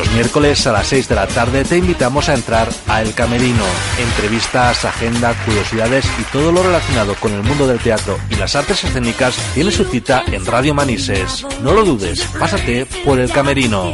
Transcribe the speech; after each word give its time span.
Los 0.00 0.10
miércoles 0.12 0.66
a 0.66 0.72
las 0.72 0.86
6 0.86 1.10
de 1.10 1.14
la 1.14 1.26
tarde 1.26 1.62
te 1.62 1.76
invitamos 1.76 2.30
a 2.30 2.34
entrar 2.34 2.70
a 2.86 3.02
El 3.02 3.12
Camerino. 3.12 3.64
Entrevistas, 3.98 4.86
agenda, 4.86 5.34
curiosidades 5.44 6.06
y 6.18 6.22
todo 6.32 6.52
lo 6.52 6.62
relacionado 6.62 7.14
con 7.16 7.34
el 7.34 7.42
mundo 7.42 7.66
del 7.66 7.80
teatro 7.80 8.16
y 8.30 8.36
las 8.36 8.56
artes 8.56 8.82
escénicas 8.82 9.36
tiene 9.52 9.70
su 9.70 9.84
cita 9.84 10.24
en 10.32 10.46
Radio 10.46 10.72
Manises. 10.72 11.44
No 11.62 11.74
lo 11.74 11.84
dudes, 11.84 12.22
pásate 12.38 12.86
por 13.04 13.20
El 13.20 13.30
Camerino. 13.30 13.92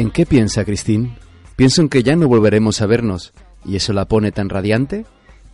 ¿En 0.00 0.10
qué 0.10 0.24
piensa 0.24 0.64
Christine? 0.64 1.14
Pienso 1.56 1.82
en 1.82 1.90
que 1.90 2.02
ya 2.02 2.16
no 2.16 2.26
volveremos 2.26 2.80
a 2.80 2.86
vernos. 2.86 3.34
¿Y 3.66 3.76
eso 3.76 3.92
la 3.92 4.06
pone 4.06 4.32
tan 4.32 4.48
radiante? 4.48 5.04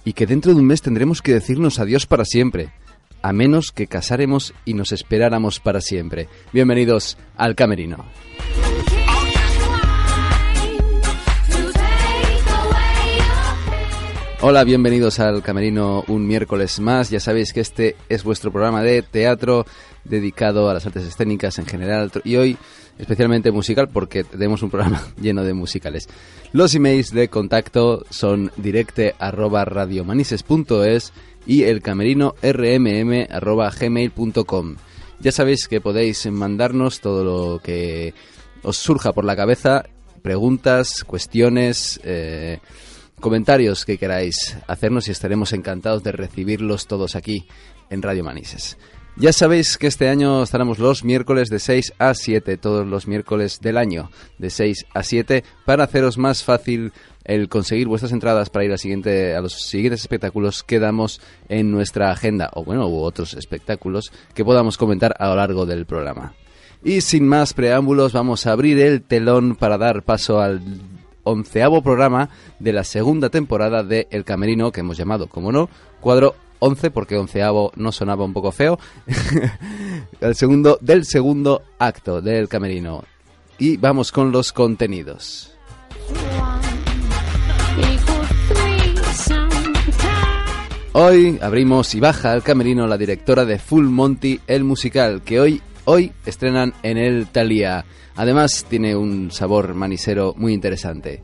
Y 0.04 0.12
que 0.12 0.24
dentro 0.24 0.54
de 0.54 0.60
un 0.60 0.66
mes 0.68 0.82
tendremos 0.82 1.20
que 1.20 1.32
decirnos 1.32 1.80
adiós 1.80 2.06
para 2.06 2.24
siempre. 2.24 2.70
A 3.22 3.32
menos 3.32 3.72
que 3.72 3.88
casáremos 3.88 4.54
y 4.64 4.74
nos 4.74 4.92
esperáramos 4.92 5.58
para 5.58 5.80
siempre. 5.80 6.28
Bienvenidos 6.52 7.18
al 7.36 7.56
Camerino. 7.56 8.04
Hola, 14.42 14.62
bienvenidos 14.62 15.18
al 15.18 15.42
Camerino 15.42 16.04
un 16.06 16.24
miércoles 16.24 16.78
más. 16.78 17.10
Ya 17.10 17.18
sabéis 17.18 17.52
que 17.52 17.58
este 17.58 17.96
es 18.08 18.22
vuestro 18.22 18.52
programa 18.52 18.84
de 18.84 19.02
teatro 19.02 19.66
dedicado 20.04 20.70
a 20.70 20.74
las 20.74 20.86
artes 20.86 21.02
escénicas 21.02 21.58
en 21.58 21.66
general 21.66 22.12
y 22.22 22.36
hoy 22.36 22.56
especialmente 22.98 23.50
musical 23.50 23.88
porque 23.88 24.24
tenemos 24.24 24.62
un 24.62 24.70
programa 24.70 25.02
lleno 25.20 25.44
de 25.44 25.54
musicales. 25.54 26.08
Los 26.52 26.74
emails 26.74 27.10
de 27.12 27.28
contacto 27.28 28.04
son 28.10 28.50
directe 28.56 29.14
arroba 29.18 29.66
y 31.46 31.62
el 31.62 31.82
camerino 31.82 32.34
rmm. 32.42 33.12
Ya 35.20 35.32
sabéis 35.32 35.68
que 35.68 35.80
podéis 35.80 36.26
mandarnos 36.30 37.00
todo 37.00 37.24
lo 37.24 37.60
que 37.60 38.12
os 38.62 38.76
surja 38.76 39.12
por 39.12 39.24
la 39.24 39.36
cabeza, 39.36 39.84
preguntas, 40.22 41.04
cuestiones, 41.04 42.00
eh, 42.04 42.58
comentarios 43.20 43.84
que 43.84 43.96
queráis 43.96 44.58
hacernos 44.66 45.08
y 45.08 45.12
estaremos 45.12 45.52
encantados 45.52 46.02
de 46.02 46.12
recibirlos 46.12 46.86
todos 46.86 47.16
aquí 47.16 47.46
en 47.88 48.02
Radio 48.02 48.24
Manises. 48.24 48.76
Ya 49.18 49.32
sabéis 49.32 49.78
que 49.78 49.86
este 49.86 50.10
año 50.10 50.42
estaremos 50.42 50.78
los 50.78 51.02
miércoles 51.02 51.48
de 51.48 51.58
6 51.58 51.94
a 51.98 52.12
7, 52.12 52.58
todos 52.58 52.86
los 52.86 53.06
miércoles 53.06 53.60
del 53.62 53.78
año 53.78 54.10
de 54.36 54.50
6 54.50 54.84
a 54.92 55.02
7, 55.02 55.42
para 55.64 55.84
haceros 55.84 56.18
más 56.18 56.44
fácil 56.44 56.92
el 57.24 57.48
conseguir 57.48 57.88
vuestras 57.88 58.12
entradas 58.12 58.50
para 58.50 58.66
ir 58.66 58.72
a, 58.74 58.76
siguiente, 58.76 59.34
a 59.34 59.40
los 59.40 59.54
siguientes 59.54 60.02
espectáculos 60.02 60.62
que 60.62 60.78
damos 60.78 61.22
en 61.48 61.70
nuestra 61.70 62.10
agenda, 62.10 62.50
o 62.52 62.62
bueno, 62.62 62.88
u 62.88 62.98
otros 62.98 63.32
espectáculos 63.32 64.12
que 64.34 64.44
podamos 64.44 64.76
comentar 64.76 65.16
a 65.18 65.28
lo 65.28 65.36
largo 65.36 65.64
del 65.64 65.86
programa. 65.86 66.34
Y 66.84 67.00
sin 67.00 67.26
más 67.26 67.54
preámbulos, 67.54 68.12
vamos 68.12 68.46
a 68.46 68.52
abrir 68.52 68.78
el 68.78 69.00
telón 69.00 69.56
para 69.56 69.78
dar 69.78 70.02
paso 70.02 70.42
al 70.42 70.60
onceavo 71.22 71.82
programa 71.82 72.28
de 72.58 72.74
la 72.74 72.84
segunda 72.84 73.30
temporada 73.30 73.82
de 73.82 74.08
El 74.10 74.24
Camerino, 74.24 74.72
que 74.72 74.80
hemos 74.80 74.98
llamado, 74.98 75.26
como 75.26 75.52
no, 75.52 75.70
cuadro 76.00 76.34
11, 76.58 76.90
porque 76.90 77.16
onceavo 77.16 77.72
no 77.76 77.92
sonaba 77.92 78.24
un 78.24 78.32
poco 78.32 78.52
feo, 78.52 78.78
el 80.20 80.34
segundo, 80.34 80.78
del 80.80 81.04
segundo 81.04 81.62
acto 81.78 82.20
del 82.20 82.48
Camerino. 82.48 83.04
Y 83.58 83.76
vamos 83.76 84.12
con 84.12 84.32
los 84.32 84.52
contenidos. 84.52 85.52
Hoy 90.98 91.38
abrimos 91.42 91.94
y 91.94 92.00
baja 92.00 92.32
al 92.32 92.42
camerino 92.42 92.86
la 92.86 92.96
directora 92.96 93.44
de 93.44 93.58
Full 93.58 93.84
Monty, 93.84 94.40
el 94.46 94.64
musical, 94.64 95.20
que 95.22 95.40
hoy, 95.40 95.60
hoy 95.84 96.10
estrenan 96.24 96.72
en 96.82 96.96
el 96.96 97.26
Thalía. 97.26 97.84
Además, 98.14 98.64
tiene 98.66 98.96
un 98.96 99.30
sabor 99.30 99.74
manisero 99.74 100.32
muy 100.38 100.54
interesante. 100.54 101.22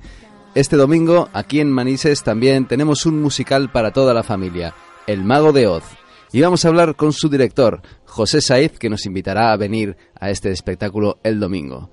Este 0.55 0.77
domingo, 0.77 1.31
aquí 1.33 1.61
en 1.61 1.71
Manises, 1.71 2.23
también 2.23 2.67
tenemos 2.67 3.07
un 3.07 3.23
musical 3.23 3.73
para 3.73 3.93
toda 3.93 4.13
la 4.13 4.23
familia, 4.23 4.75
El 5.07 5.25
Mago 5.25 5.53
de 5.53 5.67
Oz. 5.67 5.85
Y 6.33 6.41
vamos 6.41 6.65
a 6.65 6.69
hablar 6.69 6.97
con 6.97 7.13
su 7.13 7.29
director, 7.29 7.83
José 8.07 8.41
Saiz, 8.41 8.79
que 8.79 8.89
nos 8.89 9.05
invitará 9.05 9.53
a 9.53 9.57
venir 9.57 9.97
a 10.19 10.31
este 10.31 10.51
espectáculo 10.51 11.19
el 11.23 11.39
domingo. 11.41 11.91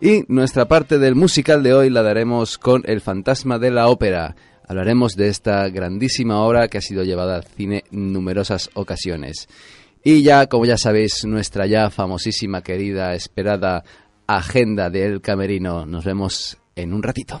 Y 0.00 0.24
nuestra 0.28 0.68
parte 0.68 0.98
del 0.98 1.14
musical 1.14 1.62
de 1.62 1.72
hoy 1.72 1.90
la 1.90 2.02
daremos 2.02 2.58
con 2.58 2.82
El 2.84 3.00
Fantasma 3.00 3.58
de 3.58 3.70
la 3.70 3.88
Ópera. 3.88 4.36
Hablaremos 4.66 5.16
de 5.16 5.28
esta 5.28 5.68
grandísima 5.68 6.42
obra 6.42 6.68
que 6.68 6.78
ha 6.78 6.82
sido 6.82 7.02
llevada 7.02 7.36
al 7.36 7.44
cine 7.44 7.84
en 7.90 8.12
numerosas 8.12 8.70
ocasiones. 8.74 9.48
Y 10.04 10.22
ya, 10.22 10.46
como 10.46 10.66
ya 10.66 10.76
sabéis, 10.76 11.24
nuestra 11.24 11.66
ya 11.66 11.90
famosísima, 11.90 12.62
querida, 12.62 13.14
esperada 13.14 13.84
agenda 14.26 14.90
del 14.90 15.20
Camerino. 15.20 15.86
Nos 15.86 16.04
vemos 16.04 16.58
en 16.76 16.92
un 16.92 17.02
ratito. 17.02 17.40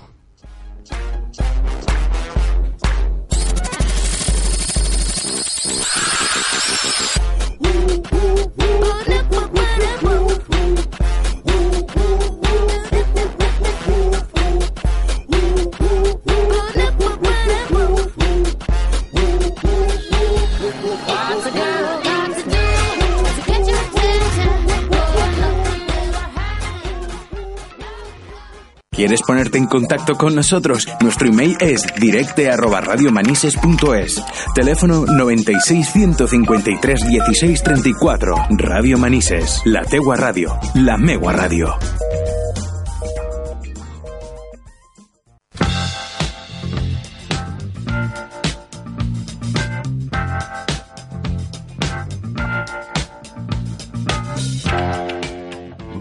¿Quieres 28.98 29.22
ponerte 29.22 29.56
en 29.58 29.66
contacto 29.66 30.16
con 30.16 30.34
nosotros? 30.34 30.88
Nuestro 31.00 31.28
email 31.28 31.56
es 31.60 31.86
directe@radiomanises.es. 32.00 34.20
Teléfono 34.56 35.06
96 35.06 35.92
153 35.92 37.06
16 37.06 37.62
34. 37.62 38.34
Radio 38.56 38.98
Manises, 38.98 39.62
la 39.66 39.84
Tegua 39.84 40.16
Radio, 40.16 40.58
la 40.74 40.96
Megua 40.96 41.32
Radio. 41.32 41.76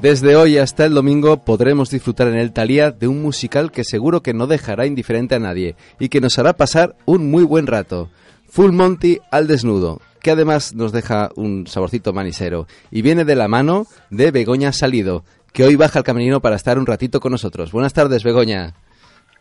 Desde 0.08 0.38
hoy 0.38 0.58
hasta 0.58 0.86
el 0.86 0.94
domingo 0.94 1.44
podremos 1.44 1.90
disfrutar 1.90 2.30
en 2.30 2.38
el 2.38 2.54
Thalía 2.54 2.92
de 2.92 3.10
un 3.10 3.22
musical 3.22 3.74
que 3.74 3.84
seguro 3.84 4.24
que 4.24 4.34
no 4.34 4.48
dejará 4.48 4.86
indiferente 4.86 5.36
a 5.36 5.40
nadie 5.40 5.76
y 6.00 6.08
que 6.08 6.22
nos 6.22 6.40
hará 6.40 6.54
pasar 6.54 6.96
un 7.04 7.30
muy 7.30 7.44
buen 7.44 7.68
rato. 7.68 8.10
Full 8.50 8.72
Monty 8.72 9.20
al 9.32 9.48
desnudo, 9.48 10.00
que 10.22 10.32
además 10.32 10.74
nos 10.74 10.94
deja 10.94 11.32
un 11.36 11.68
saborcito 11.68 12.14
manisero 12.14 12.68
y 12.90 13.02
viene 13.02 13.26
de 13.26 13.36
la 13.36 13.50
mano 13.50 13.86
de 14.10 14.32
Begoña 14.32 14.72
Salido, 14.72 15.26
que 15.52 15.66
hoy 15.66 15.76
baja 15.76 16.00
al 16.00 16.06
camerino 16.06 16.40
para 16.40 16.56
estar 16.56 16.80
un 16.80 16.86
ratito 16.86 17.20
con 17.20 17.34
nosotros. 17.34 17.74
Buenas 17.74 17.92
tardes, 17.92 18.24
Begoña. 18.24 18.76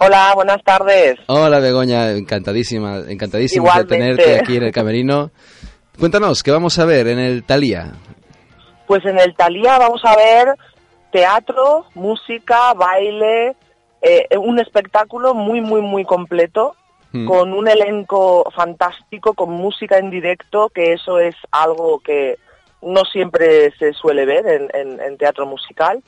Hola, 0.01 0.33
buenas 0.35 0.65
tardes. 0.65 1.15
Hola, 1.29 1.61
Begoña, 1.61 2.11
encantadísima, 2.11 3.05
encantadísima 3.07 3.79
de 3.79 3.85
tenerte 3.85 4.41
aquí 4.41 4.57
en 4.57 4.65
el 4.65 4.73
camerino. 4.73 5.31
Cuéntanos, 5.97 6.43
¿qué 6.43 6.51
vamos 6.51 6.77
a 6.81 6.85
ver 6.87 7.07
en 7.07 7.21
el 7.21 7.45
Thalía? 7.45 7.93
Pues 8.87 9.05
en 9.05 9.19
el 9.19 9.35
Thalía 9.35 9.79
vamos 9.79 10.05
a 10.05 10.17
ver 10.17 10.55
teatro, 11.11 11.87
música, 11.95 12.73
baile, 12.75 13.57
eh, 14.03 14.29
un 14.39 14.59
espectáculo 14.59 15.35
muy, 15.35 15.61
muy, 15.61 15.81
muy 15.81 16.05
completo, 16.05 16.75
Mm. 17.13 17.27
con 17.29 17.53
un 17.53 17.69
elenco 17.69 18.45
fantástico, 18.55 19.33
con 19.35 19.51
música 19.51 19.97
en 19.99 20.11
directo, 20.11 20.69
que 20.71 20.93
eso 20.93 21.21
es 21.21 21.37
algo 21.53 22.01
que 22.01 22.37
no 22.83 23.05
siempre 23.05 23.71
se 23.79 23.93
suele 23.93 24.27
ver 24.27 24.45
en, 24.47 24.69
en- 24.75 25.01
en 25.01 25.17
teatro 25.17 25.47
musical. 25.47 26.03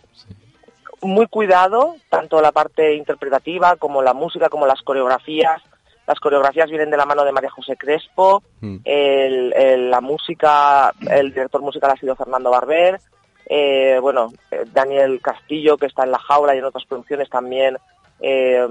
Muy 1.00 1.26
cuidado, 1.28 1.94
tanto 2.10 2.40
la 2.42 2.50
parte 2.50 2.94
interpretativa 2.96 3.76
como 3.76 4.02
la 4.02 4.12
música, 4.12 4.48
como 4.48 4.66
las 4.66 4.82
coreografías. 4.82 5.62
Las 6.08 6.18
coreografías 6.18 6.68
vienen 6.70 6.90
de 6.90 6.96
la 6.96 7.06
mano 7.06 7.22
de 7.24 7.30
María 7.32 7.50
José 7.50 7.76
Crespo, 7.76 8.42
Mm. 8.60 8.76
el, 8.84 9.52
el- 9.54 9.90
la 9.90 10.00
música, 10.00 10.92
el 11.08 11.32
director 11.32 11.60
musical 11.62 11.90
ha 11.92 11.96
sido 12.00 12.16
Fernando 12.16 12.50
Barber, 12.50 12.98
eh, 13.46 13.98
bueno, 14.00 14.32
eh, 14.50 14.64
Daniel 14.72 15.20
Castillo, 15.22 15.76
que 15.76 15.86
está 15.86 16.02
en 16.04 16.10
La 16.10 16.18
Jaula 16.18 16.54
y 16.54 16.58
en 16.58 16.64
otras 16.64 16.84
producciones 16.86 17.28
también, 17.30 17.76
eh, 18.20 18.66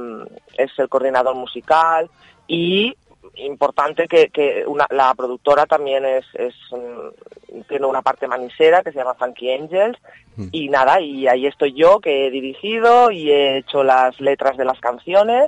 es 0.58 0.72
el 0.78 0.90
coordinador 0.90 1.36
musical, 1.36 2.10
y 2.48 2.94
importante 3.36 4.08
que, 4.08 4.30
que 4.30 4.64
una, 4.66 4.88
la 4.90 5.14
productora 5.14 5.66
también 5.68 6.04
es, 6.06 6.26
es 6.34 6.56
mm, 6.72 7.62
tiene 7.70 7.86
una 7.86 8.02
parte 8.02 8.28
manisera 8.28 8.82
que 8.82 8.92
se 8.92 8.98
llama 8.98 9.14
Funky 9.14 9.52
Angels 9.54 9.98
Mm. 10.38 10.50
y 10.52 10.70
nada 10.70 11.02
y 11.02 11.28
ahí 11.28 11.48
estoy 11.48 11.74
yo 11.74 12.00
que 12.00 12.28
he 12.28 12.30
dirigido 12.30 13.10
y 13.10 13.32
he 13.32 13.58
hecho 13.58 13.84
las 13.84 14.20
letras 14.22 14.56
de 14.56 14.66
las 14.66 14.80
canciones 14.80 15.48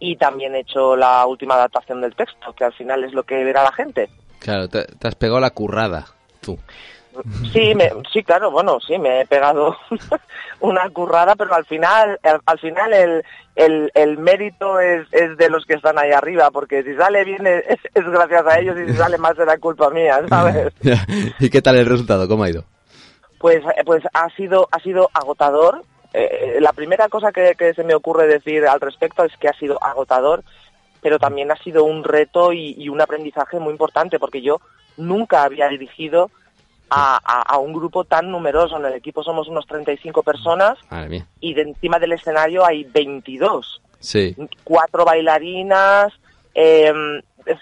y 0.00 0.16
también 0.16 0.54
he 0.56 0.60
hecho 0.60 0.96
la 0.96 1.24
última 1.26 1.54
adaptación 1.54 2.00
del 2.00 2.16
texto 2.16 2.52
que 2.54 2.64
al 2.64 2.72
final 2.72 3.04
es 3.04 3.12
lo 3.12 3.22
que 3.22 3.44
verá 3.44 3.62
la 3.62 3.72
gente 3.72 4.08
Claro, 4.40 4.68
te, 4.68 4.84
te 4.84 5.06
has 5.06 5.14
pegado 5.14 5.38
la 5.38 5.50
currada, 5.50 6.06
tú. 6.40 6.58
sí 7.52 7.74
me, 7.74 7.90
sí 8.12 8.22
claro 8.24 8.50
bueno 8.50 8.78
sí 8.80 8.98
me 8.98 9.20
he 9.20 9.26
pegado 9.26 9.76
una 10.60 10.88
currada 10.90 11.34
pero 11.36 11.54
al 11.54 11.66
final 11.66 12.18
al, 12.22 12.40
al 12.46 12.58
final 12.58 12.92
el, 12.94 13.24
el, 13.56 13.90
el 13.94 14.16
mérito 14.18 14.78
es, 14.80 15.06
es 15.12 15.36
de 15.36 15.50
los 15.50 15.64
que 15.66 15.74
están 15.74 15.98
ahí 15.98 16.12
arriba 16.12 16.50
porque 16.50 16.82
si 16.82 16.94
sale 16.94 17.24
bien 17.24 17.46
es, 17.46 17.64
es 17.94 18.04
gracias 18.08 18.46
a 18.46 18.58
ellos 18.60 18.76
y 18.80 18.90
si 18.90 18.96
sale 18.96 19.18
mal 19.18 19.36
será 19.36 19.58
culpa 19.58 19.90
mía 19.90 20.20
sabes 20.28 20.72
¿Y 21.40 21.50
qué 21.50 21.60
tal 21.60 21.76
el 21.76 21.86
resultado? 21.86 22.26
¿Cómo 22.28 22.44
ha 22.44 22.50
ido? 22.50 22.64
Pues, 23.38 23.56
eh, 23.76 23.82
pues 23.86 24.02
ha 24.12 24.28
sido, 24.36 24.68
ha 24.70 24.78
sido 24.80 25.08
agotador. 25.14 25.82
Eh, 26.12 26.58
la 26.60 26.72
primera 26.72 27.08
cosa 27.08 27.32
que, 27.32 27.54
que 27.56 27.72
se 27.74 27.84
me 27.84 27.94
ocurre 27.94 28.26
decir 28.26 28.66
al 28.66 28.80
respecto 28.80 29.24
es 29.24 29.36
que 29.36 29.48
ha 29.48 29.52
sido 29.52 29.82
agotador, 29.82 30.42
pero 31.00 31.18
también 31.18 31.50
ha 31.50 31.56
sido 31.56 31.84
un 31.84 32.04
reto 32.04 32.52
y, 32.52 32.74
y 32.76 32.88
un 32.88 33.00
aprendizaje 33.00 33.58
muy 33.58 33.72
importante, 33.72 34.18
porque 34.18 34.42
yo 34.42 34.60
nunca 34.96 35.44
había 35.44 35.68
dirigido 35.68 36.30
a, 36.90 37.20
a- 37.24 37.42
a 37.54 37.58
un 37.58 37.72
grupo 37.72 38.04
tan 38.04 38.30
numeroso. 38.30 38.76
En 38.76 38.84
el 38.86 38.94
equipo 38.94 39.22
somos 39.22 39.46
unos 39.48 39.66
35 39.66 40.22
personas 40.22 40.76
y 41.40 41.54
de 41.54 41.62
encima 41.62 41.98
del 41.98 42.12
escenario 42.12 42.64
hay 42.66 42.84
22 42.84 43.80
Sí. 44.00 44.34
cuatro 44.64 45.04
bailarinas, 45.04 46.12
eh, 46.54 46.92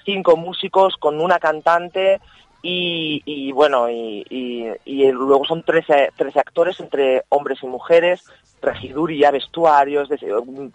cinco 0.05 0.37
músicos 0.37 0.97
con 0.97 1.21
una 1.21 1.39
cantante 1.39 2.21
y, 2.62 3.22
y 3.25 3.52
bueno, 3.52 3.88
y, 3.90 4.25
y- 4.28 4.69
y 4.84 5.10
luego 5.12 5.44
son 5.44 5.62
13, 5.62 6.10
13 6.16 6.38
actores 6.40 6.81
entre 6.81 7.22
hombres 7.28 7.58
y 7.62 7.66
mujeres, 7.66 8.25
regiduría, 8.60 9.31
vestuarios, 9.31 10.08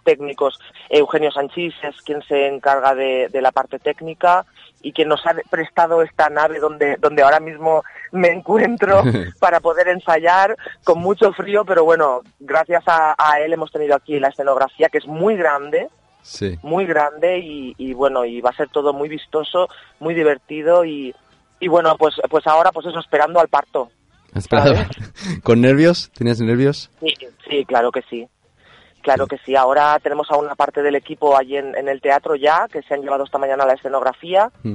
técnicos. 0.04 0.58
Eugenio 0.88 1.30
Sanchís 1.30 1.74
es 1.82 2.00
quien 2.02 2.22
se 2.22 2.46
encarga 2.46 2.94
de, 2.94 3.28
de 3.28 3.42
la 3.42 3.52
parte 3.52 3.78
técnica 3.78 4.46
y 4.80 4.92
quien 4.92 5.08
nos 5.08 5.26
ha 5.26 5.34
prestado 5.50 6.02
esta 6.02 6.28
nave 6.30 6.58
donde, 6.60 6.96
donde 6.96 7.22
ahora 7.22 7.40
mismo 7.40 7.82
me 8.12 8.28
encuentro 8.28 9.02
para 9.38 9.60
poder 9.60 9.88
ensayar 9.88 10.56
con 10.84 10.98
mucho 11.00 11.32
frío, 11.32 11.64
pero 11.66 11.84
bueno, 11.84 12.22
gracias 12.40 12.84
a, 12.86 13.14
a 13.18 13.40
él 13.40 13.52
hemos 13.52 13.70
tenido 13.70 13.94
aquí 13.94 14.18
la 14.18 14.28
escenografía 14.28 14.88
que 14.88 14.98
es 14.98 15.06
muy 15.06 15.36
grande, 15.36 15.88
Sí. 16.26 16.58
muy 16.62 16.86
grande 16.86 17.38
y, 17.40 17.74
y 17.76 17.92
bueno, 17.92 18.24
y 18.24 18.40
va 18.40 18.48
a 18.48 18.56
ser 18.56 18.70
todo 18.70 18.94
muy 18.94 19.10
vistoso, 19.10 19.68
muy 20.00 20.14
divertido 20.14 20.82
y, 20.86 21.14
y 21.64 21.68
bueno, 21.68 21.96
pues, 21.96 22.14
pues 22.28 22.46
ahora 22.46 22.70
pues 22.72 22.84
eso, 22.86 22.98
esperando 22.98 23.40
al 23.40 23.48
parto. 23.48 23.90
¿Sabes? 24.50 24.86
¿Con 25.42 25.62
nervios? 25.62 26.10
¿Tenías 26.10 26.38
nervios? 26.40 26.90
Sí, 27.00 27.14
sí, 27.48 27.64
claro 27.64 27.90
que 27.90 28.02
sí. 28.02 28.28
Claro 29.00 29.26
que 29.26 29.38
sí. 29.38 29.56
Ahora 29.56 29.98
tenemos 30.00 30.30
a 30.30 30.36
una 30.36 30.54
parte 30.54 30.82
del 30.82 30.94
equipo 30.94 31.38
allí 31.38 31.56
en, 31.56 31.74
en 31.74 31.88
el 31.88 32.02
teatro 32.02 32.36
ya, 32.36 32.68
que 32.70 32.82
se 32.82 32.92
han 32.92 33.00
llevado 33.00 33.24
esta 33.24 33.38
mañana 33.38 33.64
la 33.64 33.72
escenografía. 33.72 34.50
Mm. 34.62 34.74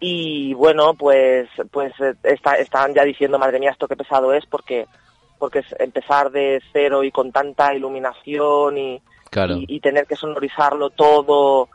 Y 0.00 0.52
bueno, 0.52 0.92
pues, 0.92 1.48
pues 1.70 1.94
eh, 2.00 2.12
está, 2.24 2.56
están 2.56 2.92
ya 2.92 3.02
diciendo, 3.04 3.38
madre 3.38 3.58
mía, 3.58 3.70
esto 3.70 3.88
qué 3.88 3.96
pesado 3.96 4.34
es, 4.34 4.44
porque, 4.44 4.86
porque 5.38 5.60
es 5.60 5.66
empezar 5.78 6.30
de 6.30 6.60
cero 6.74 7.04
y 7.04 7.10
con 7.10 7.32
tanta 7.32 7.74
iluminación 7.74 8.76
y, 8.76 9.02
Claro. 9.30 9.56
y, 9.56 9.64
y 9.66 9.80
tener 9.80 10.06
que 10.06 10.16
sonorizarlo 10.16 10.90
todo. 10.90 11.70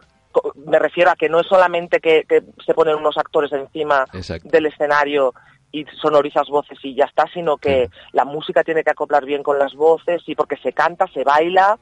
Me 0.65 0.79
refiero 0.79 1.11
a 1.11 1.15
que 1.15 1.29
no 1.29 1.39
es 1.39 1.47
solamente 1.47 1.99
que, 1.99 2.23
que 2.27 2.43
se 2.65 2.73
ponen 2.73 2.95
unos 2.95 3.17
actores 3.17 3.51
encima 3.51 4.05
Exacto. 4.13 4.49
del 4.49 4.65
escenario 4.67 5.33
y 5.71 5.85
sonorizas 6.01 6.47
voces 6.49 6.77
y 6.83 6.95
ya 6.95 7.05
está, 7.05 7.25
sino 7.33 7.57
que 7.57 7.89
la 8.11 8.25
música 8.25 8.63
tiene 8.63 8.83
que 8.83 8.91
acoplar 8.91 9.25
bien 9.25 9.41
con 9.43 9.57
las 9.57 9.73
voces 9.73 10.21
y 10.27 10.35
porque 10.35 10.57
se 10.57 10.73
canta, 10.73 11.07
se 11.13 11.23
baila 11.23 11.77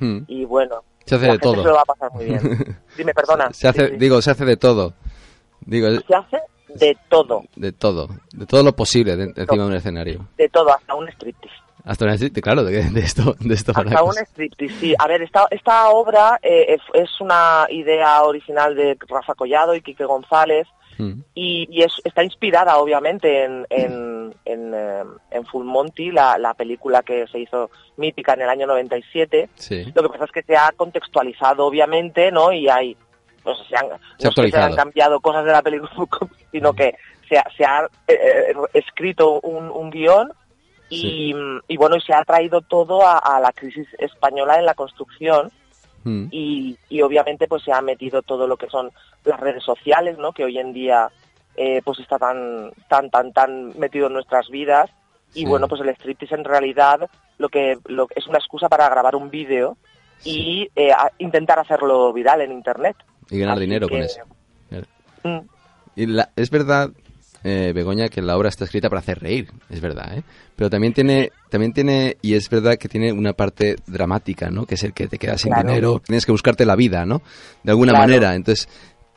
Mm. 0.00 0.24
y 0.26 0.44
bueno, 0.46 0.82
Se 1.04 1.14
hace 1.16 1.26
la 1.26 1.32
de 1.34 1.38
gente 1.38 1.42
todo. 1.54 1.62
se 1.62 1.68
lo 1.68 1.74
va 1.74 1.82
a 1.82 1.84
pasar 1.84 2.10
muy 2.12 2.24
bien. 2.24 2.40
Dime, 2.96 3.12
perdona. 3.14 3.52
Se 3.52 3.68
hace, 3.68 3.86
Sí, 3.86 3.92
sí. 3.92 3.98
digo, 3.98 4.20
se 4.22 4.30
hace 4.30 4.44
de 4.46 4.56
todo. 4.56 4.94
Digo, 5.60 5.86
Se 5.90 6.14
hace 6.14 6.38
de 6.74 6.96
todo, 7.08 7.44
de 7.54 7.72
todo. 7.72 8.08
De 8.32 8.46
todo 8.46 8.62
lo 8.64 8.72
posible 8.74 9.14
de- 9.16 9.24
encima 9.36 9.62
de 9.64 9.68
un 9.68 9.74
escenario. 9.74 10.26
de 10.38 10.48
todo, 10.48 10.74
hasta 10.74 10.94
un 10.94 11.08
striptease. 11.10 11.54
Hasta 11.84 12.04
una 12.04 12.16
claro, 12.16 12.64
de, 12.64 12.90
de 12.90 13.00
esto, 13.00 13.34
de 13.40 13.54
esto 13.54 13.72
Hasta 13.74 14.02
un 14.02 14.16
striptease, 14.16 14.74
sí. 14.78 14.94
A 14.98 15.06
ver, 15.08 15.22
esta, 15.22 15.46
esta 15.50 15.88
obra 15.90 16.38
eh, 16.42 16.78
es, 16.94 17.20
una 17.20 17.66
idea 17.70 18.22
original 18.22 18.74
de 18.74 18.96
Rafa 19.08 19.34
Collado 19.34 19.74
y 19.74 19.82
Quique 19.82 20.04
González 20.04 20.66
Mm. 20.98 21.22
y, 21.34 21.68
y 21.70 21.82
es, 21.82 21.92
está 22.04 22.22
inspirada 22.22 22.76
obviamente 22.76 23.44
en, 23.44 23.66
en, 23.70 24.34
en, 24.44 24.74
eh, 24.74 25.02
en 25.30 25.46
Full 25.46 25.64
Monty, 25.64 26.10
la, 26.10 26.38
la 26.38 26.54
película 26.54 27.02
que 27.02 27.26
se 27.28 27.40
hizo 27.40 27.70
mítica 27.96 28.34
en 28.34 28.42
el 28.42 28.48
año 28.48 28.66
97. 28.66 29.48
Sí. 29.54 29.92
Lo 29.94 30.02
que 30.02 30.08
pasa 30.10 30.24
es 30.24 30.32
que 30.32 30.42
se 30.42 30.56
ha 30.56 30.70
contextualizado 30.76 31.66
obviamente, 31.66 32.30
¿no? 32.30 32.52
Y 32.52 32.68
hay, 32.68 32.96
no 33.44 33.56
sé, 33.56 33.64
se 33.68 33.76
han, 33.76 33.88
no 33.88 34.48
se 34.48 34.56
han 34.56 34.74
cambiado 34.74 35.20
cosas 35.20 35.44
de 35.44 35.52
la 35.52 35.62
película, 35.62 35.90
sino 36.52 36.72
que 36.72 36.94
se 37.28 37.38
ha, 37.38 37.44
se 37.56 37.64
ha 37.64 37.88
eh, 38.06 38.14
eh, 38.50 38.54
escrito 38.74 39.40
un, 39.40 39.70
un 39.70 39.90
guion 39.90 40.32
y, 40.92 41.34
y 41.68 41.76
bueno, 41.76 41.96
y 41.96 42.00
se 42.00 42.12
ha 42.14 42.24
traído 42.24 42.60
todo 42.60 43.06
a, 43.06 43.18
a 43.18 43.40
la 43.40 43.52
crisis 43.52 43.86
española 43.98 44.56
en 44.58 44.66
la 44.66 44.74
construcción 44.74 45.50
Mm. 46.04 46.26
y, 46.32 46.76
y 46.88 47.00
obviamente 47.02 47.46
pues 47.46 47.62
se 47.62 47.70
ha 47.72 47.80
metido 47.80 48.22
todo 48.22 48.48
lo 48.48 48.56
que 48.56 48.66
son 48.68 48.90
las 49.24 49.38
redes 49.38 49.62
sociales, 49.62 50.18
¿no? 50.18 50.32
Que 50.32 50.42
hoy 50.42 50.58
en 50.58 50.72
día 50.72 51.08
eh, 51.54 51.80
pues 51.84 52.00
está 52.00 52.18
tan, 52.18 52.72
tan, 52.88 53.08
tan, 53.08 53.32
tan 53.32 53.78
metido 53.78 54.08
en 54.08 54.14
nuestras 54.14 54.48
vidas 54.48 54.90
y 55.32 55.42
Sí. 55.42 55.44
bueno, 55.46 55.68
pues 55.68 55.80
el 55.80 55.90
striptease 55.90 56.34
en 56.34 56.42
realidad 56.44 57.08
lo 57.38 57.48
que, 57.50 57.78
lo, 57.86 58.08
es 58.16 58.26
una 58.26 58.38
excusa 58.38 58.68
para 58.68 58.88
grabar 58.88 59.14
un 59.14 59.30
vídeo 59.30 59.76
y 60.24 60.68
eh, 60.74 60.90
intentar 61.18 61.60
hacerlo 61.60 62.12
viral 62.12 62.40
en 62.40 62.50
internet. 62.50 62.96
Y 63.30 63.38
ganar 63.38 63.54
Así 63.58 63.60
dinero 63.66 63.88
con 63.88 63.98
que- 64.00 64.04
eso. 64.06 64.22
Claro. 64.70 64.86
Mm, 65.22 65.38
Y 65.94 66.06
la- 66.06 66.30
es 66.34 66.50
verdad, 66.50 66.90
eh, 67.44 67.72
Begoña, 67.74 68.08
que 68.08 68.22
la 68.22 68.36
obra 68.36 68.48
está 68.48 68.64
escrita 68.64 68.88
para 68.88 69.00
hacer 69.00 69.18
reír, 69.20 69.48
es 69.70 69.80
verdad, 69.80 70.16
¿eh? 70.18 70.22
Pero 70.56 70.70
también 70.70 70.92
tiene, 70.92 71.30
también 71.50 71.72
tiene, 71.72 72.16
y 72.22 72.34
es 72.34 72.48
verdad 72.48 72.76
que 72.76 72.88
tiene 72.88 73.12
una 73.12 73.32
parte 73.32 73.76
dramática, 73.86 74.50
¿no? 74.50 74.64
Que 74.66 74.74
es 74.76 74.84
el 74.84 74.92
que 74.92 75.08
te 75.08 75.18
quedas 75.18 75.40
sin 75.40 75.52
Claro. 75.52 75.68
dinero, 75.68 76.02
tienes 76.04 76.24
que 76.26 76.32
buscarte 76.32 76.64
la 76.66 76.76
vida, 76.76 77.04
¿no? 77.06 77.22
De 77.64 77.70
alguna 77.72 77.92
Claro. 77.92 78.06
manera. 78.06 78.34
Entonces, 78.34 78.68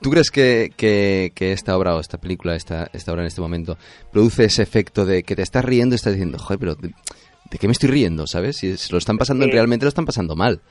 ¿tú 0.02 0.10
crees 0.10 0.32
que, 0.32 0.72
que, 0.76 1.32
que 1.36 1.52
esta 1.52 1.78
obra 1.78 1.96
o 1.96 2.00
esta 2.00 2.18
película, 2.18 2.56
esta, 2.56 2.90
esta 2.94 3.12
obra 3.12 3.22
en 3.22 3.28
este 3.28 3.42
momento, 3.42 3.78
produce 4.12 4.46
ese 4.46 4.64
efecto 4.64 5.06
de 5.06 5.24
que 5.24 5.36
te 5.36 5.42
estás 5.44 5.64
riendo 5.64 5.94
y 5.94 5.98
estás 5.98 6.14
diciendo, 6.14 6.38
joder, 6.40 6.60
pero 6.60 6.76
¿de, 6.76 6.90
de 7.52 7.58
qué 7.60 7.68
me 7.68 7.74
estoy 7.74 7.90
riendo, 7.90 8.26
sabes? 8.28 8.58
Si 8.58 8.76
lo 8.92 8.98
están 8.98 9.18
pasando, 9.18 9.46
Sí. 9.46 9.52
realmente 9.52 9.86
lo 9.86 9.90
están 9.90 10.06
pasando 10.06 10.36
mal. 10.36 10.62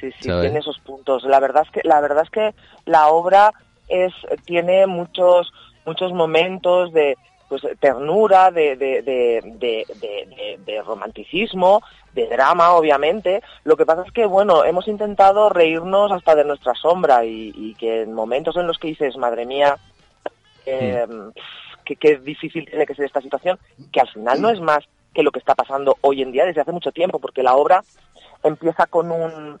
Sí, 0.00 0.08
sí, 0.20 0.28
¿Sabes? 0.28 0.42
tiene 0.42 0.58
esos 0.58 0.80
puntos. 0.80 1.22
La 1.22 1.38
verdad 1.38 1.62
es 1.64 1.70
que 1.70 1.80
la 1.88 2.00
verdad 2.00 2.24
es 2.24 2.30
que 2.30 2.54
la 2.86 3.06
obra 3.06 3.52
es 3.86 4.12
tiene 4.44 4.86
muchos 4.88 5.52
muchos 5.84 6.12
momentos 6.12 6.92
de 6.92 7.16
pues 7.48 7.62
ternura, 7.80 8.50
de, 8.50 8.76
de, 8.76 9.02
de, 9.02 9.40
de, 9.44 9.84
de- 10.00 10.26
de- 10.26 10.58
de 10.64 10.82
romanticismo, 10.82 11.82
de 12.14 12.26
drama, 12.26 12.72
obviamente. 12.72 13.42
Lo 13.64 13.76
que 13.76 13.84
pasa 13.84 14.04
es 14.06 14.12
que, 14.12 14.24
bueno, 14.24 14.64
hemos 14.64 14.88
intentado 14.88 15.50
reírnos 15.50 16.10
hasta 16.12 16.34
de 16.34 16.44
nuestra 16.46 16.72
sombra 16.74 17.26
y, 17.26 17.52
y 17.54 17.74
que 17.74 18.02
en 18.02 18.14
momentos 18.14 18.56
en 18.56 18.66
los 18.66 18.78
que 18.78 18.88
dices, 18.88 19.18
madre 19.18 19.44
mía, 19.44 19.76
eh, 20.64 21.06
que 21.84 21.96
qué 21.96 22.16
difícil 22.16 22.64
tiene 22.64 22.86
que 22.86 22.94
ser 22.94 23.04
esta 23.04 23.20
situación, 23.20 23.58
que 23.92 24.00
al 24.00 24.08
final 24.08 24.40
no 24.40 24.48
es 24.48 24.60
más 24.60 24.84
que 25.12 25.22
lo 25.22 25.30
que 25.30 25.40
está 25.40 25.54
pasando 25.54 25.98
hoy 26.00 26.22
en 26.22 26.32
día 26.32 26.46
desde 26.46 26.62
hace 26.62 26.72
mucho 26.72 26.90
tiempo, 26.92 27.18
porque 27.18 27.42
la 27.42 27.54
obra 27.54 27.84
empieza 28.42 28.86
con 28.86 29.10
un 29.10 29.60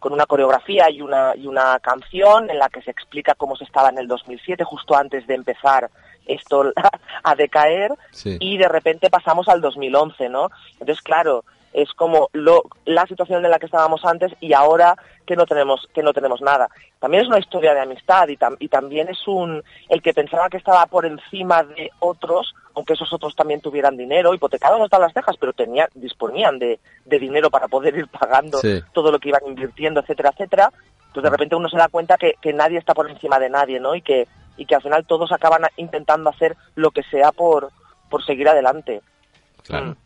con 0.00 0.12
una 0.12 0.26
coreografía 0.26 0.90
y 0.90 1.00
una 1.02 1.34
y 1.36 1.46
una 1.46 1.78
canción 1.78 2.50
en 2.50 2.58
la 2.58 2.68
que 2.68 2.82
se 2.82 2.90
explica 2.90 3.34
cómo 3.36 3.54
se 3.54 3.64
estaba 3.64 3.90
en 3.90 3.98
el 3.98 4.08
2007 4.08 4.64
justo 4.64 4.96
antes 4.96 5.26
de 5.28 5.34
empezar 5.34 5.88
esto 6.26 6.72
a 7.22 7.34
decaer 7.36 7.92
Sí. 8.10 8.36
y 8.40 8.56
de 8.58 8.68
repente 8.68 9.10
pasamos 9.10 9.48
al 9.48 9.60
2011, 9.60 10.28
¿no? 10.28 10.50
Entonces, 10.72 11.00
claro, 11.02 11.44
es 11.72 11.92
como 11.92 12.28
lo, 12.32 12.64
la 12.84 13.06
situación 13.06 13.44
en 13.44 13.50
la 13.50 13.58
que 13.60 13.66
estábamos 13.66 14.04
antes 14.04 14.32
y 14.40 14.52
ahora 14.54 14.96
que 15.24 15.36
no 15.36 15.46
tenemos 15.46 15.88
que 15.94 16.02
no 16.02 16.12
tenemos 16.12 16.40
nada. 16.40 16.68
También 16.98 17.22
es 17.22 17.28
una 17.28 17.38
historia 17.38 17.74
de 17.74 17.80
amistad 17.80 18.26
y, 18.28 18.36
tam- 18.36 18.56
y 18.58 18.66
también 18.68 19.08
es 19.08 19.28
un 19.28 19.62
el 19.88 20.02
que 20.02 20.12
pensaba 20.12 20.48
que 20.48 20.56
estaba 20.56 20.84
por 20.86 21.06
encima 21.06 21.62
de 21.62 21.90
otros, 22.00 22.54
aunque 22.74 22.94
esos 22.94 23.12
otros 23.12 23.34
también 23.34 23.60
tuvieran 23.60 23.96
dinero, 23.96 24.34
hipotecados 24.34 24.80
hasta 24.80 24.98
las 24.98 25.12
cejas, 25.12 25.36
pero 25.38 25.52
tenían 25.52 25.88
disponían 25.94 26.58
de, 26.58 26.78
de 27.04 27.18
dinero 27.18 27.50
para 27.50 27.68
poder 27.68 27.96
ir 27.96 28.06
pagando 28.08 28.58
Sí. 28.58 28.80
todo 28.92 29.10
lo 29.10 29.18
que 29.18 29.28
iban 29.30 29.42
invirtiendo, 29.46 30.00
etcétera, 30.00 30.30
etcétera. 30.32 30.72
Pues 31.12 31.24
de 31.24 31.30
repente 31.30 31.56
uno 31.56 31.68
se 31.68 31.76
da 31.76 31.88
cuenta 31.88 32.16
que, 32.16 32.34
que 32.40 32.52
nadie 32.52 32.78
está 32.78 32.94
por 32.94 33.10
encima 33.10 33.38
de 33.38 33.50
nadie, 33.50 33.80
¿no? 33.80 33.94
Y 33.94 34.02
que 34.02 34.26
y 34.56 34.66
que 34.66 34.74
al 34.74 34.82
final 34.82 35.06
todos 35.06 35.32
acaban 35.32 35.62
intentando 35.76 36.30
hacer 36.30 36.56
lo 36.74 36.90
que 36.90 37.02
sea 37.10 37.32
por 37.32 37.70
por 38.08 38.24
seguir 38.24 38.48
adelante. 38.48 39.00
Claro. 39.64 39.86
Mm. 39.86 39.96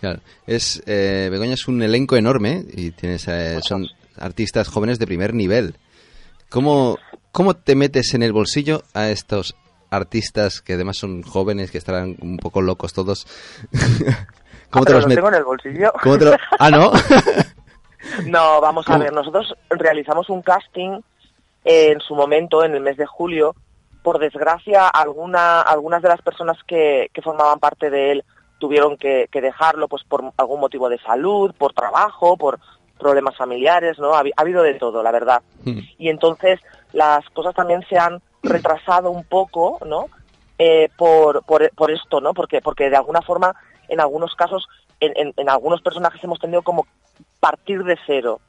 Claro. 0.00 0.20
Es, 0.46 0.80
eh, 0.86 1.28
Begoña 1.30 1.54
es 1.54 1.66
un 1.66 1.82
elenco 1.82 2.16
enorme 2.16 2.62
y 2.72 2.92
tienes, 2.92 3.26
eh, 3.26 3.58
son 3.62 3.84
artistas 4.16 4.68
jóvenes 4.68 4.98
de 5.00 5.06
primer 5.06 5.34
nivel. 5.34 5.74
¿Cómo, 6.48 6.96
¿Cómo 7.32 7.54
te 7.54 7.74
metes 7.74 8.14
en 8.14 8.22
el 8.22 8.32
bolsillo 8.32 8.82
a 8.94 9.08
estos 9.10 9.56
artistas 9.90 10.60
que 10.60 10.74
además 10.74 10.96
son 10.96 11.22
jóvenes, 11.22 11.70
que 11.70 11.78
estarán 11.78 12.16
un 12.20 12.36
poco 12.38 12.62
locos 12.62 12.92
todos? 12.92 13.26
¿Cómo 14.70 14.84
te 14.84 14.92
los, 14.92 15.06
metes? 15.06 15.16
tengo 15.16 15.28
en 15.28 15.34
el 15.34 15.44
bolsillo. 15.44 15.92
Ah, 16.58 16.70
¿no? 16.70 16.92
no, 18.26 18.60
vamos 18.60 18.88
a 18.88 18.98
ver, 18.98 19.12
nosotros 19.12 19.54
realizamos 19.70 20.28
un 20.28 20.42
casting 20.42 21.00
en 21.64 22.00
su 22.00 22.14
momento, 22.14 22.64
en 22.64 22.74
el 22.74 22.80
mes 22.80 22.96
de 22.96 23.06
julio. 23.06 23.54
Por 24.02 24.18
desgracia, 24.18 24.88
alguna, 24.88 25.60
algunas 25.60 26.02
de 26.02 26.08
las 26.08 26.22
personas 26.22 26.56
que, 26.66 27.10
que 27.12 27.22
formaban 27.22 27.58
parte 27.58 27.90
de 27.90 28.12
él 28.12 28.24
tuvieron 28.58 28.96
que, 28.96 29.28
dejarlo 29.32 29.88
pues 29.88 30.02
por 30.04 30.32
algún 30.36 30.60
motivo 30.60 30.88
de 30.88 30.98
salud, 30.98 31.54
por 31.56 31.72
trabajo, 31.72 32.36
por 32.36 32.58
problemas 32.98 33.36
familiares, 33.36 33.98
¿no? 33.98 34.14
Ha, 34.14 34.24
habido 34.36 34.62
de 34.62 34.74
todo, 34.74 35.02
la 35.02 35.12
verdad. 35.12 35.42
Hmm. 35.64 35.78
Y 35.98 36.08
entonces 36.08 36.60
las 36.92 37.24
cosas 37.30 37.54
también 37.54 37.82
se 37.88 37.96
han 37.96 38.20
retrasado 38.42 39.10
un 39.10 39.24
poco, 39.24 39.78
¿no? 39.86 40.06
Eh, 40.58 40.88
por, 40.96 41.44
por, 41.44 41.70
por, 41.74 41.90
esto, 41.90 42.20
¿no? 42.20 42.34
Porque, 42.34 42.60
porque 42.60 42.90
de 42.90 42.96
alguna 42.96 43.22
forma, 43.22 43.54
en 43.88 44.00
algunos 44.00 44.34
casos, 44.34 44.68
en, 45.00 45.32
en, 45.36 45.48
algunos 45.48 45.82
personajes 45.82 46.22
hemos 46.24 46.40
tenido 46.40 46.62
como 46.62 46.86
partir 47.40 47.84
de 47.84 47.96
cero. 48.06 48.40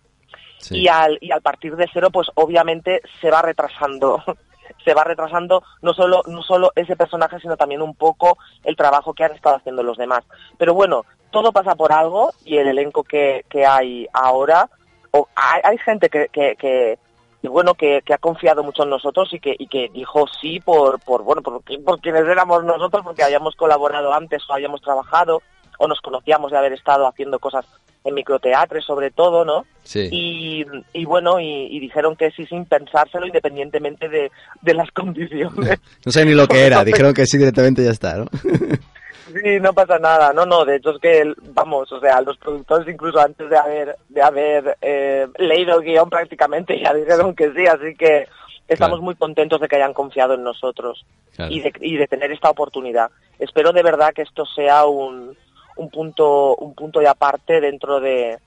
Y, 0.71 0.87
al, 0.87 1.17
y 1.21 1.31
al 1.31 1.41
partir 1.41 1.75
de 1.75 1.87
cero, 1.93 2.09
pues 2.11 2.27
obviamente 2.35 3.01
se 3.21 3.31
va 3.31 3.41
retrasando 3.41 4.21
se 4.83 4.93
va 4.93 5.03
retrasando 5.03 5.63
no 5.81 5.93
solo, 5.93 6.21
no 6.27 6.41
solo 6.41 6.71
ese 6.75 6.95
personaje, 6.95 7.39
sino 7.39 7.57
también 7.57 7.81
un 7.81 7.95
poco 7.95 8.37
el 8.63 8.75
trabajo 8.75 9.13
que 9.13 9.23
han 9.23 9.33
estado 9.33 9.55
haciendo 9.55 9.83
los 9.83 9.97
demás. 9.97 10.23
Pero 10.57 10.73
bueno, 10.73 11.05
todo 11.31 11.51
pasa 11.51 11.75
por 11.75 11.91
algo 11.91 12.33
y 12.43 12.57
el 12.57 12.67
elenco 12.67 13.03
que, 13.03 13.45
que 13.49 13.65
hay 13.65 14.07
ahora, 14.13 14.69
o 15.11 15.27
hay, 15.35 15.61
hay 15.63 15.77
gente 15.77 16.09
que, 16.09 16.27
que, 16.31 16.55
que 16.55 16.99
bueno 17.47 17.73
que, 17.73 18.01
que, 18.05 18.13
ha 18.13 18.17
confiado 18.17 18.63
mucho 18.63 18.83
en 18.83 18.89
nosotros 18.89 19.29
y 19.33 19.39
que 19.39 19.55
y 19.57 19.67
que 19.67 19.89
dijo 19.93 20.25
sí 20.41 20.59
por 20.59 20.99
por 20.99 21.23
bueno 21.23 21.41
por, 21.41 21.61
por 21.61 22.01
quienes 22.01 22.25
éramos 22.25 22.63
nosotros 22.63 23.03
porque 23.03 23.23
hayamos 23.23 23.55
colaborado 23.55 24.13
antes 24.13 24.43
o 24.49 24.53
hayamos 24.53 24.81
trabajado 24.81 25.41
o 25.77 25.87
nos 25.87 26.01
conocíamos 26.01 26.51
de 26.51 26.57
haber 26.57 26.73
estado 26.73 27.07
haciendo 27.07 27.39
cosas 27.39 27.65
en 28.03 28.13
microteatro 28.13 28.81
sobre 28.81 29.11
todo, 29.11 29.45
¿no? 29.45 29.65
Sí. 29.83 30.09
Y, 30.11 30.65
y 30.93 31.05
bueno, 31.05 31.39
y, 31.39 31.79
dijeron 31.79 32.15
que 32.15 32.31
sí 32.31 32.45
sin 32.45 32.65
pensárselo 32.65 33.25
independientemente 33.25 34.09
de, 34.09 34.31
de 34.61 34.73
las 34.73 34.91
condiciones. 34.93 35.79
no 36.05 36.11
sé 36.11 36.25
ni 36.25 36.33
lo 36.33 36.47
que 36.47 36.65
era, 36.65 36.83
dijeron 36.83 37.13
que 37.13 37.25
sí 37.25 37.37
directamente 37.37 37.83
ya 37.83 37.91
está, 37.91 38.17
¿no? 38.17 38.25
sí, 39.33 39.59
no 39.59 39.73
pasa 39.73 39.99
nada, 39.99 40.33
no, 40.33 40.45
no, 40.45 40.65
de 40.65 40.77
hecho 40.77 40.91
es 40.91 40.99
que, 40.99 41.33
vamos, 41.53 41.91
o 41.91 41.99
sea, 41.99 42.21
los 42.21 42.37
productores 42.37 42.87
incluso 42.87 43.19
antes 43.19 43.49
de 43.49 43.57
haber, 43.57 43.97
de 44.09 44.21
haber 44.21 44.77
eh, 44.81 45.27
leído 45.37 45.79
el 45.79 45.85
guion 45.85 46.09
prácticamente 46.09 46.79
ya 46.79 46.93
dijeron 46.93 47.35
que 47.35 47.51
sí, 47.53 47.65
así 47.67 47.95
que 47.95 48.27
estamos 48.67 49.01
muy 49.01 49.15
contentos 49.15 49.59
de 49.59 49.67
que 49.67 49.75
hayan 49.77 49.93
confiado 49.93 50.33
en 50.33 50.43
nosotros 50.43 51.05
y, 51.49 51.61
de, 51.61 51.73
y 51.81 51.97
de 51.97 52.07
tener 52.07 52.31
esta 52.31 52.49
oportunidad. 52.49 53.09
Espero 53.39 53.71
de 53.71 53.83
verdad 53.83 54.13
que 54.13 54.21
esto 54.21 54.45
sea 54.45 54.85
un 54.85 55.35
un 55.79 55.89
punto, 55.89 56.55
un 56.55 56.75
punto 56.75 56.99
de 56.99 57.07
aparte 57.07 57.61
dentro 57.61 57.99
de 57.99 58.37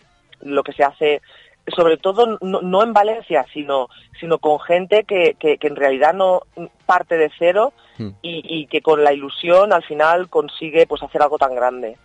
lo 0.43 0.63
que 0.63 0.73
se 0.73 0.85
hace 0.85 1.23
sobre 1.77 1.97
todo 1.97 2.39
no, 2.41 2.83
en 2.83 2.93
Valencia, 2.93 3.47
sino, 3.55 3.89
sino 4.19 4.39
con 4.39 4.59
gente 4.59 5.05
que, 5.05 5.37
que, 5.39 5.57
en 5.61 5.77
realidad 5.77 6.13
no 6.13 6.43
parte 6.87 7.17
de 7.17 7.31
cero 7.39 7.73
hmm. 7.99 8.09
y, 8.23 8.67
que 8.67 8.81
con 8.81 9.03
la 9.03 9.13
ilusión 9.13 9.73
al 9.73 9.85
final 9.85 10.29
consigue 10.29 10.87
pues 10.87 11.03
hacer 11.03 11.23
algo 11.23 11.39
tan 11.39 11.55
grande. 11.55 11.97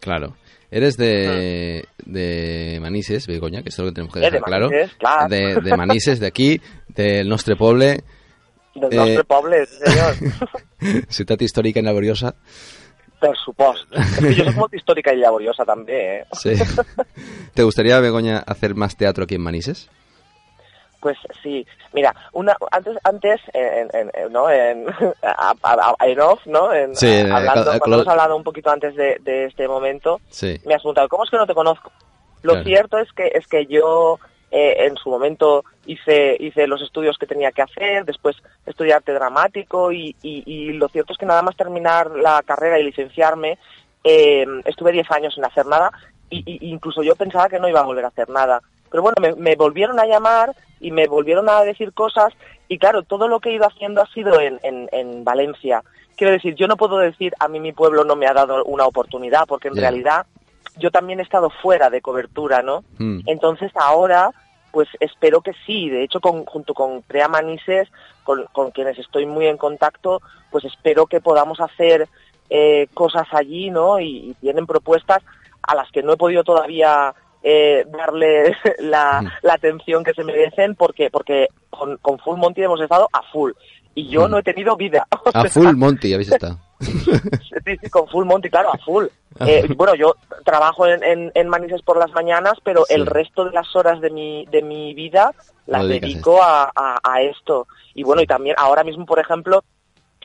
Claro. 0.00 0.34
Eres 0.70 0.96
de, 0.96 1.84
hmm. 2.04 2.12
de 2.12 2.78
Manises, 2.80 3.26
Begoña, 3.26 3.62
que 3.62 3.70
es 3.70 3.78
lo 3.78 3.86
que 3.86 3.92
tenemos 3.92 4.12
que 4.12 4.20
dejar 4.20 4.32
de 4.32 4.40
claro. 4.40 4.68
claro. 4.98 5.28
De, 5.28 5.60
de, 5.60 5.76
Manises, 5.76 6.20
de 6.20 6.26
aquí, 6.26 6.60
del 6.88 7.28
Nostre 7.28 7.56
Poble. 7.56 8.02
Del 8.74 8.96
Nostre 8.96 9.14
eh, 9.14 9.24
Poble, 9.24 9.66
señor. 9.66 10.14
Ciudad 11.08 11.40
histórica 11.40 11.80
y 11.80 11.82
laboriosa. 11.82 12.34
Per 13.20 13.36
supuesto. 13.44 13.96
Es 13.96 14.18
que 14.18 14.34
yo 14.34 14.44
soy 14.44 14.68
histórica 14.72 15.12
y 15.12 15.16
laboriosa 15.16 15.64
también, 15.64 15.98
¿eh? 15.98 16.24
Sí. 16.32 16.52
¿Te 17.54 17.64
gustaría, 17.64 17.98
Begoña, 17.98 18.38
hacer 18.38 18.76
más 18.76 18.96
teatro 18.96 19.24
aquí 19.24 19.34
en 19.34 19.42
Manises? 19.42 19.90
Pues 21.00 21.16
sí, 21.42 21.64
mira, 21.92 22.14
una 22.32 22.56
antes 22.72 22.96
antes 23.04 23.40
en, 23.52 23.88
en, 23.92 24.32
no 24.32 24.50
en, 24.50 24.86
off, 26.20 26.46
¿no? 26.46 26.72
En, 26.72 26.96
sí, 26.96 27.20
hablando, 27.20 27.78
cuando 27.78 27.96
hemos 27.98 28.08
hablado 28.08 28.36
un 28.36 28.42
poquito 28.42 28.70
antes 28.70 28.96
de, 28.96 29.18
de 29.20 29.44
este 29.44 29.68
momento, 29.68 30.20
sí. 30.28 30.60
me 30.64 30.74
has 30.74 30.82
preguntado 30.82 31.08
cómo 31.08 31.24
es 31.24 31.30
que 31.30 31.36
no 31.36 31.46
te 31.46 31.54
conozco. 31.54 31.92
Lo 32.42 32.62
cierto 32.62 32.98
es 32.98 33.12
que 33.12 33.32
es 33.34 33.46
que 33.46 33.66
yo 33.66 34.18
eh, 34.50 34.86
en 34.86 34.96
su 34.96 35.10
momento 35.10 35.64
hice, 35.84 36.36
hice 36.40 36.66
los 36.66 36.80
estudios 36.80 37.18
que 37.18 37.26
tenía 37.26 37.52
que 37.52 37.62
hacer, 37.62 38.06
después 38.06 38.36
estudié 38.64 38.94
arte 38.94 39.12
dramático 39.12 39.92
y, 39.92 40.16
y, 40.22 40.72
lo 40.72 40.88
cierto 40.88 41.12
es 41.12 41.18
que 41.18 41.26
nada 41.26 41.42
más 41.42 41.54
terminar 41.54 42.10
la 42.12 42.42
carrera 42.42 42.78
y 42.78 42.84
licenciarme, 42.84 43.58
eh, 44.04 44.46
estuve 44.64 44.92
10 44.92 45.10
años 45.10 45.34
sin 45.34 45.44
hacer 45.44 45.66
nada 45.66 45.92
y, 46.30 46.70
incluso 46.70 47.02
yo 47.02 47.14
pensaba 47.14 47.48
que 47.48 47.58
no 47.58 47.68
iba 47.68 47.80
a 47.80 47.84
volver 47.84 48.04
a 48.04 48.08
hacer 48.08 48.30
nada. 48.30 48.62
Pero 48.90 49.02
bueno, 49.02 49.16
me, 49.20 49.34
me, 49.34 49.56
volvieron 49.56 49.98
a 50.00 50.06
llamar 50.06 50.54
y 50.80 50.90
me 50.90 51.06
volvieron 51.06 51.48
a 51.48 51.62
decir 51.62 51.92
cosas 51.92 52.32
y 52.68 52.78
claro, 52.78 53.02
todo 53.02 53.28
lo 53.28 53.40
que 53.40 53.50
he 53.50 53.54
ido 53.54 53.66
haciendo 53.66 54.02
ha 54.02 54.06
sido 54.12 54.40
en, 54.40 54.58
en, 54.62 54.88
en 54.92 55.24
Valencia. 55.24 55.82
Quiero 56.16 56.32
decir, 56.32 56.54
yo 56.54 56.66
no 56.66 56.76
puedo 56.76 56.98
decir 56.98 57.32
a 57.38 57.48
mí 57.48 57.60
mi 57.60 57.72
pueblo 57.72 58.04
no 58.04 58.16
me 58.16 58.26
ha 58.26 58.34
dado 58.34 58.64
una 58.64 58.86
oportunidad 58.86 59.44
porque 59.46 59.68
en 59.68 59.76
realidad 59.76 60.26
yo 60.76 60.90
también 60.90 61.20
he 61.20 61.22
estado 61.22 61.50
fuera 61.50 61.90
de 61.90 62.00
cobertura, 62.00 62.62
¿no? 62.62 62.84
Mm. 62.98 63.20
Entonces 63.26 63.72
ahora, 63.74 64.30
pues 64.70 64.88
espero 65.00 65.40
que 65.40 65.52
sí. 65.66 65.88
De 65.88 66.02
hecho, 66.04 66.20
con, 66.20 66.44
junto 66.44 66.74
con 66.74 67.02
Crea 67.02 67.28
Manises, 67.28 67.88
con, 68.24 68.70
quienes 68.72 68.98
estoy 68.98 69.26
muy 69.26 69.46
en 69.46 69.56
contacto, 69.56 70.20
pues 70.50 70.64
espero 70.64 71.06
que 71.06 71.20
podamos 71.20 71.60
hacer 71.60 72.08
eh, 72.50 72.88
cosas 72.94 73.26
allí, 73.32 73.70
¿no? 73.70 74.00
Y, 74.00 74.36
tienen 74.40 74.66
propuestas 74.66 75.22
a 75.62 75.74
las 75.74 75.90
que 75.90 76.02
no 76.02 76.12
he 76.12 76.16
podido 76.16 76.44
todavía 76.44 77.14
eh, 77.50 77.86
darle 77.86 78.54
la, 78.78 79.22
mm. 79.22 79.28
la, 79.42 79.54
atención 79.54 80.04
que 80.04 80.12
se 80.12 80.22
merecen 80.22 80.74
porque 80.74 81.08
porque 81.10 81.48
con, 81.70 81.96
con 81.96 82.18
Full 82.18 82.36
Monty 82.36 82.62
hemos 82.62 82.78
estado 82.78 83.08
a 83.10 83.22
full 83.32 83.52
y 83.94 84.06
yo 84.08 84.28
mm. 84.28 84.30
no 84.30 84.38
he 84.38 84.42
tenido 84.42 84.76
vida. 84.76 85.06
A 85.34 85.44
Full 85.44 85.74
Monty 85.74 86.12
habéis 86.12 86.30
estado. 86.30 86.58
sí, 86.78 87.76
sí, 87.80 87.90
con 87.90 88.06
Full 88.08 88.26
Monty, 88.26 88.50
claro, 88.50 88.70
a 88.72 88.78
full. 88.78 89.06
Eh, 89.40 89.66
bueno, 89.76 89.94
yo 89.94 90.14
trabajo 90.44 90.86
en, 90.86 91.32
en, 91.34 91.48
Manises 91.48 91.82
por 91.82 91.98
las 91.98 92.12
mañanas, 92.12 92.54
pero 92.62 92.84
el 92.88 93.06
resto 93.06 93.44
de 93.44 93.52
las 93.52 93.74
horas 93.74 94.00
de 94.00 94.10
mi, 94.10 94.46
de 94.46 94.62
mi 94.62 94.94
vida 94.94 95.32
las 95.66 95.88
dedico 95.88 96.40
a, 96.42 96.70
a, 96.74 97.22
esto. 97.22 97.66
Y 97.94 98.04
bueno, 98.04 98.22
y 98.22 98.26
también 98.26 98.54
ahora 98.58 98.84
mismo, 98.84 99.06
por 99.06 99.18
ejemplo, 99.18 99.64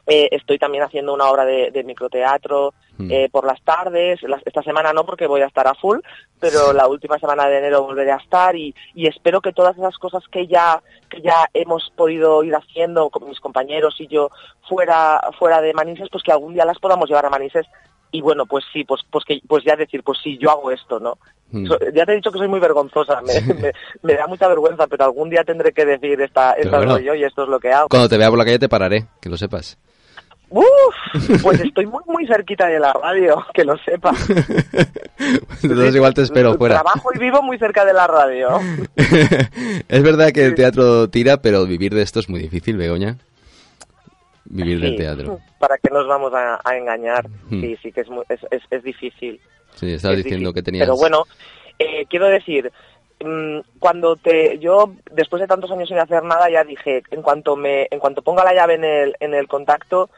eh, 0.06 0.30
estoy 0.32 0.60
también 0.60 0.84
haciendo 0.84 1.14
una 1.14 1.26
obra 1.26 1.46
de, 1.46 1.72
de 1.72 1.84
microteatro 1.84 2.74
hmm. 2.98 3.12
eh, 3.12 3.30
por 3.32 3.46
las 3.46 3.62
tardes. 3.64 4.20
esta 4.46 4.64
semana 4.64 4.94
no 4.94 5.06
porque 5.06 5.28
voy 5.28 5.42
a 5.42 5.48
estar 5.48 5.68
a 5.68 5.76
full, 5.76 6.00
pero 6.40 6.74
la 6.74 6.88
última 6.88 7.20
semana 7.20 7.48
de 7.48 7.60
enero 7.60 7.84
volveré 7.84 8.12
a 8.12 8.18
estar 8.18 8.56
y, 8.56 8.74
y, 8.94 9.08
espero 9.08 9.42
que 9.42 9.54
todas 9.54 9.78
esas 9.78 9.98
cosas 9.98 10.24
que 10.32 10.48
ya 10.48 10.82
que 11.10 11.22
ya 11.22 11.48
hemos 11.54 11.92
podido 11.96 12.44
ir 12.44 12.56
haciendo 12.56 13.10
con 13.10 13.28
mis 13.28 13.40
compañeros 13.40 13.96
y 14.00 14.08
yo 14.08 14.30
fuera 14.68 15.22
fuera 15.38 15.62
de 15.62 15.74
Manises, 15.74 16.10
pues 16.12 16.24
que 16.24 16.32
algún 16.32 16.54
día 16.54 16.66
las 16.66 16.80
podamos 16.80 17.10
llevar 17.10 17.26
a 17.26 17.30
Manises 17.30 17.66
y 18.14 18.22
bueno, 18.22 18.46
pues 18.46 18.64
sí, 18.72 18.84
pues 18.84 19.02
pues 19.12 19.26
que 19.26 19.42
pues 19.48 19.64
ya 19.66 19.76
decir, 19.76 20.04
pues 20.04 20.20
sí, 20.24 20.38
yo 20.40 20.52
hago 20.52 20.72
esto, 20.72 21.00
¿no? 21.00 21.18
Hmm. 21.52 21.68
ya 21.94 22.06
te 22.06 22.14
he 22.14 22.16
dicho 22.16 22.32
que 22.32 22.40
soy 22.40 22.48
muy 22.48 22.60
vergonzosa, 22.60 23.22
me, 23.22 23.74
me, 24.02 24.14
da 24.16 24.28
mucha 24.28 24.48
vergüenza, 24.48 24.88
pero 24.88 25.06
algún 25.06 25.30
día 25.30 25.44
tendré 25.44 25.72
que 25.72 25.86
decir 25.86 26.20
esta, 26.22 26.54
esta 26.54 27.00
yo 27.00 27.14
y 27.14 27.24
esto 27.24 27.44
es 27.44 27.50
lo 27.50 27.60
que 27.60 27.72
hago. 27.72 27.90
Cuando 27.90 28.10
te 28.10 28.18
vea 28.18 28.30
por 28.30 28.38
la 28.38 28.46
calle 28.46 28.60
te 28.60 28.70
pararé, 28.70 29.06
que 29.20 29.30
lo 29.30 29.38
sepas. 29.38 29.78
Uf, 30.54 31.42
pues 31.42 31.60
estoy 31.62 31.88
muy 31.88 32.04
muy 32.06 32.28
cerquita 32.28 32.68
de 32.68 32.80
la 32.80 32.94
radio, 32.94 33.44
que 33.56 33.66
lo 33.66 33.76
sepa. 33.80 34.12
Entonces 35.64 35.96
igual 35.96 36.14
te 36.14 36.22
espero 36.22 36.56
fuera. 36.60 36.76
Trabajo 36.76 37.10
y 37.16 37.18
vivo 37.18 37.42
muy 37.42 37.58
cerca 37.58 37.84
de 37.84 37.94
la 37.94 38.06
radio. 38.06 38.60
es 38.96 40.04
verdad 40.04 40.32
que 40.32 40.46
el 40.46 40.54
teatro 40.54 41.10
tira, 41.10 41.38
pero 41.38 41.66
vivir 41.66 41.96
de 41.96 42.04
esto 42.04 42.20
es 42.20 42.30
muy 42.30 42.40
difícil, 42.40 42.78
Begoña. 42.78 43.18
Vivir 44.46 44.80
del 44.80 44.96
teatro. 44.96 45.40
¿Para 45.58 45.80
qué 45.80 45.90
nos 45.90 46.06
vamos 46.08 46.32
a, 46.36 46.60
engañar? 46.78 47.28
Hmm. 47.50 47.62
Sí, 47.62 47.78
sí 47.82 47.92
que 47.92 48.02
es, 48.02 48.08
es, 48.52 48.62
es, 48.70 48.84
difícil. 48.84 49.42
Sí, 49.74 49.94
estabas 49.94 50.18
diciendo 50.18 50.54
que 50.54 50.62
tenías... 50.62 50.86
Pero 50.86 50.98
bueno, 50.98 51.24
eh, 51.80 52.06
quiero 52.08 52.28
decir, 52.28 52.72
mm, 53.24 53.60
cuando 53.80 54.18
te 54.18 54.60
yo 54.60 54.94
después 55.12 55.42
de 55.42 55.48
tantos 55.48 55.72
años 55.72 55.90
sin 55.90 55.98
hacer 55.98 56.22
nada 56.24 56.48
ya 56.52 56.64
dije 56.64 57.02
en 57.10 57.24
cuanto 57.24 57.56
me 57.56 57.88
en 57.90 57.98
cuanto 57.98 58.22
ponga 58.22 58.44
la 58.44 58.54
llave 58.54 58.76
en 58.76 58.84
el 58.84 59.16
en 59.20 59.34
el 59.34 59.48
contacto 59.48 60.12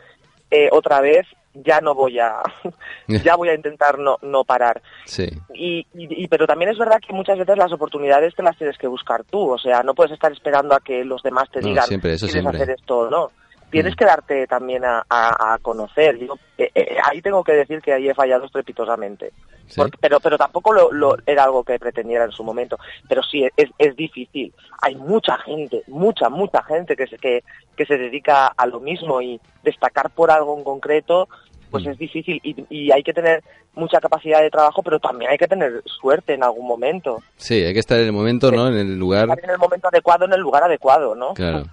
eh, 0.51 0.69
otra 0.71 1.01
vez 1.01 1.25
ya 1.53 1.79
no 1.81 1.95
voy 1.95 2.19
a 2.19 2.41
ya 3.07 3.35
voy 3.35 3.49
a 3.49 3.55
intentar 3.55 3.97
no 3.97 4.17
no 4.21 4.43
parar. 4.43 4.81
Sí. 5.05 5.29
y, 5.53 5.85
y, 5.93 6.27
pero 6.27 6.47
también 6.47 6.71
es 6.71 6.77
verdad 6.77 6.99
que 7.05 7.13
muchas 7.13 7.37
veces 7.37 7.57
las 7.57 7.71
oportunidades 7.71 8.35
te 8.35 8.43
las 8.43 8.57
tienes 8.57 8.77
que 8.77 8.87
buscar 8.87 9.23
tú 9.23 9.51
o 9.51 9.57
sea 9.57 9.83
no 9.83 9.93
puedes 9.93 10.11
estar 10.13 10.31
esperando 10.31 10.75
a 10.75 10.79
que 10.79 11.05
los 11.05 11.23
demás 11.23 11.49
te 11.51 11.61
digan 11.61 11.85
siempre, 11.85 12.13
eso 12.13 12.27
quieres 12.27 12.45
hacer 12.45 12.69
esto 12.71 12.99
o 12.99 13.09
no 13.09 13.31
tienes 13.75 13.93
Mm. 13.93 13.97
que 13.97 14.05
darte 14.05 14.47
también 14.47 14.85
a, 14.85 15.03
a- 15.09 15.53
a 15.53 15.57
conocer. 15.59 16.17
Yo, 16.17 16.35
eh, 16.57 16.71
eh, 16.73 16.97
ahí 17.03 17.21
tengo 17.21 17.43
que 17.43 17.51
decir 17.53 17.81
que 17.81 17.93
ahí 17.93 18.07
he 18.09 18.13
fallado 18.13 18.45
estrepitosamente. 18.45 19.31
Sí. 19.67 19.75
Porque- 19.81 19.97
pero, 19.99 20.19
pero 20.19 20.37
tampoco 20.37 20.73
lo, 20.73 20.91
lo- 20.91 21.17
era 21.25 21.43
algo 21.43 21.63
que 21.63 21.77
pretendiera 21.79 22.25
en 22.25 22.31
su 22.31 22.43
momento. 22.43 22.77
Pero 23.09 23.21
sí, 23.23 23.47
es, 23.57 23.69
es 23.77 23.95
difícil. 23.95 24.53
Hay 24.81 24.95
mucha 24.95 25.37
gente, 25.39 25.83
mucha, 25.87 26.29
mucha 26.29 26.63
gente 26.63 26.95
que 26.95 27.07
se, 27.07 27.17
que, 27.17 27.43
que 27.75 27.85
se 27.85 27.97
dedica 27.97 28.47
a 28.47 28.65
lo 28.65 28.79
mismo 28.79 29.21
y 29.21 29.39
destacar 29.63 30.09
por 30.11 30.31
algo 30.31 30.57
en 30.57 30.63
concreto, 30.63 31.27
pues 31.71 31.83
Mm. 31.85 31.89
es 31.89 31.97
difícil. 31.97 32.39
Y, 32.43 32.55
y 32.69 32.91
hay 32.91 33.03
que 33.03 33.13
tener 33.13 33.43
mucha 33.73 33.99
capacidad 33.99 34.41
de 34.41 34.49
trabajo, 34.49 34.81
pero 34.83 34.99
también 34.99 35.31
hay 35.31 35.37
que 35.37 35.47
tener 35.47 35.81
suerte 35.85 36.33
en 36.33 36.43
algún 36.43 36.65
momento. 36.67 37.21
Sí, 37.35 37.55
hay 37.63 37.73
que 37.73 37.79
estar 37.79 37.99
en 37.99 38.05
el 38.05 38.13
momento, 38.13 38.51
¿no? 38.51 38.67
En 38.69 38.75
el 38.77 38.97
lugar. 38.97 39.23
Estar 39.27 39.43
en 39.43 39.49
el 39.49 39.57
momento 39.57 39.87
adecuado, 39.89 40.25
en 40.25 40.33
el 40.33 40.39
lugar 40.41 40.63
adecuado, 40.63 41.13
¿no? 41.15 41.33
Claro. 41.33 41.65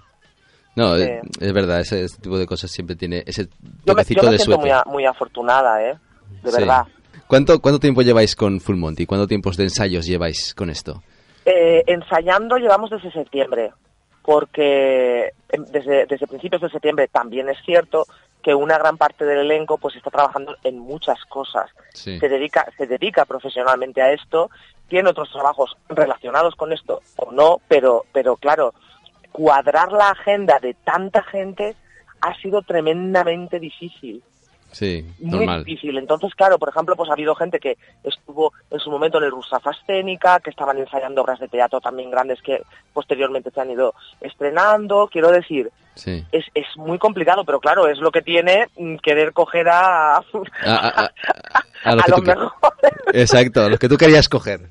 No, 0.75 0.95
es, 0.95 1.53
verdad, 1.53 1.79
ese, 1.81 2.03
ese 2.03 2.19
tipo 2.19 2.37
de 2.37 2.47
cosas 2.47 2.71
siempre 2.71 2.95
tiene 2.95 3.23
ese 3.27 3.45
Yo 3.45 3.49
me, 3.61 3.83
toquecito 3.85 4.21
yo 4.21 4.27
me 4.27 4.31
de 4.33 4.37
siento 4.39 4.55
suerte. 4.55 4.61
muy, 4.61 4.71
a- 4.71 4.83
muy 4.85 5.05
afortunada, 5.05 5.83
¿eh? 5.83 5.97
De 6.41 6.51
Sí. 6.51 6.57
verdad. 6.59 6.85
¿Cuánto, 7.27 7.59
¿Cuánto 7.61 7.79
tiempo 7.79 8.01
lleváis 8.01 8.35
con 8.35 8.59
Full 8.59 8.75
Monty? 8.77 9.05
¿Cuánto 9.05 9.27
tiempos 9.27 9.55
de 9.57 9.63
ensayos 9.65 10.05
lleváis 10.05 10.53
con 10.55 10.69
esto? 10.69 11.01
Eh, 11.45 11.83
ensayando 11.87 12.57
llevamos 12.57 12.89
desde 12.89 13.11
septiembre, 13.11 13.71
porque 14.23 15.31
em, 15.49 15.65
desde, 15.65 16.05
desde 16.07 16.27
principios 16.27 16.61
de 16.61 16.69
septiembre 16.69 17.07
también 17.07 17.49
es 17.49 17.57
cierto 17.65 18.05
que 18.41 18.53
una 18.55 18.77
gran 18.77 18.97
parte 18.97 19.23
del 19.25 19.39
elenco 19.39 19.77
pues 19.77 19.95
está 19.95 20.09
trabajando 20.09 20.55
en 20.63 20.79
muchas 20.79 21.17
cosas. 21.29 21.69
Sí. 21.93 22.19
Se 22.19 22.27
dedica, 22.27 22.65
se 22.77 22.87
dedica 22.87 23.25
profesionalmente 23.25 24.01
a 24.01 24.11
esto, 24.11 24.49
tiene 24.89 25.09
otros 25.09 25.31
trabajos 25.31 25.77
relacionados 25.87 26.55
con 26.55 26.73
esto 26.73 27.01
o 27.17 27.31
no, 27.31 27.61
pero, 27.67 28.05
pero 28.11 28.35
claro, 28.35 28.73
cuadrar 29.33 29.91
la 29.91 30.11
agenda 30.11 30.59
de 30.59 30.73
tanta 30.73 31.21
gente 31.23 31.75
ha 32.21 32.33
sido 32.35 32.61
tremendamente 32.61 33.59
difícil 33.59 34.23
Sí, 34.71 35.05
muy 35.19 35.31
normal. 35.45 35.63
difícil. 35.63 35.95
Entonces, 35.99 36.33
claro, 36.33 36.57
por 36.57 36.69
ejemplo, 36.69 36.95
pues 36.95 37.07
ha 37.07 37.13
habido 37.13 37.35
gente 37.35 37.59
que 37.59 37.77
estuvo 38.03 38.53
en 38.71 38.79
su 38.79 38.89
momento 38.89 39.19
en 39.19 39.25
el 39.25 39.29
Rusafa 39.31 39.69
Escénica, 39.69 40.39
que 40.39 40.49
estaban 40.49 40.79
ensayando 40.79 41.21
obras 41.21 41.39
de 41.39 41.47
teatro 41.47 41.79
también 41.79 42.09
grandes 42.09 42.41
que 42.41 42.63
posteriormente 42.91 43.51
se 43.51 43.61
han 43.61 43.69
ido 43.69 43.93
estrenando. 44.19 45.07
Quiero 45.11 45.29
decir, 45.29 45.69
Sí. 45.93 46.25
es, 46.31 46.45
es 46.55 46.65
muy 46.75 46.97
complicado, 46.97 47.45
pero 47.45 47.59
claro, 47.59 47.87
es 47.87 47.99
lo 47.99 48.09
que 48.11 48.23
tiene 48.23 48.67
mm, 48.75 48.95
querer 48.95 49.31
coger 49.33 49.69
a, 49.69 50.15
a, 50.17 50.23
A, 50.63 50.87
a- 51.03 51.11
a- 51.83 51.91
a 51.91 51.95
los 52.07 52.23
mejores. 52.23 52.49
Exacto, 53.13 53.61
a 53.65 53.69
los 53.69 53.77
que 53.77 53.87
tú 53.89 53.95
querías 53.97 54.27
coger. 54.27 54.61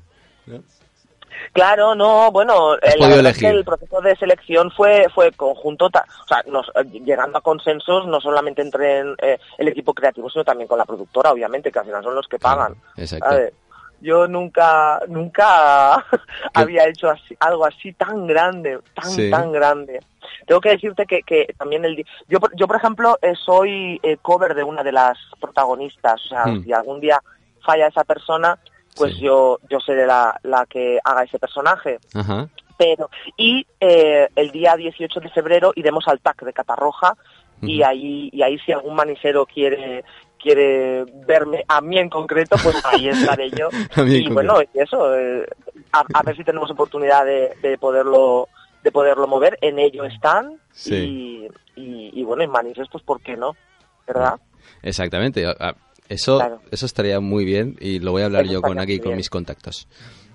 Claro, 1.53 1.93
no, 1.93 2.31
bueno, 2.31 2.73
eh, 2.75 2.95
elegir. 2.99 3.45
el 3.49 3.63
proceso 3.63 4.01
de 4.01 4.15
selección 4.15 4.71
fue 4.71 5.05
fue 5.13 5.31
conjunto, 5.31 5.85
o 5.85 6.27
sea, 6.27 6.43
nos- 6.47 6.69
eh, 6.75 6.83
llegando 7.05 7.37
a 7.37 7.41
consensos 7.41 8.07
no 8.07 8.19
solamente 8.19 8.61
entre 8.63 9.01
eh, 9.21 9.39
el 9.59 9.67
equipo 9.67 9.93
creativo, 9.93 10.29
sino 10.31 10.43
también 10.43 10.67
con 10.67 10.79
la 10.79 10.85
productora, 10.85 11.31
obviamente, 11.31 11.71
que 11.71 11.77
al 11.79 11.85
final 11.85 12.03
son 12.03 12.15
los 12.15 12.27
que 12.27 12.39
pagan. 12.39 12.75
Exacto. 12.97 13.29
¿sabes? 13.29 13.53
Yo 14.01 14.27
nunca, 14.27 14.99
nunca 15.07 16.03
había 16.53 16.87
hecho 16.87 17.09
así- 17.09 17.37
algo 17.39 17.65
así 17.65 17.93
tan 17.93 18.25
grande, 18.27 18.79
tan, 18.95 19.11
Sí. 19.11 19.29
tan 19.29 19.51
grande. 19.51 20.01
Tengo 20.47 20.59
que 20.59 20.69
decirte 20.71 21.05
que, 21.05 21.21
que 21.21 21.53
también 21.57 21.85
el... 21.85 22.03
Yo, 22.27 22.39
por- 22.39 22.53
yo 22.55 22.67
por 22.67 22.75
ejemplo, 22.77 23.17
eh, 23.21 23.33
soy 23.35 23.99
eh, 24.03 24.17
cover 24.21 24.55
de 24.55 24.63
una 24.63 24.83
de 24.83 24.91
las 24.91 25.17
protagonistas. 25.39 26.19
O 26.25 26.27
sea, 26.29 26.45
Hmm. 26.47 26.63
si 26.63 26.73
algún 26.73 26.99
día 26.99 27.21
falla 27.65 27.87
esa 27.87 28.03
persona, 28.03 28.57
pues 28.95 29.13
Sí. 29.13 29.21
yo, 29.21 29.59
yo 29.69 29.79
seré 29.79 30.05
la, 30.05 30.39
la 30.43 30.65
que 30.65 30.99
haga 31.03 31.23
ese 31.23 31.39
personaje. 31.39 31.99
Ajá. 32.13 32.47
Pero, 32.77 33.09
y 33.37 33.65
eh, 33.79 34.27
el 34.35 34.51
día 34.51 34.75
18 34.75 35.19
de 35.19 35.29
febrero 35.29 35.71
iremos 35.75 36.07
al 36.07 36.19
TAC 36.19 36.43
de 36.43 36.53
Catarroja 36.53 37.15
y 37.61 37.81
ahí 37.81 38.29
y 38.33 38.41
ahí 38.41 38.59
si 38.59 38.73
algún 38.73 38.95
manisero 38.95 39.45
quiere 39.45 40.03
quiere 40.41 41.05
verme 41.25 41.63
a 41.69 41.79
mí 41.79 41.97
en 41.97 42.09
concreto, 42.09 42.57
pues 42.61 42.83
ahí 42.85 43.07
estaré 43.07 43.49
yo. 43.51 43.69
Y 44.05 44.27
bueno, 44.29 44.55
y 44.61 44.79
eso, 44.79 45.15
eh, 45.17 45.47
a, 45.93 46.03
a 46.13 46.23
ver 46.23 46.35
si 46.35 46.43
tenemos 46.43 46.69
oportunidad 46.71 47.23
de, 47.25 47.53
de 47.61 47.77
poderlo 47.77 48.49
de 48.83 48.91
poderlo 48.91 49.27
mover. 49.27 49.57
En 49.61 49.79
ello 49.79 50.03
están 50.03 50.59
Sí. 50.71 51.47
y, 51.75 51.81
y, 51.81 52.19
y 52.19 52.23
bueno, 52.25 52.43
en 52.43 52.49
Manises, 52.51 52.87
pues 52.91 53.03
¿por 53.03 53.21
qué 53.21 53.37
no? 53.37 53.55
¿Verdad? 54.05 54.35
Exactamente. 54.81 55.45
Eso, 56.09 56.37
Claro. 56.37 56.61
eso 56.71 56.85
estaría 56.85 57.19
muy 57.19 57.45
bien 57.45 57.75
y 57.79 57.99
lo 57.99 58.11
voy 58.11 58.21
a 58.21 58.25
hablar 58.25 58.43
Eso 58.43 58.53
yo 58.53 58.61
con 58.61 58.77
aquí 58.79 58.93
muy 58.93 58.99
con 58.99 59.09
bien. 59.09 59.17
mis 59.17 59.29
contactos. 59.29 59.87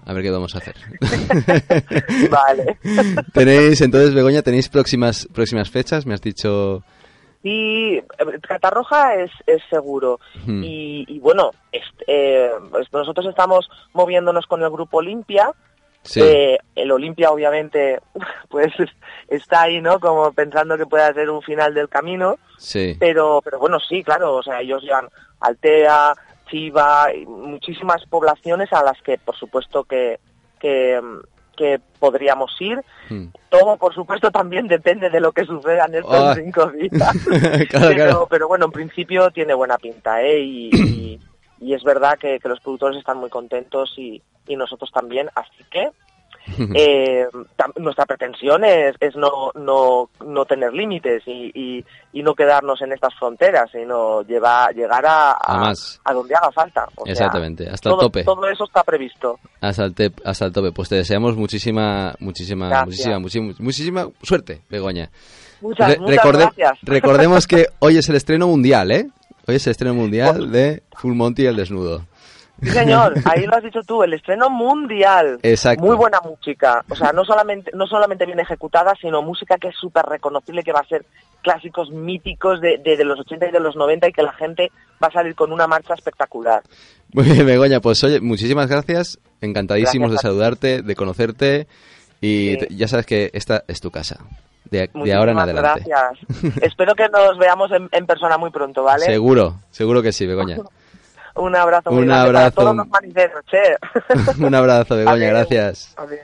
A 0.06 0.12
ver 0.14 0.22
qué 0.22 0.30
vamos 0.30 0.54
a 0.54 0.58
hacer. 0.58 0.74
vale. 2.30 2.78
tenéis, 3.32 3.80
entonces, 3.80 4.14
Begoña, 4.14 4.42
¿tenéis 4.42 4.68
próximas, 4.68 5.28
próximas 5.32 5.70
fechas? 5.70 6.06
Me 6.06 6.14
has 6.14 6.22
dicho... 6.22 6.82
Sí, 7.42 8.02
Catarroja 8.42 9.14
es, 9.14 9.30
es 9.46 9.62
seguro. 9.70 10.18
Hmm. 10.44 10.62
Y, 10.64 11.04
y 11.06 11.20
bueno, 11.20 11.50
est- 11.70 12.02
eh, 12.08 12.50
pues 12.70 12.88
nosotros 12.92 13.26
estamos 13.26 13.68
moviéndonos 13.92 14.46
con 14.46 14.60
el 14.62 14.70
grupo 14.70 14.98
Olimpia. 14.98 15.52
Sí. 16.08 16.20
Eh, 16.22 16.58
el 16.74 16.90
Olimpia, 16.90 17.30
obviamente, 17.30 18.00
pues 18.48 18.72
está 19.28 19.62
ahí, 19.62 19.80
¿no? 19.80 20.00
Como 20.00 20.32
pensando 20.32 20.78
que 20.78 20.86
pueda 20.86 21.12
ser 21.12 21.28
un 21.30 21.42
final 21.42 21.74
del 21.74 21.88
camino. 21.88 22.36
sí. 22.58 22.96
Pero, 22.98 23.40
pero 23.44 23.58
bueno, 23.58 23.78
sí, 23.78 24.02
claro, 24.02 24.36
o 24.36 24.42
sea, 24.42 24.60
ellos 24.60 24.82
llevan 24.82 25.08
Altea, 25.40 26.14
Chiva, 26.48 27.12
y 27.14 27.26
muchísimas 27.26 28.04
poblaciones 28.06 28.72
a 28.72 28.82
las 28.82 29.00
que, 29.02 29.18
por 29.18 29.36
supuesto, 29.36 29.84
que, 29.84 30.18
que, 30.58 30.98
que 31.56 31.78
podríamos 31.98 32.50
ir. 32.60 32.80
Hmm. 33.10 33.26
Todo, 33.50 33.76
por 33.76 33.94
supuesto, 33.94 34.30
también 34.30 34.66
depende 34.66 35.10
de 35.10 35.20
lo 35.20 35.32
que 35.32 35.44
suceda 35.44 35.84
en 35.84 35.96
estos 35.96 36.14
Ah. 36.14 36.34
cinco 36.34 36.66
días. 36.70 36.90
Claro, 37.68 37.68
pero, 37.68 37.94
claro. 37.94 38.26
pero 38.30 38.48
bueno, 38.48 38.64
en 38.66 38.72
principio 38.72 39.30
tiene 39.30 39.52
buena 39.52 39.76
pinta, 39.76 40.22
¿eh? 40.22 40.40
Y, 40.40 40.70
y- 40.74 41.20
y 41.60 41.74
es 41.74 41.82
verdad 41.82 42.18
que, 42.18 42.38
que 42.40 42.48
los 42.48 42.60
productores 42.60 42.98
están 42.98 43.18
muy 43.18 43.30
contentos 43.30 43.92
y, 43.96 44.20
y 44.46 44.56
nosotros 44.56 44.90
también, 44.92 45.28
así 45.34 45.64
que 45.70 45.90
eh, 46.74 47.26
nuestra 47.76 48.06
pretensión 48.06 48.64
es, 48.64 48.94
es 49.00 49.14
no, 49.16 49.50
no, 49.54 50.08
no 50.24 50.44
tener 50.46 50.72
límites 50.72 51.22
y, 51.26 51.50
y, 51.54 51.84
y 52.12 52.22
no 52.22 52.34
quedarnos 52.34 52.80
en 52.80 52.92
estas 52.92 53.14
fronteras, 53.18 53.70
sino 53.70 54.22
llevar, 54.22 54.74
llegar 54.74 55.04
a, 55.06 55.32
a, 55.32 56.12
donde 56.14 56.34
haga 56.34 56.50
falta. 56.52 56.86
O 56.96 57.04
sea, 57.04 57.12
Exactamente, 57.12 57.68
hasta 57.68 57.90
el 57.90 57.94
todo, 57.96 58.06
tope. 58.06 58.24
Todo 58.24 58.46
eso 58.48 58.64
está 58.64 58.82
previsto. 58.82 59.38
Hasta 59.60 59.84
el, 59.84 59.94
te- 59.94 60.12
hasta 60.24 60.46
el 60.46 60.52
tope. 60.52 60.72
Pues 60.72 60.88
te 60.88 60.94
deseamos 60.96 61.36
muchísima, 61.36 62.14
muchísima, 62.18 62.68
Gracias. 62.68 62.86
muchísima, 62.86 63.18
muchísima, 63.18 63.54
muchísima 63.58 64.08
suerte, 64.22 64.62
Begoña. 64.70 65.10
Muchas, 65.60 65.88
Re- 65.90 65.98
muchas 65.98 66.16
recorde- 66.24 66.38
gracias. 66.56 66.78
Recordemos 66.82 67.46
que 67.46 67.66
hoy 67.80 67.98
es 67.98 68.08
el 68.08 68.16
estreno 68.16 68.46
mundial, 68.48 68.90
¿eh? 68.90 69.06
Hoy 69.48 69.56
es 69.56 69.66
el 69.66 69.70
estreno 69.70 69.94
mundial 69.94 70.52
de 70.52 70.82
Full 70.92 71.14
Monty 71.14 71.42
y 71.42 71.46
el 71.46 71.56
desnudo. 71.56 72.04
Sí, 72.62 72.70
señor, 72.70 73.14
ahí 73.24 73.46
lo 73.46 73.54
has 73.56 73.62
dicho 73.62 73.80
tú, 73.86 74.02
el 74.02 74.12
estreno 74.12 74.50
mundial. 74.50 75.38
Exacto. 75.42 75.82
Muy 75.84 75.94
buena 75.96 76.20
música. 76.20 76.84
O 76.90 76.94
sea, 76.96 77.12
no 77.12 77.24
solamente, 77.24 77.70
no 77.72 77.86
solamente 77.86 78.26
bien 78.26 78.40
ejecutada, 78.40 78.92
sino 79.00 79.22
música 79.22 79.56
que 79.58 79.68
es 79.68 79.76
súper 79.76 80.04
reconocible, 80.06 80.62
que 80.64 80.72
va 80.72 80.80
a 80.80 80.86
ser 80.88 81.06
clásicos 81.40 81.90
míticos 81.90 82.60
de, 82.60 82.78
de, 82.78 82.96
de 82.96 83.04
los 83.04 83.20
80 83.20 83.48
y 83.48 83.52
de 83.52 83.60
los 83.60 83.76
90 83.76 84.08
y 84.08 84.12
que 84.12 84.22
la 84.22 84.32
gente 84.32 84.70
va 85.02 85.06
a 85.06 85.12
salir 85.12 85.34
con 85.36 85.52
una 85.52 85.66
marcha 85.68 85.94
espectacular. 85.94 86.62
Muy 87.12 87.24
bien, 87.24 87.46
Begoña, 87.46 87.80
pues 87.80 88.02
oye, 88.04 88.20
muchísimas 88.20 88.68
gracias. 88.68 89.18
Encantadísimos 89.40 90.10
Gracias 90.10 90.22
de 90.24 90.28
saludarte, 90.28 90.82
de 90.82 90.94
conocerte. 90.96 91.68
Y 92.20 92.56
Sí. 92.58 92.66
ya 92.76 92.88
sabes 92.88 93.06
que 93.06 93.30
esta 93.32 93.62
es 93.68 93.80
tu 93.80 93.92
casa. 93.92 94.18
De, 94.70 94.90
de 94.92 95.14
ahora 95.14 95.32
en 95.32 95.38
adelante. 95.38 95.84
Gracias. 95.86 96.56
Espero 96.62 96.94
que 96.94 97.08
nos 97.08 97.38
veamos 97.38 97.70
en, 97.72 97.88
en 97.92 98.06
persona 98.06 98.36
muy 98.38 98.50
pronto, 98.50 98.82
¿vale? 98.82 99.04
Seguro, 99.04 99.56
seguro 99.70 100.02
que 100.02 100.12
sí, 100.12 100.26
Begoña. 100.26 100.58
Un 101.36 101.54
abrazo 101.54 101.90
muy 101.92 102.02
Un 102.02 102.08
grande 102.08 102.26
para 102.32 102.38
abrazo. 102.46 102.60
todos 102.62 102.76
los 102.76 102.88
maniceros, 102.88 103.44
che. 103.46 103.76
Un 104.44 104.54
abrazo, 104.54 104.96
Begoña, 104.96 105.14
Adiós. 105.28 105.30
gracias. 105.30 105.94
Adiós. 105.96 106.20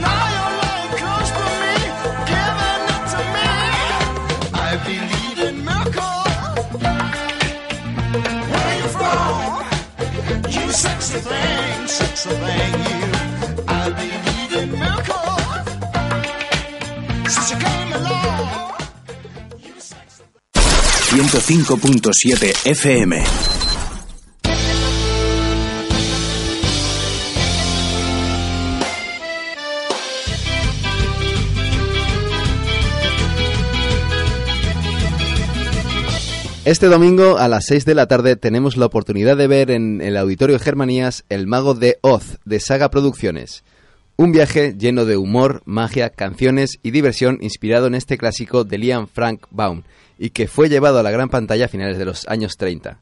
Now 0.00 0.28
your 0.30 0.50
love 0.60 0.98
comes 1.00 1.30
105.7 21.34 22.70
FM. 22.70 23.24
Este 36.64 36.86
domingo 36.86 37.38
a 37.38 37.48
las 37.48 37.66
6 37.66 37.84
de 37.84 37.94
la 37.96 38.06
tarde 38.06 38.36
tenemos 38.36 38.76
la 38.76 38.86
oportunidad 38.86 39.36
de 39.36 39.48
ver 39.48 39.72
en 39.72 40.00
el 40.00 40.16
Auditorio 40.16 40.60
Germanías 40.60 41.24
El 41.28 41.48
Mago 41.48 41.74
de 41.74 41.98
Oz 42.00 42.38
de 42.44 42.60
Saga 42.60 42.90
Producciones. 42.90 43.64
Un 44.16 44.30
viaje 44.30 44.76
lleno 44.78 45.04
de 45.04 45.16
humor, 45.16 45.62
magia, 45.64 46.10
canciones 46.10 46.78
y 46.84 46.92
diversión 46.92 47.38
inspirado 47.40 47.88
en 47.88 47.96
este 47.96 48.18
clásico 48.18 48.62
de 48.62 48.78
Liam 48.78 49.08
Frank 49.08 49.46
Baum 49.50 49.82
y 50.18 50.30
que 50.30 50.46
fue 50.48 50.68
llevado 50.68 50.98
a 50.98 51.02
la 51.02 51.10
gran 51.10 51.28
pantalla 51.28 51.66
a 51.66 51.68
finales 51.68 51.98
de 51.98 52.04
los 52.04 52.26
años 52.28 52.56
30. 52.56 52.98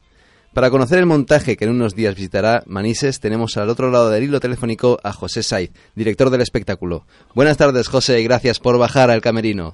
Para 0.53 0.69
conocer 0.69 0.99
el 0.99 1.05
montaje 1.07 1.57
que 1.57 1.65
en 1.65 1.71
unos 1.71 1.95
días 1.95 2.13
visitará 2.15 2.61
Manises, 2.67 3.19
tenemos 3.19 3.57
al 3.57 3.69
otro 3.69 3.89
lado 3.89 4.09
del 4.11 4.23
hilo 4.23 4.39
telefónico 4.39 4.99
a 5.03 5.11
José 5.11 5.41
Saiz, 5.41 5.71
director 5.95 6.29
del 6.29 6.41
espectáculo. 6.41 7.05
Buenas 7.33 7.57
tardes, 7.57 7.87
José, 7.87 8.21
y 8.21 8.23
gracias 8.23 8.59
por 8.59 8.77
bajar 8.77 9.09
al 9.09 9.21
camerino. 9.21 9.73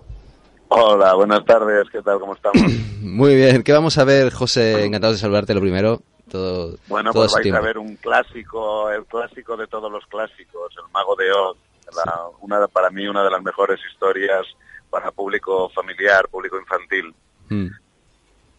Hola, 0.69 1.15
buenas 1.15 1.43
tardes, 1.45 1.87
¿qué 1.91 2.01
tal? 2.01 2.19
¿Cómo 2.19 2.33
estamos? 2.35 2.61
Muy 3.01 3.35
bien, 3.35 3.63
¿qué 3.63 3.73
vamos 3.73 3.97
a 3.97 4.03
ver, 4.05 4.31
José? 4.31 4.85
Encantados 4.85 5.17
de 5.17 5.21
saludarte 5.21 5.53
lo 5.53 5.61
primero. 5.61 6.01
Todo, 6.29 6.77
Bueno, 6.87 7.11
todo 7.11 7.23
pues 7.23 7.33
vais 7.43 7.53
a 7.55 7.59
ver 7.59 7.77
un 7.79 7.95
clásico, 7.95 8.89
el 8.91 9.03
clásico 9.05 9.57
de 9.57 9.65
todos 9.67 9.91
los 9.91 10.05
clásicos, 10.05 10.71
El 10.77 10.89
Mago 10.93 11.15
de 11.15 11.31
Oz, 11.31 11.57
la- 12.05 12.21
una, 12.41 12.67
para 12.67 12.91
mí 12.91 13.07
una 13.07 13.23
de 13.23 13.31
las 13.31 13.41
mejores 13.41 13.79
historias 13.91 14.45
para 14.91 15.09
público 15.11 15.69
familiar, 15.69 16.27
público 16.29 16.57
infantil. 16.59 17.13
Mm, 17.49 17.67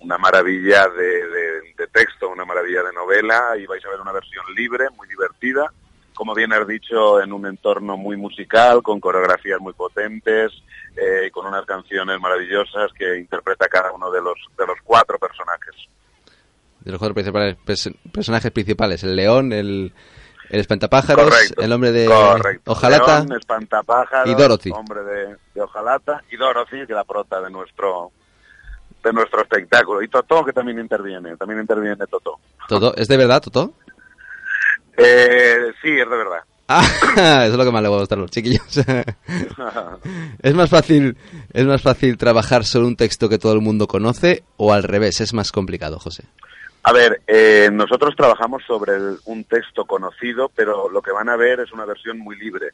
Una 0.01 0.17
maravilla 0.19 0.89
de, 0.89 1.27
de- 1.29 1.61
de 1.77 1.87
texto, 1.93 2.29
una 2.31 2.45
maravilla 2.45 2.83
de 2.83 2.93
novela 2.93 3.57
y 3.59 3.67
vais 3.67 3.85
a 3.85 3.91
ver 3.91 4.01
una 4.01 4.13
versión 4.13 4.45
libre, 4.55 4.87
muy 4.97 5.07
divertida, 5.09 5.71
como 6.15 6.35
bien 6.35 6.53
has 6.53 6.67
dicho, 6.67 7.21
en 7.23 7.33
un 7.33 7.47
entorno 7.47 7.97
muy 7.97 8.17
musical, 8.17 8.83
con 8.83 8.99
coreografías 9.01 9.61
muy 9.61 9.73
potentes 9.75 10.53
eh, 10.97 11.25
y 11.27 11.31
con 11.31 11.47
unas 11.47 11.65
canciones 11.67 12.19
maravillosas 12.21 12.91
que 12.99 13.19
interpreta 13.19 13.69
cada 13.69 13.93
uno 13.93 14.11
de 14.11 14.21
los, 14.23 14.39
de 14.59 14.67
los 14.67 14.77
cuatro 14.85 15.19
personajes. 15.19 15.75
De 16.81 16.91
los 16.91 16.99
cuatro 16.99 17.15
principales 17.15 17.57
pers- 17.67 17.95
personajes 18.11 18.51
principales, 18.53 19.03
el 19.05 19.15
león, 19.17 19.53
el, 19.53 19.93
el 20.49 20.61
espantapájaros, 20.61 21.25
Correcto. 21.29 21.63
el 21.63 21.73
hombre 21.73 21.93
de 21.93 22.07
Correcto. 22.07 22.73
hojalata. 22.73 23.19
León, 23.21 23.33
espantapájaros, 23.39 24.29
y 24.31 24.35
Dorothy. 24.35 24.71
Hombre 24.75 25.03
de, 25.03 25.37
de 25.55 25.61
hojalata 25.63 26.23
y 26.31 26.37
Dorothy, 26.39 26.77
que 26.79 26.83
es 26.85 26.89
la 26.91 27.05
prota 27.05 27.41
de 27.43 27.51
nuestro 27.51 28.13
de 29.03 29.13
nuestro 29.13 29.43
espectáculo. 29.43 30.03
Y 30.03 30.09
Totó, 30.09 30.45
que 30.45 30.53
también 30.53 30.79
interviene. 30.79 31.37
También 31.37 31.61
interviene 31.61 32.07
Totó. 32.07 32.39
¿Toto? 32.69 32.95
¿Es 32.97 33.09
de 33.09 33.17
verdad, 33.17 33.41
Toto? 33.43 33.75
Eh, 34.97 35.73
sí, 35.83 35.89
es 35.91 36.09
de 36.11 36.17
verdad. 36.17 36.41
Ah, 36.73 36.85
eso 37.47 37.53
es 37.55 37.57
lo 37.57 37.65
que 37.65 37.73
más 37.73 37.83
le 37.83 37.89
va 37.89 37.97
a 37.97 37.99
gustar 37.99 38.19
a 38.19 38.21
los 38.21 38.31
chiquillos. 38.31 38.63
es 40.43 40.55
más 40.55 40.71
fácil, 40.71 41.17
es 41.53 41.67
más 41.67 41.83
fácil 41.83 42.17
trabajar 42.17 42.65
sobre 42.65 42.87
un 42.87 42.95
texto 42.95 43.29
que 43.29 43.39
todo 43.39 43.55
el 43.55 43.61
mundo 43.61 43.89
conoce 43.89 44.45
o 44.57 44.73
al 44.73 44.85
revés, 44.85 45.21
es 45.21 45.35
más 45.35 45.51
complicado, 45.51 45.99
José. 45.99 46.23
A 46.85 46.93
ver, 46.93 47.23
eh, 47.27 47.71
nosotros 47.73 48.15
trabajamos 48.17 48.63
sobre 48.69 48.95
el- 48.95 49.19
un 49.25 49.43
texto 49.43 49.85
conocido, 49.85 50.49
pero 50.55 50.89
lo 50.89 51.03
que 51.03 51.11
van 51.11 51.29
a 51.29 51.35
ver 51.35 51.59
es 51.59 51.73
una 51.73 51.85
versión 51.87 52.21
muy 52.21 52.37
libre. 52.39 52.69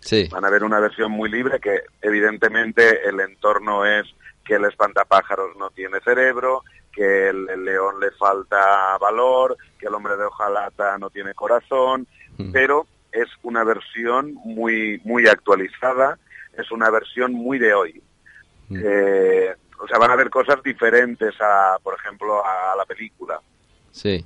Sí, 0.00 0.26
Van 0.32 0.44
a 0.44 0.50
ver 0.50 0.64
una 0.64 0.80
versión 0.80 1.12
muy 1.12 1.30
libre 1.30 1.60
que 1.60 1.82
evidentemente 2.02 3.08
el 3.08 3.20
entorno 3.20 3.86
es 3.86 4.04
que 4.48 4.54
el 4.54 4.64
espantapájaros 4.64 5.54
no 5.58 5.68
tiene 5.70 6.00
cerebro, 6.00 6.64
que 6.92 7.28
el, 7.28 7.48
el 7.50 7.64
león 7.64 8.00
le 8.00 8.10
falta 8.12 8.96
valor, 8.98 9.56
que 9.78 9.86
el 9.86 9.94
hombre 9.94 10.16
de 10.16 10.24
hojalata 10.24 10.96
no 10.98 11.10
tiene 11.10 11.34
corazón, 11.34 12.06
Mm. 12.38 12.52
pero 12.52 12.86
es 13.12 13.26
una 13.42 13.62
versión 13.64 14.34
muy 14.44 15.00
muy 15.04 15.26
actualizada, 15.28 16.18
es 16.56 16.70
una 16.72 16.88
versión 16.88 17.32
muy 17.32 17.58
de 17.58 17.74
hoy. 17.74 18.02
Mm. 18.68 18.80
Eh, 18.82 19.54
o 19.80 19.86
sea, 19.88 19.98
van 19.98 20.10
a 20.12 20.16
ver 20.16 20.30
cosas 20.30 20.62
diferentes 20.62 21.34
a, 21.40 21.76
por 21.82 21.94
ejemplo, 21.94 22.42
a 22.44 22.74
la 22.76 22.84
película. 22.86 23.40
sí. 23.92 24.24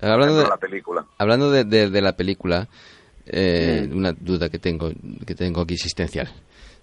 Hablando 0.00 0.36
de, 0.42 0.48
la 0.48 0.56
película. 0.58 1.06
hablando 1.18 1.50
de, 1.50 1.64
de- 1.64 1.88
de 1.90 2.02
la 2.02 2.14
película, 2.16 2.68
eh, 3.26 3.88
una 3.92 4.12
duda 4.12 4.48
que 4.50 4.58
tengo, 4.58 4.90
que 5.26 5.34
tengo 5.34 5.62
aquí 5.62 5.72
existencial. 5.74 6.28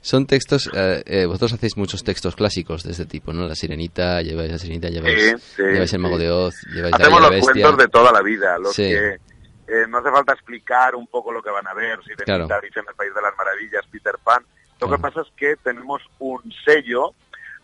Son 0.06 0.28
textos, 0.28 0.70
eh, 0.74 1.02
eh, 1.06 1.26
vosotros 1.26 1.54
hacéis 1.54 1.78
muchos 1.78 2.04
textos 2.04 2.36
clásicos 2.36 2.84
de 2.84 2.92
este 2.92 3.06
tipo, 3.06 3.32
¿no? 3.32 3.48
La 3.48 3.56
Sirenita, 3.56 4.22
lleváis 4.22 4.52
la 4.52 4.58
Sirenita, 4.60 4.90
lleváis, 4.90 5.18
Sí, 5.18 5.38
sí, 5.56 5.62
lleváis 5.64 5.94
el 5.94 6.00
Mago 6.00 6.18
sí. 6.18 6.24
de 6.24 6.30
Oz, 6.32 6.56
lleváis 6.74 6.92
la 6.92 6.98
Hacemos 6.98 7.20
Bella 7.22 7.22
los 7.22 7.32
Bestia. 7.32 7.52
cuentos 7.64 7.78
de 7.78 7.88
toda 7.88 8.12
la 8.12 8.22
vida, 8.22 8.58
los 8.60 8.76
que 8.76 9.14
eh, 9.16 9.86
no 9.88 10.00
hace 10.00 10.12
falta 10.12 10.34
explicar 10.34 10.94
un 10.96 11.08
poco 11.08 11.32
lo 11.32 11.42
que 11.42 11.50
van 11.50 11.66
a 11.68 11.74
ver, 11.74 12.00
si 12.04 12.10
de 12.10 12.26
Claro. 12.26 12.44
Alicia 12.54 12.82
en 12.82 12.90
el 12.90 12.96
País 12.96 13.14
de 13.16 13.22
las 13.22 13.34
Maravillas, 13.38 13.86
Peter 13.90 14.16
Pan. 14.22 14.44
Lo 14.82 14.88
Claro. 14.88 14.96
que 14.98 15.02
pasa 15.02 15.22
es 15.22 15.34
que 15.38 15.56
tenemos 15.64 16.02
un 16.20 16.42
sello, 16.66 17.14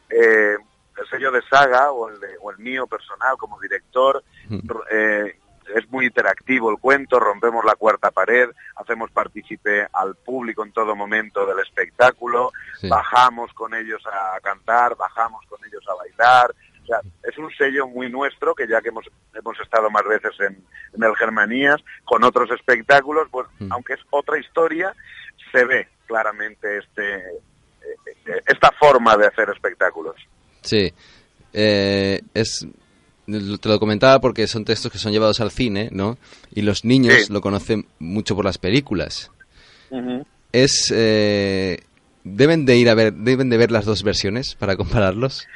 eh, 0.10 0.56
el 0.98 1.10
sello 1.10 1.32
de 1.32 1.42
saga 1.50 1.92
o 1.92 2.08
el, 2.08 2.22
de- 2.22 2.38
o 2.42 2.52
el 2.52 2.58
mío 2.60 2.88
personal 2.88 3.36
como 3.38 3.60
director, 3.60 4.24
Mm. 4.48 4.60
Es 5.76 5.90
muy 5.90 6.06
interactivo 6.08 6.72
el 6.72 6.78
cuento, 6.78 7.20
rompemos 7.20 7.64
la 7.66 7.76
cuarta 7.76 8.12
pared, 8.12 8.50
hacemos 8.76 9.12
partícipe 9.12 9.88
al 9.94 10.16
público 10.16 10.64
en 10.64 10.72
todo 10.72 10.96
momento 10.96 11.46
del 11.46 11.60
espectáculo, 11.60 12.52
Sí. 12.80 12.88
bajamos 12.90 13.52
con 13.54 13.74
ellos 13.74 14.02
a 14.06 14.40
cantar, 14.42 14.96
bajamos 14.96 15.46
con 15.48 15.60
ellos 15.66 15.84
a 15.90 15.96
bailar. 15.96 16.52
O 16.84 16.86
sea, 16.86 17.02
es 17.24 17.38
un 17.38 17.52
sello 17.52 17.88
muy 17.88 18.10
nuestro 18.10 18.56
que 18.56 18.68
ya 18.68 18.82
que 18.82 18.90
hemos, 18.90 19.06
hemos 19.34 19.60
estado 19.60 19.90
más 19.92 20.04
veces 20.06 20.32
en, 20.40 20.64
en 20.94 21.04
el 21.04 21.16
Germanías 21.16 21.78
con 22.06 22.24
otros 22.24 22.50
espectáculos, 22.52 23.28
pues 23.30 23.48
Mm. 23.60 23.72
aunque 23.74 23.94
es 23.94 24.00
otra 24.10 24.40
historia, 24.40 24.94
se 25.52 25.66
ve 25.66 25.88
claramente 26.08 26.78
este 26.80 27.16
eh, 27.18 27.96
eh, 28.26 28.42
esta 28.48 28.72
forma 28.80 29.16
de 29.18 29.28
hacer 29.28 29.50
espectáculos. 29.50 30.16
Sí. 30.62 30.92
Eh, 31.54 32.22
es 32.34 32.66
te 33.60 33.70
lo 33.70 33.80
comentaba 33.80 34.20
porque 34.20 34.48
son 34.48 34.66
textos 34.66 34.92
que 34.92 34.98
son 34.98 35.12
llevados 35.12 35.40
al 35.42 35.52
cine, 35.52 35.90
¿no? 35.92 36.18
Y 36.54 36.62
los 36.62 36.86
niños 36.86 37.26
Sí. 37.26 37.34
lo 37.34 37.42
conocen 37.42 37.86
mucho 38.00 38.36
por 38.36 38.46
las 38.46 38.58
películas. 38.58 39.32
Es 40.52 40.92
eh, 40.96 41.80
deben 42.24 42.66
de 42.66 42.78
ir 42.78 42.90
a 42.90 42.96
ver, 42.96 43.14
deben 43.14 43.50
de 43.50 43.58
ver 43.58 43.72
las 43.72 43.86
dos 43.86 44.04
versiones 44.04 44.56
para 44.56 44.76
compararlos. 44.76 45.48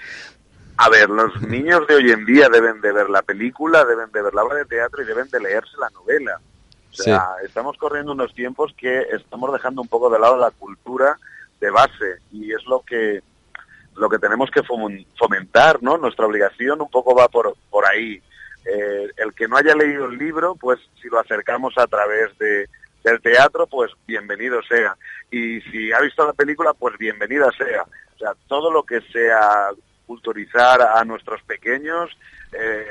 A 0.78 0.90
ver, 0.90 1.10
los 1.10 1.40
niños 1.44 1.86
de 1.88 1.96
hoy 1.96 2.12
en 2.12 2.26
día 2.26 2.50
deben 2.50 2.82
de 2.82 2.92
ver 2.92 3.10
la 3.10 3.22
película, 3.22 3.86
deben 3.86 4.12
de 4.12 4.22
ver 4.24 4.34
la 4.34 4.44
obra 4.44 4.58
de 4.58 4.66
teatro 4.66 5.04
y 5.04 5.06
deben 5.06 5.30
de 5.30 5.40
leerse 5.40 5.72
la 5.80 5.90
novela. 5.92 6.40
O 6.92 6.96
sea, 6.96 7.26
estamos 7.46 7.78
corriendo 7.78 8.12
unos 8.12 8.34
tiempos 8.36 8.74
que 8.78 9.02
estamos 9.16 9.52
dejando 9.54 9.82
un 9.82 9.88
poco 9.88 10.10
de 10.12 10.20
lado 10.20 10.38
la 10.38 10.52
cultura 10.52 11.18
de 11.60 11.70
base 11.72 12.18
y 12.32 12.52
es 12.52 12.64
lo 12.68 12.82
que 12.82 13.22
lo 13.96 14.10
que 14.10 14.20
tenemos 14.20 14.50
que 14.52 14.62
fomen- 14.62 15.06
fomentar, 15.18 15.82
¿no? 15.82 15.98
Nuestra 15.98 16.26
obligación 16.26 16.82
un 16.82 16.90
poco 16.90 17.16
va 17.16 17.28
por, 17.28 17.56
por 17.70 17.86
ahí. 17.86 18.22
Eh, 18.66 19.10
el 19.18 19.34
que 19.34 19.48
no 19.48 19.58
haya 19.58 19.76
leído 19.76 20.06
el 20.06 20.18
libro, 20.18 20.56
pues 20.56 20.80
si 21.02 21.10
lo 21.10 21.20
acercamos 21.20 21.78
a 21.78 21.86
través 21.88 22.38
de, 22.38 22.70
del 23.04 23.22
teatro, 23.22 23.68
pues 23.68 23.92
bienvenido 24.08 24.62
sea. 24.64 24.96
Y 25.32 25.60
si 25.62 25.92
ha 25.92 26.00
visto 26.00 26.26
la 26.26 26.34
película, 26.34 26.74
pues 26.74 26.98
bienvenida 26.98 27.52
sea. 27.58 27.84
O 27.84 28.18
sea, 28.18 28.32
todo 28.48 28.72
lo 28.72 28.84
que 28.84 29.02
sea 29.12 29.70
culturizar 30.06 30.82
a 30.82 31.04
nuestros 31.04 31.42
pequeños, 31.44 32.10
eh, 32.52 32.88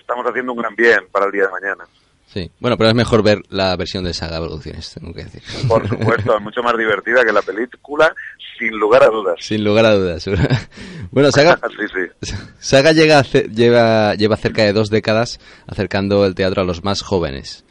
estamos 0.00 0.26
haciendo 0.26 0.52
un 0.52 0.58
gran 0.58 0.74
bien 0.74 1.06
para 1.10 1.26
el 1.26 1.32
día 1.32 1.46
de 1.46 1.52
mañana. 1.52 1.84
Sí. 2.26 2.50
Bueno, 2.60 2.76
pero 2.76 2.90
es 2.90 2.94
mejor 2.96 3.22
ver 3.22 3.38
la 3.48 3.74
versión 3.76 4.04
de 4.04 4.12
Saga 4.12 4.36
Evoluciones, 4.36 4.92
tengo 4.94 5.14
que 5.14 5.24
decir. 5.24 5.42
Por 5.68 5.88
supuesto, 5.88 6.36
es 6.36 6.42
mucho 6.42 6.62
más 6.62 6.76
divertida 6.76 7.24
que 7.24 7.32
la 7.32 7.40
película, 7.40 8.12
sin 8.58 8.72
lugar 8.78 9.04
a 9.04 9.06
dudas. 9.06 9.36
Sin 9.40 9.64
lugar 9.64 9.86
a 9.86 9.94
dudas. 9.94 10.28
bueno, 11.12 11.30
Saga, 11.32 11.58
sí, 11.70 12.10
sí. 12.22 12.34
Saga 12.58 12.92
llega 12.92 13.22
lleva, 13.22 14.14
lleva 14.16 14.36
cerca 14.36 14.62
de 14.64 14.72
dos 14.72 14.90
décadas 14.90 15.40
acercando 15.66 16.26
el 16.26 16.34
teatro 16.34 16.62
a 16.62 16.64
los 16.64 16.84
más 16.84 17.02
jóvenes. 17.02 17.64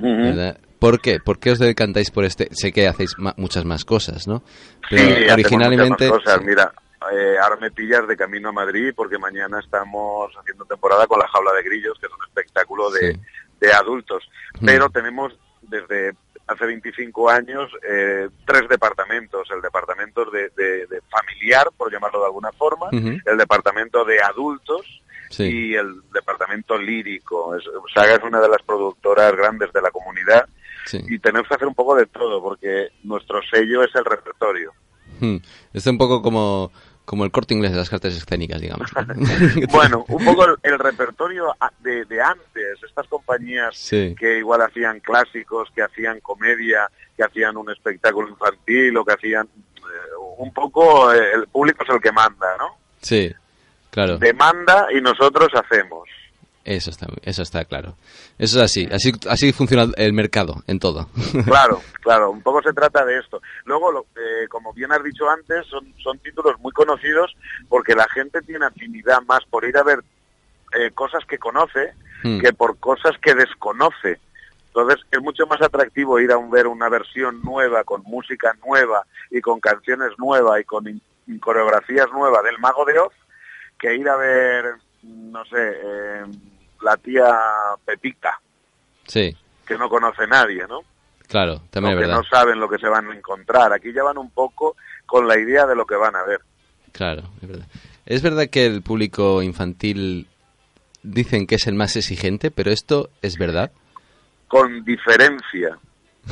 ¿verdad? 0.00 0.58
¿Por 0.78 1.00
qué? 1.00 1.18
¿Por 1.20 1.38
qué 1.38 1.52
os 1.52 1.58
decantáis 1.58 2.10
por 2.10 2.24
este? 2.24 2.48
Sé 2.52 2.72
que 2.72 2.86
hacéis 2.86 3.14
ma- 3.18 3.34
muchas 3.38 3.64
más 3.64 3.84
cosas, 3.84 4.26
¿no? 4.28 4.42
Pero 4.90 5.02
Sí, 5.16 5.30
originalmente... 5.32 5.88
muchas 5.88 6.10
más 6.10 6.22
cosas. 6.24 6.40
sí. 6.40 6.46
Mira, 6.46 6.72
eh, 7.12 7.36
ahora 7.42 7.56
me 7.60 7.70
pillas 7.70 8.06
de 8.08 8.16
camino 8.16 8.48
a 8.50 8.52
Madrid 8.52 8.92
porque 8.94 9.16
mañana 9.18 9.60
estamos 9.60 10.30
haciendo 10.38 10.64
temporada 10.66 11.06
con 11.06 11.18
La 11.18 11.28
Jaula 11.28 11.52
de 11.52 11.62
Grillos, 11.62 11.96
que 12.00 12.06
es 12.06 12.12
un 12.12 12.24
espectáculo 12.26 12.90
de, 12.90 13.12
Sí. 13.14 13.20
De 13.66 13.72
adultos. 13.72 14.28
Mm. 14.60 14.66
Pero 14.66 14.90
tenemos 14.90 15.32
desde 15.62 16.12
hace 16.46 16.66
25 16.66 17.30
años 17.30 17.70
eh, 17.88 18.28
tres 18.46 18.68
departamentos. 18.68 19.48
El 19.54 19.62
departamento 19.62 20.24
de, 20.30 20.50
de- 20.50 20.86
de 20.86 21.00
familiar, 21.10 21.68
por 21.76 21.90
llamarlo 21.92 22.20
de 22.20 22.26
alguna 22.26 22.52
forma, 22.52 22.88
el 22.92 23.36
departamento 23.38 24.04
de 24.04 24.20
adultos 24.20 25.00
Sí. 25.30 25.44
y 25.70 25.74
el 25.74 26.02
departamento 26.12 26.76
lírico. 26.78 27.56
Es- 27.56 27.64
Saga 27.92 28.14
es 28.14 28.22
una 28.22 28.40
de 28.40 28.48
las 28.48 28.62
productoras 28.62 29.34
grandes 29.34 29.72
de 29.72 29.80
la 29.82 29.90
comunidad 29.90 30.46
Sí. 30.86 31.00
y 31.08 31.18
tenemos 31.18 31.48
que 31.48 31.54
hacer 31.54 31.66
un 31.66 31.74
poco 31.74 31.96
de 31.96 32.06
todo 32.06 32.42
porque 32.42 32.88
nuestro 33.02 33.40
sello 33.50 33.82
es 33.82 33.92
el 33.94 34.04
repertorio. 34.04 34.72
Hmm. 35.20 35.36
Es 35.72 35.86
un 35.86 35.96
poco 35.96 36.20
como, 36.22 36.70
como 37.04 37.24
el 37.24 37.30
corte 37.30 37.54
inglés 37.54 37.72
de 37.72 37.78
las 37.78 37.90
cartas 37.90 38.14
escénicas, 38.14 38.60
digamos. 38.60 38.90
Bueno, 39.70 40.04
un 40.08 40.24
poco 40.24 40.44
el, 40.46 40.56
el 40.62 40.78
repertorio 40.78 41.54
de, 41.80 42.04
de 42.06 42.22
antes, 42.22 42.82
estas 42.82 43.06
compañías 43.08 43.76
Sí. 43.76 44.14
que 44.18 44.38
igual 44.38 44.62
hacían 44.62 45.00
clásicos, 45.00 45.70
que 45.74 45.82
hacían 45.82 46.20
comedia, 46.20 46.88
que 47.16 47.24
hacían 47.24 47.56
un 47.56 47.70
espectáculo 47.70 48.28
infantil 48.28 48.96
o 48.96 49.04
que 49.04 49.12
hacían 49.12 49.46
eh, 49.46 49.80
un 50.38 50.52
poco 50.52 51.12
eh, 51.12 51.32
el 51.34 51.46
público 51.48 51.84
es 51.84 51.90
el 51.90 52.00
que 52.00 52.10
manda, 52.12 52.56
¿no? 52.58 52.76
Sí, 53.02 53.32
claro. 53.90 54.16
Demanda 54.18 54.86
y 54.96 55.00
nosotros 55.00 55.48
hacemos. 55.54 56.08
Eso 56.64 56.90
está, 56.90 57.06
eso 57.22 57.42
está 57.42 57.64
claro. 57.66 57.94
Eso 58.38 58.58
es 58.58 58.64
así. 58.64 58.88
Así, 58.90 59.12
así 59.28 59.52
funciona 59.52 59.86
el 59.96 60.12
mercado 60.14 60.62
en 60.66 60.78
todo. 60.78 61.08
Claro, 61.44 61.80
claro, 62.00 62.30
un 62.30 62.42
poco 62.42 62.62
se 62.62 62.72
trata 62.72 63.04
de 63.04 63.18
esto. 63.18 63.40
Luego, 63.66 63.92
lo, 63.92 64.00
eh, 64.16 64.48
como 64.48 64.72
bien 64.72 64.90
has 64.92 65.02
dicho 65.04 65.28
antes, 65.28 65.66
son, 65.66 65.92
son 66.02 66.18
títulos 66.20 66.58
muy 66.60 66.72
conocidos 66.72 67.36
porque 67.68 67.94
la 67.94 68.06
gente 68.08 68.40
tiene 68.42 68.64
afinidad 68.66 69.20
más 69.28 69.40
por 69.50 69.64
ir 69.64 69.76
a 69.76 69.82
ver 69.82 70.00
eh, 70.78 70.90
cosas 70.92 71.24
que 71.26 71.38
conoce 71.38 71.92
Hmm. 72.22 72.40
que 72.40 72.54
por 72.54 72.78
cosas 72.78 73.12
que 73.20 73.34
desconoce. 73.34 74.18
Entonces 74.68 75.04
es 75.10 75.20
mucho 75.20 75.46
más 75.46 75.60
atractivo 75.60 76.18
ir 76.18 76.32
a 76.32 76.38
un- 76.38 76.50
ver 76.50 76.66
una 76.66 76.88
versión 76.88 77.42
nueva, 77.42 77.84
con 77.84 78.02
música 78.04 78.56
nueva 78.66 79.04
y 79.30 79.42
con 79.42 79.60
canciones 79.60 80.08
nuevas 80.16 80.58
y 80.58 80.64
con 80.64 80.88
in- 80.88 81.02
coreografías 81.40 82.10
nuevas 82.12 82.42
del 82.44 82.58
Mago 82.60 82.86
de 82.86 82.98
Oz, 82.98 83.12
que 83.78 83.94
ir 83.94 84.08
a 84.08 84.16
ver, 84.16 84.64
no 85.02 85.44
sé, 85.44 85.58
eh, 85.58 86.24
la 86.84 86.96
tía 86.96 87.26
Pepita, 87.84 88.38
Sí, 89.06 89.36
que 89.66 89.76
no 89.76 89.88
conoce 89.88 90.26
nadie, 90.26 90.64
¿no? 90.68 90.80
claro, 91.26 91.62
también 91.70 91.94
es 91.94 92.00
que 92.02 92.06
verdad. 92.06 92.16
no 92.22 92.24
saben 92.28 92.60
lo 92.60 92.68
que 92.68 92.78
se 92.78 92.88
van 92.88 93.10
a 93.10 93.14
encontrar. 93.16 93.72
Aquí 93.72 93.92
ya 93.92 94.02
van 94.02 94.18
un 94.18 94.30
poco 94.30 94.76
con 95.06 95.26
la 95.26 95.38
idea 95.38 95.66
de 95.66 95.74
lo 95.74 95.84
que 95.86 95.96
van 95.96 96.14
a 96.14 96.22
ver. 96.22 96.40
Claro, 96.92 97.22
es 97.42 97.48
verdad. 97.48 97.66
Es 98.06 98.22
verdad 98.22 98.46
que 98.48 98.66
el 98.66 98.82
público 98.82 99.42
infantil 99.42 100.28
dicen 101.02 101.46
que 101.46 101.56
es 101.56 101.66
el 101.66 101.74
más 101.74 101.96
exigente, 101.96 102.50
pero 102.50 102.70
esto 102.70 103.10
es 103.22 103.36
verdad. 103.38 103.72
Con 104.48 104.84
diferencia, 104.84 105.78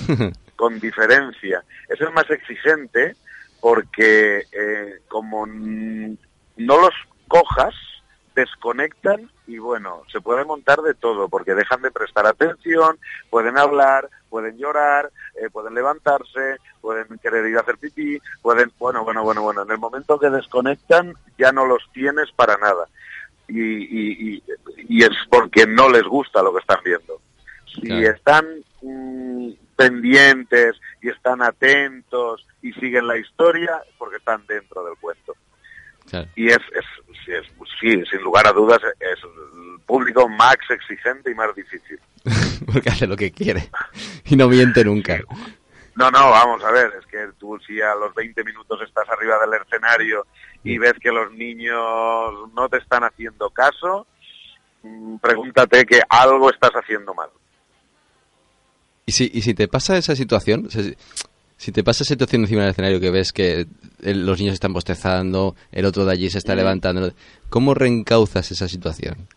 con 0.56 0.78
diferencia. 0.78 1.64
Es 1.88 2.00
el 2.00 2.12
más 2.12 2.28
exigente 2.30 3.16
porque 3.60 4.44
eh, 4.52 5.00
como 5.08 5.46
no 5.46 6.80
los 6.80 6.94
cojas, 7.28 7.74
desconectan 8.34 9.30
y 9.46 9.58
bueno, 9.58 10.02
se 10.10 10.20
puede 10.20 10.44
montar 10.44 10.80
de 10.82 10.94
todo 10.94 11.28
porque 11.28 11.54
dejan 11.54 11.82
de 11.82 11.90
prestar 11.90 12.26
atención, 12.26 12.98
pueden 13.30 13.58
hablar, 13.58 14.08
pueden 14.30 14.56
llorar, 14.58 15.10
eh, 15.40 15.50
pueden 15.50 15.74
levantarse, 15.74 16.56
pueden 16.80 17.06
querer 17.18 17.46
ir 17.46 17.56
a 17.56 17.60
hacer 17.60 17.76
pipí, 17.78 18.18
pueden, 18.40 18.72
bueno, 18.78 19.04
bueno, 19.04 19.22
bueno, 19.22 19.42
bueno, 19.42 19.62
en 19.62 19.70
el 19.70 19.78
momento 19.78 20.18
que 20.18 20.30
desconectan 20.30 21.14
ya 21.38 21.52
no 21.52 21.66
los 21.66 21.82
tienes 21.92 22.30
para 22.32 22.56
nada. 22.56 22.86
Y, 23.48 23.60
y, 23.60 24.36
y, 24.36 24.42
y 24.88 25.02
es 25.02 25.10
porque 25.28 25.66
no 25.66 25.88
les 25.90 26.04
gusta 26.04 26.42
lo 26.42 26.52
que 26.54 26.60
están 26.60 26.78
viendo. 26.84 27.20
Si 27.66 27.80
Claro. 27.82 28.08
están 28.14 28.46
mm, 28.82 29.50
pendientes 29.76 30.76
y 31.02 31.08
están 31.08 31.42
atentos 31.42 32.46
y 32.62 32.72
siguen 32.74 33.06
la 33.06 33.16
historia, 33.18 33.82
es 33.88 33.94
porque 33.98 34.16
están 34.16 34.46
dentro 34.46 34.84
del 34.84 34.96
cuento. 34.98 35.34
Claro. 36.12 36.28
Y 36.36 36.48
es, 36.48 36.58
es, 36.74 36.84
sí, 37.24 37.32
es- 37.32 37.46
sí, 37.80 38.04
sin 38.10 38.20
lugar 38.22 38.46
a 38.46 38.52
dudas, 38.52 38.78
es 39.00 39.18
el 39.24 39.80
público 39.86 40.28
más 40.28 40.56
exigente 40.68 41.30
y 41.30 41.34
más 41.34 41.54
difícil. 41.56 41.98
Porque 42.72 42.90
hace 42.90 43.06
lo 43.06 43.16
que 43.16 43.30
quiere 43.32 43.70
y 44.26 44.36
no 44.36 44.46
miente 44.48 44.84
nunca. 44.84 45.18
No, 45.94 46.10
no, 46.10 46.30
vamos 46.30 46.62
a 46.64 46.70
ver, 46.70 46.92
es 47.00 47.06
que 47.06 47.28
tú 47.38 47.58
si 47.66 47.80
a 47.80 47.94
los 47.94 48.14
20 48.14 48.44
minutos 48.44 48.80
estás 48.86 49.08
arriba 49.08 49.38
del 49.40 49.60
escenario 49.60 50.26
y 50.64 50.76
ves 50.78 50.94
que 51.00 51.10
los 51.10 51.32
niños 51.32 51.74
no 52.54 52.68
te 52.70 52.76
están 52.76 53.04
haciendo 53.04 53.48
caso, 53.50 54.06
mm, 54.82 55.16
pregúntate 55.16 55.84
que 55.86 56.00
algo 56.08 56.50
estás 56.50 56.72
haciendo 56.72 57.14
mal. 57.14 57.30
Y 59.06 59.12
si, 59.12 59.30
y 59.34 59.40
si 59.42 59.54
te 59.54 59.66
pasa 59.66 59.96
esa 59.96 60.14
situación, 60.14 60.68
si, 61.62 61.72
te 61.72 61.84
pasa 61.84 62.02
esa 62.04 62.14
situación 62.14 62.42
encima 62.42 62.62
del 62.62 62.70
escenario 62.70 63.00
que 63.00 63.10
ves 63.10 63.32
que 63.32 63.66
el- 64.02 64.26
los 64.26 64.38
niños 64.38 64.54
están 64.54 64.72
bostezando, 64.72 65.54
el 65.70 65.84
otro 65.84 66.04
de 66.04 66.12
allí 66.12 66.28
se 66.30 66.38
está 66.38 66.54
levantando, 66.54 67.12
¿cómo 67.48 67.74
reencauzas 67.74 68.50
esa 68.50 68.68
situación? 68.68 69.28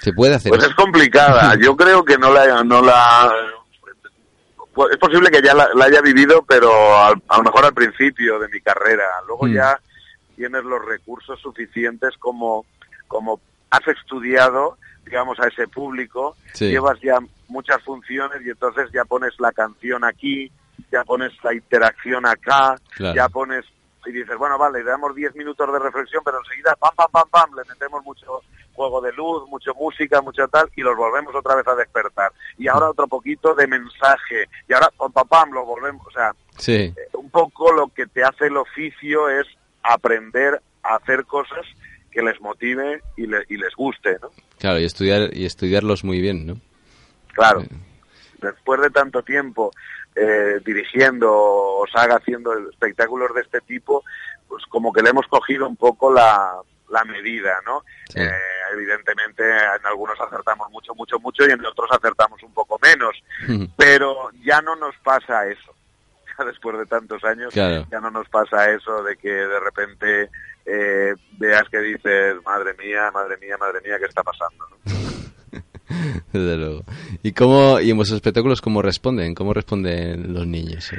¿Se 0.00 0.12
puede 0.12 0.34
hacer 0.34 0.50
Pues 0.50 0.62
eso? 0.62 0.70
es 0.70 0.76
complicada. 0.76 1.54
Yo 1.60 1.76
creo 1.76 2.04
que 2.04 2.18
no 2.18 2.32
la, 2.32 2.62
no 2.64 2.82
la, 2.82 3.32
pues 4.74 4.92
es 4.92 4.98
posible 4.98 5.30
que 5.30 5.42
ya 5.42 5.54
la, 5.54 5.68
la 5.74 5.86
haya 5.86 6.00
vivido, 6.00 6.44
pero 6.46 6.70
al- 6.98 7.22
a 7.28 7.38
lo 7.38 7.42
mejor 7.44 7.64
al 7.64 7.74
principio 7.74 8.38
de 8.38 8.48
mi 8.48 8.60
carrera. 8.60 9.04
Luego 9.26 9.46
Mm. 9.46 9.54
ya 9.54 9.80
tienes 10.36 10.62
los 10.64 10.84
recursos 10.84 11.40
suficientes 11.40 12.10
como, 12.18 12.64
como 13.08 13.40
has 13.70 13.86
estudiado, 13.88 14.78
digamos, 15.04 15.40
a 15.40 15.48
ese 15.48 15.66
público, 15.66 16.36
Sí. 16.52 16.66
llevas 16.68 16.98
ya 17.02 17.18
muchas 17.48 17.82
funciones 17.82 18.40
y 18.46 18.50
entonces 18.50 18.88
ya 18.92 19.04
pones 19.04 19.32
la 19.40 19.50
canción 19.52 20.04
aquí, 20.04 20.52
ya 20.92 21.04
pones 21.04 21.32
la 21.42 21.54
interacción 21.54 22.26
acá, 22.26 22.76
Claro. 22.96 23.14
ya 23.16 23.28
pones 23.28 23.64
y 24.06 24.12
dices, 24.12 24.36
bueno, 24.38 24.56
vale, 24.56 24.78
le 24.78 24.84
damos 24.86 25.14
10 25.14 25.34
minutos 25.34 25.70
de 25.70 25.78
reflexión, 25.78 26.22
pero 26.24 26.38
enseguida, 26.38 26.74
pam, 26.80 26.92
pam, 26.96 27.10
pam, 27.12 27.28
pam, 27.30 27.50
le 27.56 27.62
metemos 27.68 28.02
mucho 28.04 28.40
juego 28.72 29.00
de 29.02 29.12
luz, 29.12 29.46
mucho 29.48 29.74
música, 29.74 30.22
mucho 30.22 30.48
tal, 30.48 30.70
y 30.76 30.80
los 30.82 30.96
volvemos 30.96 31.34
otra 31.34 31.56
vez 31.56 31.66
a 31.68 31.74
despertar. 31.74 32.32
Y 32.56 32.68
ahora 32.68 32.88
otro 32.90 33.06
poquito 33.06 33.54
de 33.54 33.66
mensaje, 33.66 34.46
y 34.66 34.72
ahora, 34.72 34.88
pam, 34.96 35.12
pam, 35.12 35.28
pam, 35.28 35.50
lo 35.50 35.66
volvemos, 35.66 36.06
o 36.06 36.10
sea, 36.10 36.32
Sí, 36.56 36.72
eh, 36.74 36.94
un 37.14 37.28
poco 37.28 37.70
lo 37.72 37.88
que 37.88 38.06
te 38.06 38.22
hace 38.24 38.46
el 38.46 38.56
oficio 38.56 39.28
es 39.28 39.46
aprender 39.82 40.60
a 40.82 40.96
hacer 40.96 41.24
cosas 41.26 41.66
que 42.10 42.22
les 42.22 42.40
motive 42.40 43.02
y, 43.16 43.26
le- 43.26 43.44
y 43.48 43.56
les 43.58 43.74
guste, 43.74 44.16
¿no? 44.22 44.30
claro, 44.58 44.78
y 44.80 44.84
estudiar 44.84 45.30
y 45.36 45.44
estudiarlos 45.44 46.02
muy 46.04 46.20
bien, 46.20 46.46
¿no? 46.46 46.54
Claro, 47.34 47.62
después 48.40 48.80
de 48.80 48.90
tanto 48.90 49.22
tiempo 49.22 49.70
eh, 50.20 50.60
dirigiendo 50.64 51.30
o 51.32 51.86
saga 51.92 52.16
haciendo 52.16 52.52
espectáculos 52.70 53.32
de 53.34 53.42
este 53.42 53.60
tipo, 53.62 54.02
pues 54.48 54.64
como 54.66 54.92
que 54.92 55.02
le 55.02 55.10
hemos 55.10 55.26
cogido 55.26 55.68
un 55.68 55.76
poco 55.76 56.12
la, 56.12 56.54
la 56.90 57.04
medida, 57.04 57.54
¿no? 57.66 57.82
Sí. 58.08 58.20
Eh, 58.20 58.30
evidentemente 58.72 59.42
en 59.48 59.86
algunos 59.86 60.20
acertamos 60.20 60.70
mucho, 60.70 60.94
mucho, 60.94 61.18
mucho 61.20 61.46
y 61.46 61.50
en 61.52 61.64
otros 61.64 61.90
acertamos 61.92 62.42
un 62.42 62.52
poco 62.52 62.78
menos, 62.82 63.14
pero 63.76 64.30
ya 64.42 64.60
no 64.60 64.76
nos 64.76 64.94
pasa 64.98 65.46
eso. 65.48 65.74
Después 66.46 66.78
de 66.78 66.86
tantos 66.86 67.22
años, 67.24 67.52
Claro. 67.52 67.86
ya 67.90 68.00
no 68.00 68.10
nos 68.10 68.28
pasa 68.28 68.70
eso 68.70 69.02
de 69.02 69.16
que 69.16 69.28
de 69.32 69.60
repente 69.60 70.30
eh, 70.66 71.14
veas 71.32 71.68
que 71.68 71.78
dices, 71.80 72.36
madre 72.44 72.74
mía, 72.74 73.10
madre 73.12 73.36
mía, 73.38 73.56
madre 73.58 73.80
mía, 73.80 73.98
¿qué 73.98 74.04
está 74.06 74.22
pasando? 74.22 74.66
¿no? 74.70 74.76
Desde 76.32 76.56
luego. 76.56 76.84
¿Y 77.22 77.32
cómo 77.32 77.80
y 77.80 77.90
en 77.90 77.96
vuestros 77.96 78.16
espectáculos 78.16 78.60
cómo 78.60 78.82
responden? 78.82 79.34
¿Cómo 79.34 79.54
responden 79.54 80.32
los 80.34 80.46
niños? 80.46 80.90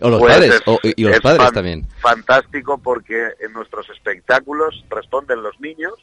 O 0.00 0.08
los 0.08 0.20
Pues 0.20 0.34
padres, 0.34 0.54
es- 0.54 0.62
o- 0.66 0.78
y 0.82 1.02
los 1.04 1.14
es 1.14 1.20
padres 1.20 1.42
fan- 1.44 1.54
también. 1.54 1.86
Fantástico 2.00 2.78
porque 2.78 3.30
en 3.40 3.52
nuestros 3.52 3.88
espectáculos 3.90 4.84
responden 4.88 5.42
los 5.42 5.58
niños, 5.60 5.94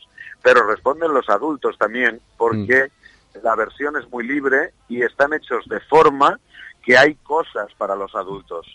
pero 0.44 0.68
responden 0.68 1.14
los 1.14 1.28
adultos 1.30 1.78
también, 1.78 2.20
porque 2.38 2.86
Mm. 3.34 3.38
la 3.44 3.56
versión 3.56 3.96
es 3.98 4.10
muy 4.12 4.28
libre 4.28 4.72
y 4.90 5.02
están 5.04 5.34
hechos 5.34 5.64
de 5.70 5.80
forma 5.82 6.40
que 6.84 6.98
hay 6.98 7.16
cosas 7.16 7.68
para 7.78 7.96
los 7.96 8.14
adultos. 8.16 8.66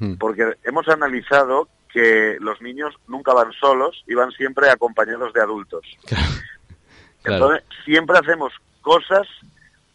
Mm. 0.00 0.14
Porque 0.14 0.52
hemos 0.64 0.86
analizado 0.88 1.68
que 1.92 2.36
los 2.40 2.60
niños 2.60 2.94
nunca 3.08 3.32
van 3.32 3.50
solos 3.52 4.04
y 4.06 4.14
van 4.14 4.30
siempre 4.32 4.70
acompañados 4.70 5.32
de 5.32 5.40
adultos. 5.40 5.82
Claro. 7.20 7.46
Entonces, 7.50 7.66
siempre 7.84 8.16
hacemos 8.16 8.52
cosas 8.88 9.26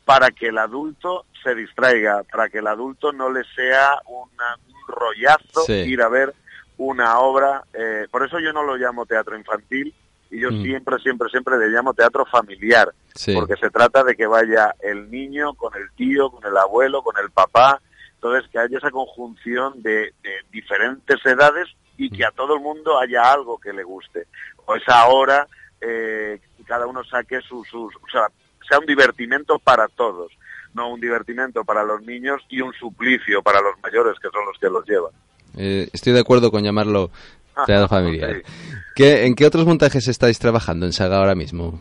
para 0.06 0.29
que 0.29 0.47
el 0.49 0.58
adulto 0.60 1.25
se 1.43 1.56
distraiga, 1.56 2.21
para 2.32 2.47
que 2.49 2.60
el 2.60 2.67
adulto 2.67 3.12
no 3.12 3.32
le 3.32 3.43
sea 3.56 3.99
una- 4.06 4.56
un 4.67 4.95
rollazo 4.95 5.62
Sí. 5.65 5.73
ir 5.73 6.01
a 6.03 6.10
ver 6.10 6.34
una 6.77 7.17
obra. 7.19 7.63
eh, 7.73 8.08
por 8.12 8.23
eso 8.25 8.39
yo 8.39 8.51
no 8.53 8.62
lo 8.63 8.75
llamo 8.75 9.06
teatro 9.08 9.36
infantil 9.38 9.93
y 10.29 10.39
yo 10.41 10.51
Mm. 10.51 10.62
siempre, 10.63 10.99
siempre, 10.99 11.29
siempre 11.29 11.58
le 11.58 11.67
llamo 11.69 11.93
teatro 11.95 12.23
familiar, 12.27 12.93
Sí. 13.15 13.34
porque 13.34 13.56
se 13.56 13.69
trata 13.71 14.03
de 14.03 14.15
que 14.15 14.27
vaya 14.27 14.75
el 14.82 15.10
niño 15.10 15.53
con 15.56 15.73
el 15.75 15.89
tío, 15.95 16.29
con 16.29 16.43
el 16.45 16.56
abuelo, 16.58 17.01
con 17.01 17.15
el 17.23 17.32
papá. 17.32 17.79
Entonces, 18.15 18.47
que 18.51 18.60
haya 18.60 18.77
esa 18.77 18.91
conjunción 18.91 19.82
de, 19.82 20.13
de 20.23 20.34
diferentes 20.51 21.19
edades 21.25 21.67
y 21.97 22.10
que 22.15 22.25
a 22.25 22.32
todo 22.32 22.56
el 22.56 22.62
mundo 22.62 22.99
haya 22.99 23.21
algo 23.32 23.58
que 23.60 23.73
le 23.73 23.84
guste. 23.84 24.27
O 24.65 24.75
esa 24.75 25.06
hora 25.08 25.47
eh, 25.86 26.39
cada 26.65 26.88
uno 26.88 27.03
saque 27.03 27.41
sus, 27.41 27.67
sus, 27.67 27.93
o 27.97 28.08
sea, 28.10 28.27
sea 28.73 28.79
un 28.79 28.86
divertimento 28.86 29.59
para 29.59 29.88
todos, 29.88 30.31
no 30.73 30.89
un 30.89 30.99
divertimento 30.99 31.63
para 31.63 31.83
los 31.83 32.01
niños 32.01 32.41
y 32.49 32.62
un 32.62 32.73
suplicio 32.73 33.43
para 33.43 33.62
los 33.62 33.75
mayores, 33.83 34.15
que 34.19 34.29
son 34.29 34.45
los 34.45 34.57
que 34.57 34.67
los 34.67 34.83
llevan. 34.88 35.12
Eh, 35.55 35.89
estoy 35.93 36.13
de 36.13 36.21
acuerdo 36.21 36.49
con 36.49 36.63
llamarlo 36.63 37.12
teatro 37.67 37.88
familiar. 37.88 38.38
Sí. 38.38 38.73
¿Qué, 38.95 39.25
¿En 39.25 39.36
qué 39.36 39.45
otros 39.45 39.65
montajes 39.65 40.07
estáis 40.07 40.39
trabajando 40.39 40.88
en 40.88 40.93
Saga 40.93 41.17
ahora 41.17 41.36
mismo? 41.36 41.79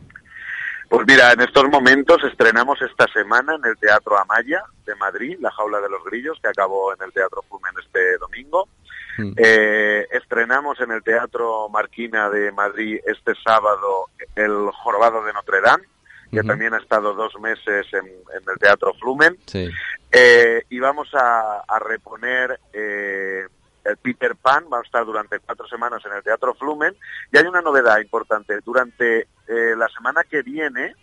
Pues 0.91 1.07
mira, 1.07 1.33
en 1.33 1.41
estos 1.41 1.65
momentos 1.71 2.19
estrenamos 2.31 2.79
esta 2.83 3.07
semana 3.11 3.55
en 3.55 3.65
el 3.65 3.79
Teatro 3.79 4.19
Amaya 4.19 4.63
de 4.85 4.95
Madrid, 4.97 5.39
La 5.41 5.51
Jaula 5.51 5.81
de 5.81 5.89
los 5.89 6.05
Grillos, 6.05 6.39
que 6.43 6.49
acabó 6.49 6.93
en 6.93 7.03
el 7.03 7.13
Teatro 7.15 7.41
Fumen 7.49 7.73
este 7.83 8.19
domingo. 8.19 8.69
Mm. 9.17 9.33
Eh, 9.39 10.07
estrenamos 10.11 10.79
en 10.81 10.91
el 10.91 11.03
Teatro 11.03 11.71
Marquina 11.71 12.29
de 12.29 12.53
Madrid 12.53 12.99
este 13.07 13.33
sábado 13.43 14.09
El 14.35 14.71
Jorobado 14.73 15.25
de 15.25 15.33
Notre 15.33 15.63
Dame, 15.63 15.85
que 16.33 16.43
también 16.43 16.75
ha 16.75 16.79
estado 16.79 17.15
dos 17.15 17.39
meses 17.39 17.87
en, 17.93 18.07
en 18.07 18.51
el 18.51 18.59
Teatro 18.59 18.95
Flumen. 18.95 19.37
Sí. 19.47 19.71
Eh, 20.11 20.65
y 20.71 20.79
vamos 20.81 21.09
a, 21.15 21.61
a 21.69 21.79
reponer 21.79 22.59
eh, 22.73 23.47
el 23.85 23.97
Peter 23.99 24.35
Pan, 24.35 24.65
va 24.73 24.79
a 24.79 24.83
estar 24.83 25.05
durante 25.05 25.39
cuatro 25.41 25.69
semanas 25.69 26.03
en 26.07 26.13
el 26.13 26.23
Teatro 26.23 26.55
Flumen. 26.55 26.97
Y 27.31 27.37
hay 27.37 27.45
una 27.45 27.61
novedad 27.61 28.01
importante, 28.01 28.59
durante 28.65 29.29
eh, 29.47 29.75
la 29.77 29.89
semana 29.89 30.25
que 30.25 30.43
viene 30.43 30.97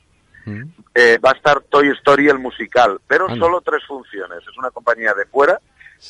va 1.23 1.29
a 1.29 1.35
estar 1.35 1.61
Toy 1.61 1.89
Story 1.89 2.27
el 2.27 2.39
musical, 2.39 2.99
pero 3.07 3.27
solo 3.35 3.61
tres 3.61 3.85
funciones. 3.85 4.39
Es 4.39 4.57
una 4.57 4.71
compañía 4.71 5.13
de 5.13 5.25
fuera, 5.25 5.59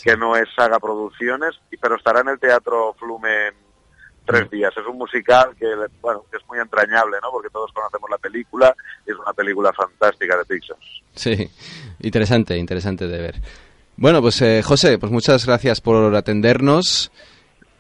que 0.02 0.16
no 0.16 0.38
es 0.38 0.48
Saga 0.56 0.80
Producciones, 0.80 1.60
pero 1.82 1.98
estará 1.98 2.22
en 2.22 2.30
el 2.30 2.40
Teatro 2.40 2.96
Flumen 2.98 3.54
tres 4.26 4.50
días. 4.50 4.72
Es 4.78 4.86
un 4.86 4.98
musical 4.98 5.56
que, 5.60 5.66
bueno, 6.02 6.24
que 6.32 6.38
es 6.38 6.44
muy 6.48 6.60
entrañable, 6.60 7.18
¿no? 7.22 7.32
Porque 7.32 7.50
todos 7.50 7.72
conocemos 7.74 8.10
la 8.10 8.18
película, 8.18 8.76
y 9.08 9.12
es 9.12 9.18
una 9.18 9.34
película 9.34 9.72
fantástica 9.74 10.38
de 10.38 10.46
Pixar. 10.46 10.78
Sí, 11.16 11.50
interesante, 12.02 12.58
interesante 12.58 13.08
de 13.08 13.18
ver. 13.20 13.36
Bueno, 13.98 14.22
pues 14.22 14.42
eh, 14.42 14.62
José, 14.64 14.98
pues 14.98 15.12
muchas 15.12 15.46
gracias 15.46 15.82
por 15.82 16.16
atendernos 16.16 17.12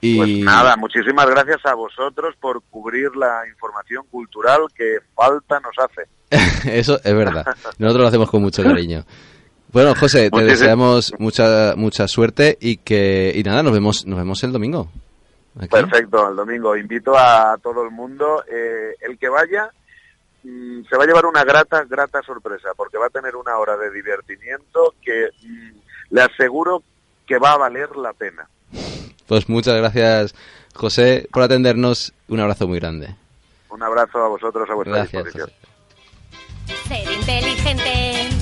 y 0.02 0.17
Pues 0.17 0.30
nada, 0.39 0.75
muchísimas 0.78 1.30
gracias 1.30 1.65
a 1.65 1.73
vosotros 1.75 2.36
por 2.39 2.62
cubrir 2.69 3.15
la 3.15 3.47
información 3.49 4.06
cultural 4.12 4.60
que 4.75 4.97
falta 5.15 5.60
nos 5.62 5.73
hace. 5.78 6.10
eso 6.78 6.99
es 7.04 7.15
verdad. 7.15 7.45
Nosotros 7.78 8.02
lo 8.02 8.08
hacemos 8.08 8.30
con 8.30 8.41
mucho 8.41 8.63
cariño. 8.63 9.06
Bueno, 9.71 9.93
José, 9.95 10.30
te 10.30 10.36
Muchísimas- 10.38 10.60
deseamos 10.60 11.13
mucha 11.19 11.73
mucha 11.78 12.08
suerte 12.08 12.58
y 12.60 12.78
que 12.78 13.32
y 13.36 13.43
nada, 13.43 13.62
nos 13.63 13.71
vemos 13.71 14.06
nos 14.06 14.17
vemos 14.17 14.43
el 14.43 14.52
domingo. 14.52 14.91
Aquí. 15.57 15.67
Perfecto, 15.69 16.29
el 16.29 16.35
domingo. 16.35 16.75
Invito 16.75 17.17
a 17.17 17.57
todo 17.62 17.83
el 17.83 17.91
mundo. 17.91 18.43
eh, 18.51 18.95
el 19.01 19.17
que 19.17 19.29
vaya 19.29 19.69
mm, 20.43 20.83
se 20.89 20.97
va 20.97 21.03
a 21.03 21.07
llevar 21.07 21.25
una 21.25 21.43
grata, 21.43 21.83
grata 21.85 22.21
sorpresa, 22.21 22.69
porque 22.75 22.97
va 22.97 23.07
a 23.07 23.09
tener 23.09 23.35
una 23.35 23.57
hora 23.57 23.75
de 23.77 23.91
divertimiento 23.91 24.93
que 25.03 25.29
mm, 25.43 25.71
le 26.12 26.21
aseguro 26.21 26.83
que 27.27 27.38
va 27.38 27.53
a 27.53 27.57
valer 27.57 27.95
la 27.95 28.13
pena. 28.13 28.47
Pues 29.27 29.47
muchas 29.49 29.75
gracias, 29.75 30.33
José, 30.73 31.27
por 31.31 31.43
atendernos. 31.43 32.13
Un 32.27 32.39
abrazo 32.39 32.67
muy 32.67 32.79
grande. 32.79 33.15
Un 33.69 33.83
abrazo 33.83 34.17
a 34.17 34.27
vosotros, 34.29 34.67
a 34.69 34.73
vuestra 34.73 34.95
Gracias, 34.97 35.23
disposición. 35.25 35.49
José. 36.67 36.88
Ser 36.88 37.12
inteligente. 37.13 38.38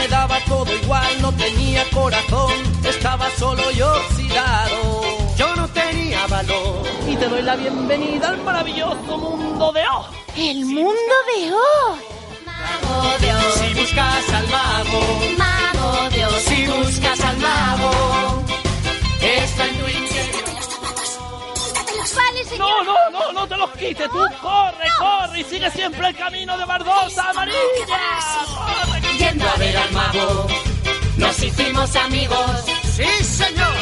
Me 0.00 0.08
daba 0.08 0.40
todo 0.48 0.72
igual, 0.74 1.20
no 1.20 1.30
tenía 1.32 1.84
corazón, 1.90 2.54
estaba 2.84 3.28
solo 3.38 3.70
y 3.70 3.82
oxidado. 3.82 5.02
Yo 5.36 5.54
no 5.56 5.68
tenía 5.68 6.26
valor. 6.26 6.88
Y 7.06 7.16
te 7.16 7.28
doy 7.28 7.42
la 7.42 7.54
bienvenida 7.54 8.30
al 8.30 8.42
maravilloso 8.42 9.18
mundo 9.18 9.70
de 9.72 9.82
Oz. 9.86 10.06
El 10.38 10.64
mundo 10.64 11.14
de 11.28 11.52
Oz. 11.52 11.98
Mago 12.46 13.18
de 13.20 13.34
Oz. 13.34 13.54
Si 13.60 13.74
buscas 13.74 14.28
al 14.32 14.48
mago, 14.48 15.00
Mago 15.36 16.10
de 16.10 16.24
Oz. 16.24 16.42
si 16.44 16.66
buscas 16.66 17.20
al 17.20 17.36
mago, 17.36 18.42
está 19.20 19.66
en 19.66 19.78
tu 19.80 19.86
interior. 19.86 20.50
Vale, 22.16 22.44
señor. 22.46 22.86
No, 22.86 23.10
no, 23.10 23.18
no, 23.18 23.32
no 23.32 23.46
te 23.46 23.56
los 23.58 23.70
quites. 23.72 24.08
Tú 24.08 24.24
corre, 24.40 24.88
corre 24.98 25.40
y 25.40 25.44
sigue 25.44 25.70
siempre 25.72 26.08
el 26.08 26.16
camino 26.16 26.56
de 26.56 26.64
Bardosa 26.64 27.28
Amarilla. 27.28 27.98
Corre. 28.48 28.99
Yendo 29.30 29.48
a 29.48 29.56
ver 29.56 29.76
al 29.76 29.92
mago, 29.92 30.48
nos 31.16 31.40
hicimos 31.40 31.94
amigos. 31.94 32.64
Sí, 32.96 33.24
señor. 33.24 33.72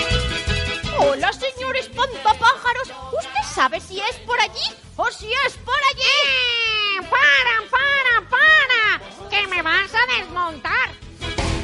Hola, 0.99 1.33
señor 1.33 1.75
espantapájaros. 1.75 2.89
¿Usted 3.17 3.55
sabe 3.55 3.81
si 3.81 3.99
es 3.99 4.17
por 4.27 4.39
allí 4.41 4.69
o 4.97 5.11
si 5.11 5.27
es 5.47 5.55
por 5.65 5.81
allí? 5.91 7.01
¡Para, 7.09 7.63
para, 7.71 8.29
para! 8.29 9.01
¡Que 9.31 9.47
me 9.47 9.63
vas 9.63 9.91
a 9.95 10.19
desmontar! 10.19 10.91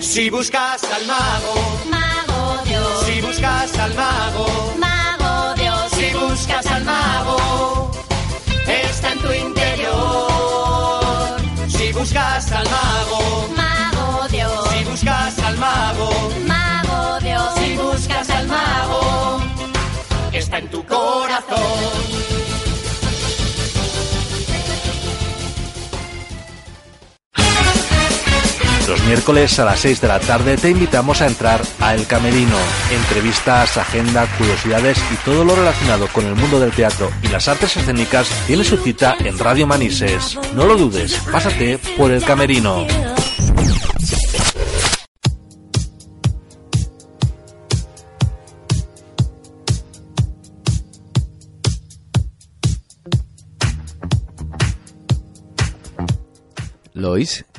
Si 0.00 0.30
buscas 0.30 0.82
al 0.84 1.06
mago, 1.06 1.82
Mago 1.90 2.62
de 2.64 2.78
Oz. 2.78 3.04
si 3.04 3.20
buscas 3.20 3.78
al 3.78 3.94
mago, 3.94 4.74
Mago 4.78 5.54
de 5.56 5.70
Oz. 5.70 5.90
si 5.90 6.10
buscas 6.14 6.66
al 6.68 6.84
mago, 6.84 7.90
está 8.66 9.12
en 9.12 9.18
tu 9.18 9.30
interior. 9.30 10.34
Si 11.68 11.92
buscas 11.92 12.50
al 12.52 12.64
mago, 12.70 13.43
buscas 15.04 15.38
al 15.40 15.58
mago, 15.58 16.10
Mago 16.46 17.20
de 17.20 17.36
Oz. 17.36 17.54
si 17.58 17.76
buscas 17.76 18.30
al 18.30 18.48
mago, 18.48 19.42
está 20.32 20.58
en 20.58 20.68
tu 20.68 20.82
corazón. 20.86 21.58
Los 28.88 29.02
miércoles 29.04 29.58
a 29.58 29.64
las 29.66 29.80
6 29.80 30.00
de 30.00 30.08
la 30.08 30.20
tarde 30.20 30.56
te 30.56 30.70
invitamos 30.70 31.20
a 31.20 31.26
entrar 31.26 31.60
a 31.80 31.94
El 31.94 32.06
Camerino. 32.06 32.56
Entrevistas, 32.90 33.76
agenda, 33.76 34.26
curiosidades 34.38 34.98
y 35.12 35.16
todo 35.24 35.44
lo 35.44 35.54
relacionado 35.54 36.08
con 36.08 36.24
el 36.24 36.34
mundo 36.34 36.60
del 36.60 36.72
teatro 36.72 37.10
y 37.22 37.28
las 37.28 37.48
artes 37.48 37.76
escénicas 37.76 38.28
tiene 38.46 38.64
su 38.64 38.78
cita 38.78 39.16
en 39.18 39.38
Radio 39.38 39.66
Manises. 39.66 40.38
No 40.54 40.64
lo 40.64 40.76
dudes, 40.76 41.14
pásate 41.30 41.78
por 41.98 42.10
El 42.10 42.24
Camerino. 42.24 42.86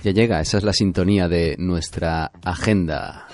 Ya 0.04 0.12
llega, 0.12 0.42
esa 0.42 0.58
es 0.58 0.64
la 0.64 0.74
sintonía 0.74 1.28
de 1.28 1.56
nuestra 1.60 2.32
agenda. 2.44 3.28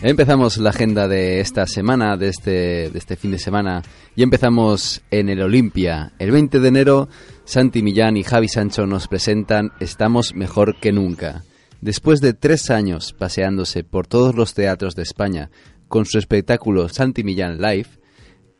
Empezamos 0.00 0.56
la 0.56 0.70
agenda 0.70 1.08
de 1.08 1.40
esta 1.40 1.66
semana, 1.66 2.16
de 2.16 2.28
este, 2.28 2.90
de 2.90 2.98
este 2.98 3.16
fin 3.16 3.32
de 3.32 3.38
semana, 3.38 3.82
y 4.16 4.22
empezamos 4.22 5.02
en 5.10 5.28
el 5.28 5.42
Olimpia. 5.42 6.12
El 6.18 6.30
20 6.30 6.58
de 6.58 6.68
enero, 6.68 7.08
Santi 7.44 7.82
Millán 7.82 8.16
y 8.16 8.22
Javi 8.22 8.48
Sancho 8.48 8.86
nos 8.86 9.06
presentan 9.06 9.72
Estamos 9.78 10.34
mejor 10.34 10.80
que 10.80 10.90
nunca. 10.90 11.44
Después 11.82 12.22
de 12.22 12.32
tres 12.32 12.70
años 12.70 13.12
paseándose 13.12 13.84
por 13.84 14.06
todos 14.06 14.34
los 14.34 14.54
teatros 14.54 14.94
de 14.94 15.02
España 15.02 15.50
con 15.88 16.06
su 16.06 16.18
espectáculo 16.18 16.88
Santi 16.88 17.22
Millán 17.22 17.60
Live, 17.60 17.88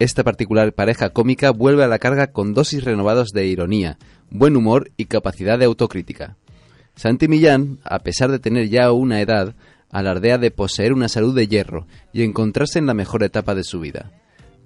esta 0.03 0.25
particular 0.25 0.73
pareja 0.73 1.11
cómica 1.11 1.51
vuelve 1.51 1.85
a 1.85 1.89
la 1.89 1.99
carga 1.99 2.33
con 2.33 2.55
dosis 2.55 2.83
renovados 2.83 3.31
de 3.31 3.47
ironía, 3.47 3.99
buen 4.31 4.57
humor 4.57 4.91
y 4.97 5.05
capacidad 5.05 5.59
de 5.59 5.67
autocrítica. 5.67 6.37
Santi 6.97 7.29
Millán, 7.29 7.79
a 7.85 8.01
pesar 8.01 8.31
de 8.31 8.39
tener 8.39 8.69
ya 8.69 8.91
una 8.91 9.21
edad, 9.21 9.55
alardea 9.91 10.39
de 10.39 10.51
poseer 10.51 10.93
una 10.93 11.09
salud 11.09 11.35
de 11.37 11.47
hierro 11.47 11.87
y 12.13 12.23
encontrarse 12.23 12.79
en 12.79 12.87
la 12.87 12.95
mejor 12.95 13.23
etapa 13.23 13.55
de 13.55 13.63
su 13.63 13.79
vida. 13.79 14.11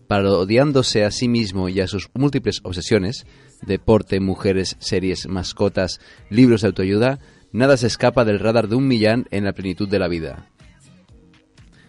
Parodiándose 0.08 1.04
a 1.04 1.10
sí 1.10 1.28
mismo 1.28 1.68
y 1.68 1.80
a 1.80 1.88
sus 1.88 2.08
múltiples 2.14 2.60
obsesiones, 2.62 3.26
deporte, 3.60 4.20
mujeres, 4.20 4.76
series, 4.78 5.28
mascotas, 5.28 6.00
libros 6.30 6.62
de 6.62 6.68
autoayuda, 6.68 7.18
nada 7.52 7.76
se 7.76 7.88
escapa 7.88 8.24
del 8.24 8.38
radar 8.38 8.68
de 8.68 8.76
un 8.76 8.88
Millán 8.88 9.26
en 9.30 9.44
la 9.44 9.52
plenitud 9.52 9.88
de 9.88 9.98
la 9.98 10.08
vida. 10.08 10.48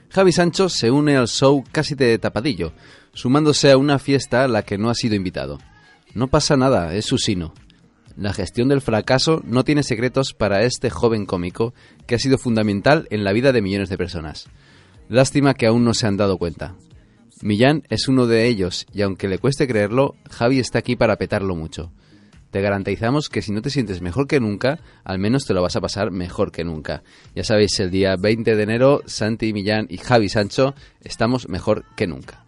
Javi 0.10 0.31
Sancho 0.31 0.67
se 0.69 0.89
une 0.89 1.15
al 1.15 1.27
show 1.27 1.63
casi 1.71 1.93
de 1.93 2.17
tapadillo, 2.17 2.73
sumándose 3.17 3.71
a 3.71 3.77
una 3.77 3.97
fiesta 3.97 4.43
a 4.43 4.47
la 4.47 4.62
que 4.62 4.77
no 4.77 4.91
ha 4.91 4.93
sido 4.93 5.15
invitado. 5.15 5.58
No 6.13 6.27
pasa 6.27 6.56
nada, 6.56 6.93
es 6.93 7.06
su 7.06 7.17
sino. 7.17 7.51
La 8.15 8.32
gestión 8.32 8.67
del 8.67 8.80
fracaso 8.80 9.41
no 9.43 9.63
tiene 9.63 9.82
secretos 9.82 10.34
para 10.34 10.62
este 10.63 10.91
joven 10.91 11.25
cómico 11.25 11.73
que 12.06 12.13
ha 12.13 12.19
sido 12.19 12.38
fundamental 12.38 13.08
en 13.10 13.23
la 13.23 13.34
vida 13.34 13.51
de 13.51 13.63
millones 13.63 13.89
de 13.89 13.97
personas. 13.97 14.47
Lástima 15.10 15.56
que 15.56 15.65
aún 15.65 15.84
no 15.84 15.95
se 15.95 16.06
han 16.06 16.15
dado 16.15 16.38
cuenta. 16.38 16.75
Millán 17.41 17.84
es 17.89 18.08
uno 18.08 18.27
de 18.27 18.45
ellos 18.45 18.86
y 18.93 19.01
aunque 19.01 19.27
le 19.27 19.39
cueste 19.39 19.67
creerlo, 19.67 20.15
Javi 20.30 20.60
está 20.60 20.77
aquí 20.77 20.95
para 20.95 21.17
petarlo 21.17 21.56
mucho. 21.56 21.91
Te 22.51 22.62
garantizamos 22.62 23.30
que 23.30 23.41
si 23.41 23.51
no 23.51 23.63
te 23.63 23.71
sientes 23.71 23.99
mejor 23.99 24.27
que 24.27 24.39
nunca, 24.39 24.80
al 25.03 25.17
menos 25.17 25.45
te 25.45 25.56
lo 25.56 25.63
vas 25.63 25.75
a 25.75 25.82
pasar 25.82 26.12
mejor 26.12 26.51
que 26.51 26.63
nunca. 26.63 27.01
Ya 27.36 27.43
sabéis, 27.43 27.80
el 27.80 27.89
día 27.89 28.15
20 28.15 28.56
de 28.56 28.63
enero, 28.63 29.01
Santi 29.08 29.53
Millán 29.53 29.88
y 29.89 29.97
Javi 29.97 30.30
Sancho 30.30 30.75
estamos 31.01 31.49
mejor 31.49 31.84
que 31.95 32.06
nunca. 32.06 32.46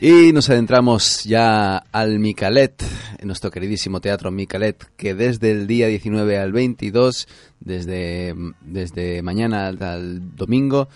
Y 0.00 0.32
nos 0.32 0.48
adentramos 0.48 1.24
ya 1.24 1.78
al 1.78 2.20
Micalet, 2.20 2.84
en 3.18 3.26
nuestro 3.26 3.50
queridísimo 3.50 4.00
teatro 4.00 4.30
Micalet, 4.30 4.88
que 4.96 5.14
desde 5.14 5.50
el 5.50 5.66
día 5.66 5.88
19 5.88 6.38
al 6.38 6.52
22, 6.52 7.26
desde, 7.58 8.32
desde 8.60 9.22
mañana 9.22 9.66
al, 9.66 10.36
domingo, 10.36 10.88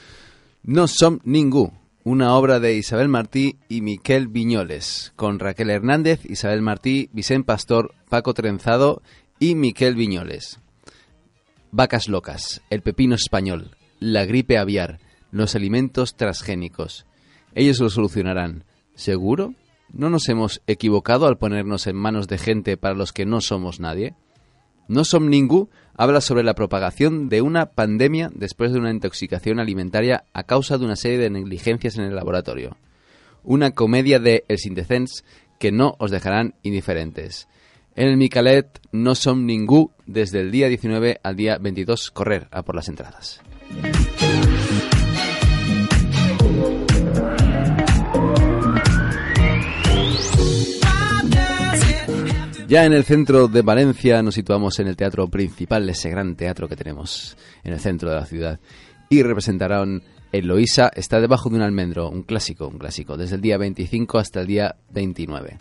no 0.62 0.86
son 0.86 1.20
ningú. 1.24 1.72
Una 2.04 2.36
obra 2.36 2.60
de 2.60 2.76
Isabel 2.76 3.08
Martí 3.08 3.56
y 3.68 3.80
Miquel 3.80 4.28
Viñoles, 4.28 5.12
con 5.16 5.40
Raquel 5.40 5.70
Hernández, 5.70 6.20
Isabel 6.24 6.62
Martí, 6.62 7.10
Vicente 7.12 7.46
Pastor, 7.46 7.94
Paco 8.08 8.34
Trenzado 8.34 9.02
y 9.42 9.56
Miquel 9.56 9.96
Viñoles. 9.96 10.60
Vacas 11.72 12.06
locas, 12.06 12.62
el 12.70 12.80
pepino 12.80 13.16
español, 13.16 13.72
la 13.98 14.24
gripe 14.24 14.56
aviar, 14.56 15.00
los 15.32 15.56
alimentos 15.56 16.14
transgénicos. 16.14 17.06
Ellos 17.52 17.80
lo 17.80 17.90
solucionarán. 17.90 18.62
¿Seguro? 18.94 19.54
¿No 19.92 20.10
nos 20.10 20.28
hemos 20.28 20.62
equivocado 20.68 21.26
al 21.26 21.38
ponernos 21.38 21.88
en 21.88 21.96
manos 21.96 22.28
de 22.28 22.38
gente 22.38 22.76
para 22.76 22.94
los 22.94 23.12
que 23.12 23.26
no 23.26 23.40
somos 23.40 23.80
nadie? 23.80 24.14
No 24.86 25.04
Som 25.04 25.28
Ningú 25.28 25.70
habla 25.96 26.20
sobre 26.20 26.44
la 26.44 26.54
propagación 26.54 27.28
de 27.28 27.42
una 27.42 27.66
pandemia 27.66 28.30
después 28.32 28.72
de 28.72 28.78
una 28.78 28.92
intoxicación 28.92 29.58
alimentaria 29.58 30.22
a 30.34 30.44
causa 30.44 30.78
de 30.78 30.84
una 30.84 30.94
serie 30.94 31.18
de 31.18 31.30
negligencias 31.30 31.98
en 31.98 32.04
el 32.04 32.14
laboratorio. 32.14 32.76
Una 33.42 33.72
comedia 33.72 34.20
de 34.20 34.44
Els 34.46 34.66
Indecents 34.66 35.24
que 35.58 35.72
no 35.72 35.96
os 35.98 36.12
dejarán 36.12 36.54
indiferentes. 36.62 37.48
En 37.94 38.08
el 38.08 38.16
Micalet 38.16 38.80
No 38.92 39.14
Som 39.14 39.44
Ningú 39.44 39.90
desde 40.06 40.40
el 40.40 40.50
día 40.50 40.68
19 40.68 41.20
al 41.22 41.36
día 41.36 41.58
22 41.58 42.10
correr 42.10 42.48
a 42.50 42.62
por 42.62 42.74
las 42.74 42.88
entradas. 42.88 43.42
Ya 52.66 52.86
en 52.86 52.94
el 52.94 53.04
centro 53.04 53.48
de 53.48 53.60
Valencia 53.60 54.22
nos 54.22 54.36
situamos 54.36 54.78
en 54.78 54.88
el 54.88 54.96
teatro 54.96 55.28
principal, 55.28 55.86
ese 55.90 56.08
gran 56.08 56.34
teatro 56.34 56.66
que 56.68 56.76
tenemos 56.76 57.36
en 57.62 57.74
el 57.74 57.80
centro 57.80 58.08
de 58.08 58.16
la 58.16 58.24
ciudad. 58.24 58.60
Y 59.10 59.22
representarán 59.22 60.02
Eloísa, 60.32 60.90
está 60.94 61.20
debajo 61.20 61.50
de 61.50 61.56
un 61.56 61.62
almendro, 61.62 62.08
un 62.08 62.22
clásico, 62.22 62.68
un 62.68 62.78
clásico, 62.78 63.18
desde 63.18 63.34
el 63.34 63.42
día 63.42 63.58
25 63.58 64.18
hasta 64.18 64.40
el 64.40 64.46
día 64.46 64.76
29. 64.90 65.58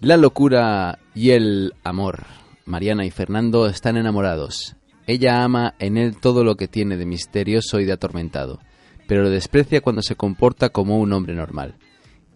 La 0.00 0.16
locura 0.16 1.00
y 1.18 1.32
el 1.32 1.74
amor. 1.82 2.26
Mariana 2.64 3.04
y 3.04 3.10
Fernando 3.10 3.66
están 3.66 3.96
enamorados. 3.96 4.76
Ella 5.08 5.42
ama 5.42 5.74
en 5.80 5.96
él 5.96 6.16
todo 6.16 6.44
lo 6.44 6.54
que 6.54 6.68
tiene 6.68 6.96
de 6.96 7.06
misterioso 7.06 7.80
y 7.80 7.84
de 7.84 7.92
atormentado, 7.92 8.60
pero 9.08 9.24
lo 9.24 9.30
desprecia 9.30 9.80
cuando 9.80 10.02
se 10.02 10.14
comporta 10.14 10.68
como 10.68 11.00
un 11.00 11.12
hombre 11.12 11.34
normal 11.34 11.74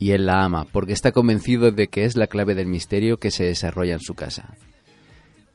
y 0.01 0.11
él 0.11 0.27
la 0.27 0.43
ama 0.43 0.67
porque 0.73 0.95
está 0.95 1.13
convencido 1.13 1.71
de 1.71 1.87
que 1.87 2.05
es 2.05 2.17
la 2.17 2.27
clave 2.27 2.57
del 2.57 2.67
misterio 2.67 3.19
que 3.19 3.31
se 3.31 3.45
desarrolla 3.45 3.93
en 3.93 4.01
su 4.01 4.15
casa. 4.15 4.57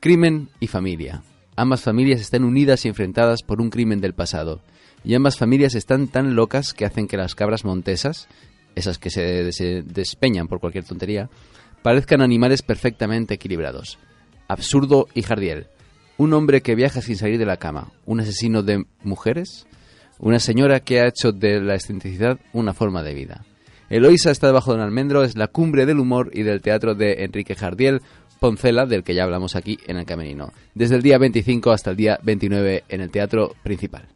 Crimen 0.00 0.48
y 0.58 0.68
familia. 0.68 1.22
Ambas 1.54 1.82
familias 1.82 2.22
están 2.22 2.44
unidas 2.44 2.86
y 2.86 2.88
enfrentadas 2.88 3.42
por 3.42 3.60
un 3.60 3.68
crimen 3.68 4.00
del 4.00 4.14
pasado, 4.14 4.62
y 5.04 5.14
ambas 5.14 5.36
familias 5.36 5.74
están 5.74 6.08
tan 6.08 6.34
locas 6.34 6.72
que 6.72 6.86
hacen 6.86 7.08
que 7.08 7.18
las 7.18 7.34
cabras 7.34 7.66
montesas, 7.66 8.26
esas 8.74 8.96
que 8.96 9.10
se, 9.10 9.52
se 9.52 9.82
despeñan 9.82 10.48
por 10.48 10.60
cualquier 10.60 10.84
tontería, 10.84 11.28
parezcan 11.82 12.20
animales 12.20 12.62
perfectamente 12.62 13.34
equilibrados. 13.34 13.98
Absurdo 14.48 15.08
y 15.14 15.22
Jardiel. 15.22 15.66
Un 16.16 16.32
hombre 16.32 16.62
que 16.62 16.74
viaja 16.74 17.00
sin 17.00 17.16
salir 17.16 17.38
de 17.38 17.46
la 17.46 17.58
cama. 17.58 17.92
Un 18.06 18.20
asesino 18.20 18.62
de 18.62 18.84
mujeres. 19.02 19.66
Una 20.18 20.40
señora 20.40 20.80
que 20.80 21.00
ha 21.00 21.06
hecho 21.06 21.32
de 21.32 21.60
la 21.60 21.74
excentricidad 21.74 22.38
una 22.52 22.74
forma 22.74 23.02
de 23.02 23.14
vida. 23.14 23.44
Eloísa 23.88 24.30
está 24.30 24.48
debajo 24.48 24.72
de 24.72 24.78
un 24.78 24.84
almendro, 24.84 25.24
es 25.24 25.36
la 25.36 25.46
cumbre 25.46 25.86
del 25.86 25.98
humor 25.98 26.30
y 26.34 26.42
del 26.42 26.60
teatro 26.60 26.94
de 26.94 27.24
Enrique 27.24 27.54
Jardiel 27.54 28.02
Poncela, 28.38 28.86
del 28.86 29.02
que 29.02 29.14
ya 29.14 29.24
hablamos 29.24 29.56
aquí 29.56 29.78
en 29.86 29.96
el 29.96 30.04
Camerino. 30.04 30.52
Desde 30.74 30.96
el 30.96 31.02
día 31.02 31.18
25 31.18 31.72
hasta 31.72 31.90
el 31.90 31.96
día 31.96 32.18
29 32.22 32.84
en 32.88 33.00
el 33.00 33.10
teatro 33.10 33.54
principal. 33.62 34.06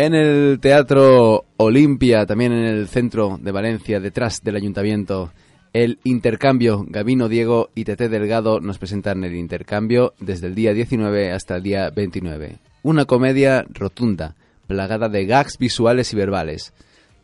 En 0.00 0.14
el 0.14 0.60
Teatro 0.60 1.44
Olimpia, 1.56 2.24
también 2.24 2.52
en 2.52 2.66
el 2.66 2.86
centro 2.86 3.36
de 3.42 3.50
Valencia, 3.50 3.98
detrás 3.98 4.44
del 4.44 4.54
ayuntamiento, 4.54 5.32
el 5.72 5.98
intercambio. 6.04 6.86
Gabino 6.86 7.28
Diego 7.28 7.70
y 7.74 7.82
Tete 7.82 8.08
Delgado 8.08 8.60
nos 8.60 8.78
presentan 8.78 9.24
el 9.24 9.34
intercambio 9.34 10.14
desde 10.20 10.46
el 10.46 10.54
día 10.54 10.72
19 10.72 11.32
hasta 11.32 11.56
el 11.56 11.64
día 11.64 11.90
29. 11.90 12.58
Una 12.84 13.06
comedia 13.06 13.66
rotunda, 13.70 14.36
plagada 14.68 15.08
de 15.08 15.26
gags 15.26 15.58
visuales 15.58 16.12
y 16.12 16.16
verbales. 16.16 16.72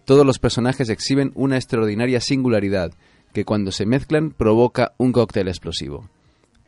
Todos 0.05 0.27
los 0.27 0.41
personajes 0.41 0.89
exhiben 0.89 1.31
una 1.37 1.55
extraordinaria 1.55 2.21
singularidad 2.21 2.91
que 3.33 3.45
cuando 3.45 3.71
se 3.71 3.87
mezclan 3.87 4.33
provoca 4.33 4.95
un 4.99 5.13
cóctel 5.13 5.47
explosivo. 5.47 6.09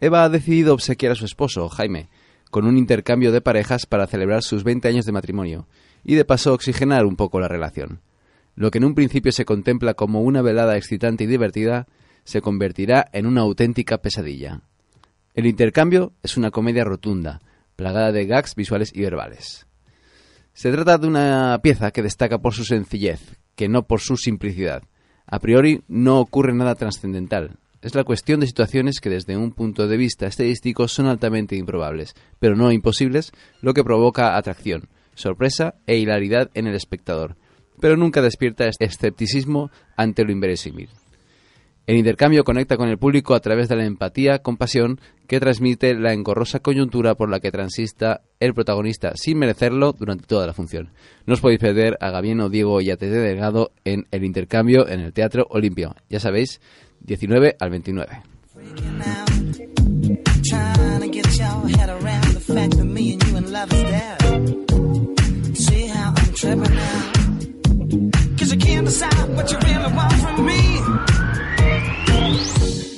Eva 0.00 0.22
ha 0.22 0.28
decidido 0.28 0.72
obsequiar 0.72 1.11
a 1.11 1.16
su 1.16 1.24
esposo, 1.24 1.68
Jaime, 1.68 2.07
con 2.52 2.64
un 2.64 2.78
intercambio 2.78 3.32
de 3.32 3.40
parejas 3.40 3.86
para 3.86 4.07
celebrar 4.07 4.44
sus 4.44 4.62
20 4.62 4.86
años 4.86 5.04
de 5.04 5.11
matrimonio 5.11 5.66
y 6.09 6.14
de 6.14 6.24
paso 6.24 6.54
oxigenar 6.54 7.04
un 7.04 7.16
poco 7.16 7.40
la 7.40 7.48
relación. 7.48 8.00
Lo 8.54 8.70
que 8.70 8.78
en 8.78 8.84
un 8.84 8.94
principio 8.94 9.32
se 9.32 9.44
contempla 9.44 9.94
como 9.94 10.22
una 10.22 10.40
velada 10.40 10.76
excitante 10.76 11.24
y 11.24 11.26
divertida 11.26 11.88
se 12.22 12.40
convertirá 12.40 13.09
en 13.12 13.26
una 13.26 13.40
auténtica 13.40 13.98
pesadilla. 13.98 14.62
El 15.34 15.46
intercambio 15.46 16.12
es 16.22 16.36
una 16.36 16.52
comedia 16.52 16.84
rotunda, 16.84 17.40
plagada 17.74 18.12
de 18.12 18.24
gags 18.24 18.54
visuales 18.54 18.92
y 18.94 19.02
verbales. 19.02 19.66
Se 20.54 20.70
trata 20.70 20.96
de 20.96 21.09
una 21.09 21.59
pieza 21.61 21.90
que 21.90 22.02
destaca 22.02 22.38
por 22.38 22.54
su 22.54 22.64
sencillez, 22.64 23.36
que 23.57 23.68
no 23.68 23.86
por 23.86 24.00
su 24.00 24.16
simplicidad. 24.16 24.84
A 25.26 25.40
priori 25.40 25.82
no 25.88 26.20
ocurre 26.20 26.54
nada 26.54 26.76
trascendental. 26.76 27.59
Es 27.82 27.96
la 27.96 28.04
cuestión 28.04 28.40
de 28.40 28.46
situaciones 28.46 29.00
que 29.00 29.11
desde 29.11 29.36
un 29.36 29.50
punto 29.50 29.88
de 29.88 29.96
vista 29.96 30.26
estadístico 30.26 30.86
son 30.86 31.07
altamente 31.07 31.57
improbables, 31.57 32.14
pero 32.38 32.54
no 32.54 32.70
imposibles, 32.70 33.32
lo 33.61 33.74
que 33.74 33.84
provoca 33.84 34.36
atracción, 34.36 34.88
sorpresa 35.17 35.75
e 35.89 35.97
hilaridad 35.97 36.51
en 36.55 36.69
el 36.69 36.77
espectador, 36.77 37.37
pero 37.81 37.97
nunca 37.97 38.23
despierta 38.23 38.71
escepticismo 38.79 39.73
ante 39.97 40.25
lo 40.25 40.31
inverosímil. 40.31 40.89
El 41.87 41.97
intercambio 41.97 42.43
conecta 42.43 42.77
con 42.77 42.89
el 42.89 42.99
público 42.99 43.35
a 43.35 43.41
través 43.41 43.69
de 43.69 43.77
la 43.77 43.85
empatía, 43.85 44.41
compasión 44.41 45.01
que 45.29 45.39
transmite 45.39 45.95
la 45.95 46.12
engorrosa 46.12 46.59
coyuntura 46.59 47.14
por 47.14 47.31
la 47.31 47.39
que 47.39 47.53
transista 47.53 48.23
el 48.41 48.55
protagonista 48.55 49.12
sin 49.14 49.39
merecerlo 49.39 49.93
durante 49.93 50.27
toda 50.27 50.49
la 50.49 50.53
función. 50.53 50.91
No 51.27 51.35
os 51.35 51.41
podéis 51.41 51.61
perder 51.61 51.97
a 52.01 52.11
Gabieno, 52.11 52.49
Diego 52.49 52.81
y 52.81 52.91
a 52.91 52.97
Tete 52.97 53.19
Delgado 53.19 53.71
en 53.85 54.07
el 54.11 54.25
intercambio 54.25 54.89
en 54.89 54.99
el 54.99 55.12
Teatro 55.12 55.47
Olimpio. 55.49 55.95
Ya 56.11 56.19
sabéis, 56.19 56.61
19 57.03 57.55
al 57.61 57.71
29. 57.71 58.23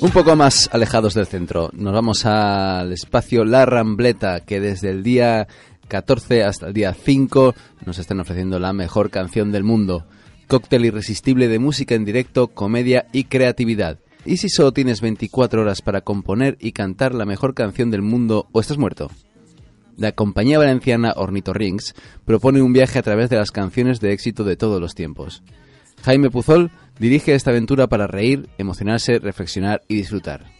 Un 0.00 0.10
poco 0.10 0.36
más 0.36 0.68
alejados 0.72 1.14
del 1.14 1.26
centro, 1.26 1.70
nos 1.72 1.92
vamos 1.92 2.24
al 2.24 2.92
espacio 2.92 3.44
La 3.44 3.66
Rambleta, 3.66 4.40
que 4.40 4.60
desde 4.60 4.90
el 4.90 5.02
día 5.02 5.48
14 5.88 6.44
hasta 6.44 6.68
el 6.68 6.74
día 6.74 6.94
5 6.94 7.54
nos 7.84 7.98
están 7.98 8.20
ofreciendo 8.20 8.58
la 8.58 8.72
mejor 8.72 9.10
canción 9.10 9.50
del 9.50 9.64
mundo. 9.64 10.06
Cóctel 10.46 10.84
irresistible 10.84 11.48
de 11.48 11.58
música 11.58 11.94
en 11.94 12.04
directo, 12.04 12.48
comedia 12.48 13.06
y 13.12 13.24
creatividad. 13.24 13.98
¿Y 14.24 14.36
si 14.36 14.48
solo 14.48 14.72
tienes 14.72 15.00
24 15.00 15.62
horas 15.62 15.82
para 15.82 16.02
componer 16.02 16.56
y 16.60 16.72
cantar 16.72 17.14
la 17.14 17.24
mejor 17.24 17.54
canción 17.54 17.90
del 17.90 18.02
mundo 18.02 18.46
o 18.52 18.60
estás 18.60 18.78
muerto? 18.78 19.10
La 19.98 20.12
compañía 20.12 20.58
valenciana 20.58 21.12
Ornitorrincs 21.16 21.92
propone 22.24 22.62
un 22.62 22.72
viaje 22.72 23.00
a 23.00 23.02
través 23.02 23.30
de 23.30 23.36
las 23.36 23.50
canciones 23.50 23.98
de 23.98 24.12
éxito 24.12 24.44
de 24.44 24.54
todos 24.54 24.80
los 24.80 24.94
tiempos. 24.94 25.42
Jaime 26.04 26.30
Puzol 26.30 26.70
dirige 27.00 27.34
esta 27.34 27.50
aventura 27.50 27.88
para 27.88 28.06
reír, 28.06 28.48
emocionarse, 28.58 29.18
reflexionar 29.18 29.82
y 29.88 29.96
disfrutar. 29.96 30.52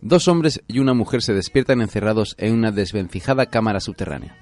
Dos 0.00 0.28
hombres 0.28 0.62
y 0.68 0.78
una 0.78 0.94
mujer 0.94 1.22
se 1.22 1.34
despiertan 1.34 1.80
encerrados 1.80 2.36
en 2.38 2.54
una 2.54 2.70
desvencijada 2.70 3.46
cámara 3.46 3.80
subterránea. 3.80 4.36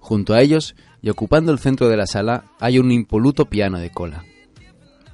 Junto 0.00 0.34
a 0.34 0.40
ellos, 0.40 0.74
y 1.02 1.10
ocupando 1.10 1.52
el 1.52 1.60
centro 1.60 1.88
de 1.88 1.96
la 1.96 2.08
sala, 2.08 2.46
hay 2.58 2.80
un 2.80 2.90
impoluto 2.90 3.44
piano 3.44 3.78
de 3.78 3.90
cola. 3.90 4.24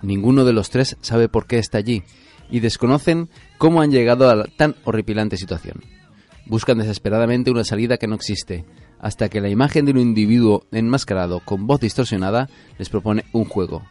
Ninguno 0.01 0.47
de 0.47 0.55
los 0.55 0.71
tres 0.71 0.97
sabe 1.03 1.29
por 1.29 1.47
qué 1.47 1.59
está 1.59 1.77
allí, 1.77 2.03
y 2.51 2.61
desconocen 2.61 3.29
cómo 3.59 3.83
han 3.83 3.91
llegado 3.91 4.31
a 4.31 4.37
la 4.37 4.45
tan 4.45 4.75
horripilante 4.85 5.37
situación. 5.37 5.98
Buscan 6.49 6.79
desesperadamente 6.79 7.51
una 7.51 7.65
salida 7.65 7.99
que 7.99 8.07
no 8.07 8.15
existe, 8.15 8.65
hasta 8.99 9.29
que 9.29 9.41
la 9.41 9.51
imagen 9.51 9.85
de 9.85 9.93
un 9.93 9.99
individuo 9.99 10.65
enmascarado 10.73 11.41
con 11.41 11.67
voz 11.67 11.81
distorsionada 11.81 12.49
les 12.79 12.89
propone 12.89 13.25
un 13.33 13.45
juego, 13.45 13.83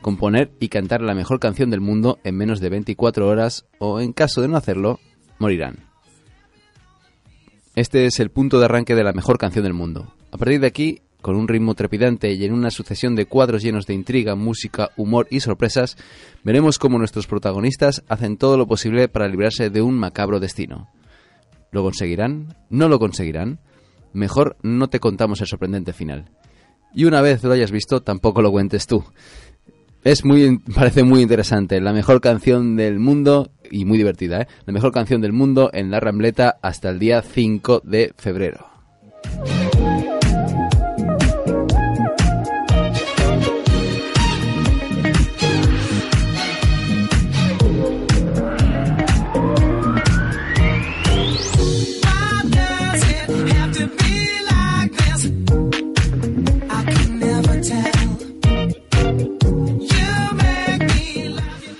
componer 0.00 0.50
y 0.58 0.68
cantar 0.68 1.02
la 1.02 1.14
mejor 1.14 1.40
canción 1.40 1.70
del 1.70 1.80
mundo 1.80 2.18
en 2.24 2.36
menos 2.36 2.60
de 2.60 2.70
24 2.70 3.28
horas 3.28 3.66
o, 3.78 4.00
en 4.00 4.12
caso 4.12 4.40
de 4.40 4.48
no 4.48 4.56
hacerlo, 4.56 4.98
morirán. 5.38 5.84
Este 7.74 8.06
es 8.06 8.18
el 8.20 8.30
punto 8.30 8.58
de 8.58 8.64
arranque 8.64 8.94
de 8.94 9.04
la 9.04 9.12
mejor 9.12 9.36
canción 9.36 9.64
del 9.64 9.74
mundo. 9.74 10.14
A 10.32 10.38
partir 10.38 10.60
de 10.60 10.66
aquí, 10.66 11.02
con 11.20 11.36
un 11.36 11.48
ritmo 11.48 11.74
trepidante 11.74 12.32
y 12.32 12.44
en 12.46 12.54
una 12.54 12.70
sucesión 12.70 13.14
de 13.14 13.26
cuadros 13.26 13.62
llenos 13.62 13.86
de 13.86 13.92
intriga, 13.92 14.36
música, 14.36 14.90
humor 14.96 15.26
y 15.30 15.40
sorpresas, 15.40 15.98
veremos 16.44 16.78
cómo 16.78 16.98
nuestros 16.98 17.26
protagonistas 17.26 18.04
hacen 18.08 18.38
todo 18.38 18.56
lo 18.56 18.66
posible 18.66 19.08
para 19.08 19.28
librarse 19.28 19.68
de 19.68 19.82
un 19.82 19.98
macabro 19.98 20.40
destino. 20.40 20.88
¿Lo 21.72 21.82
conseguirán? 21.82 22.56
¿No 22.70 22.88
lo 22.88 22.98
conseguirán? 22.98 23.58
Mejor 24.12 24.56
no 24.62 24.88
te 24.88 25.00
contamos 25.00 25.40
el 25.40 25.46
sorprendente 25.46 25.92
final. 25.92 26.30
Y 26.94 27.04
una 27.04 27.20
vez 27.20 27.42
lo 27.44 27.52
hayas 27.52 27.70
visto, 27.70 28.00
tampoco 28.02 28.40
lo 28.40 28.50
cuentes 28.50 28.86
tú. 28.86 29.04
Es 30.02 30.24
muy, 30.24 30.58
parece 30.74 31.02
muy 31.02 31.20
interesante. 31.20 31.80
La 31.80 31.92
mejor 31.92 32.20
canción 32.20 32.76
del 32.76 32.98
mundo, 32.98 33.50
y 33.70 33.84
muy 33.84 33.98
divertida, 33.98 34.42
¿eh? 34.42 34.46
La 34.64 34.72
mejor 34.72 34.92
canción 34.92 35.20
del 35.20 35.32
mundo 35.32 35.70
en 35.72 35.90
la 35.90 36.00
Rambleta 36.00 36.58
hasta 36.62 36.88
el 36.88 36.98
día 36.98 37.22
5 37.22 37.82
de 37.84 38.14
febrero. 38.16 38.66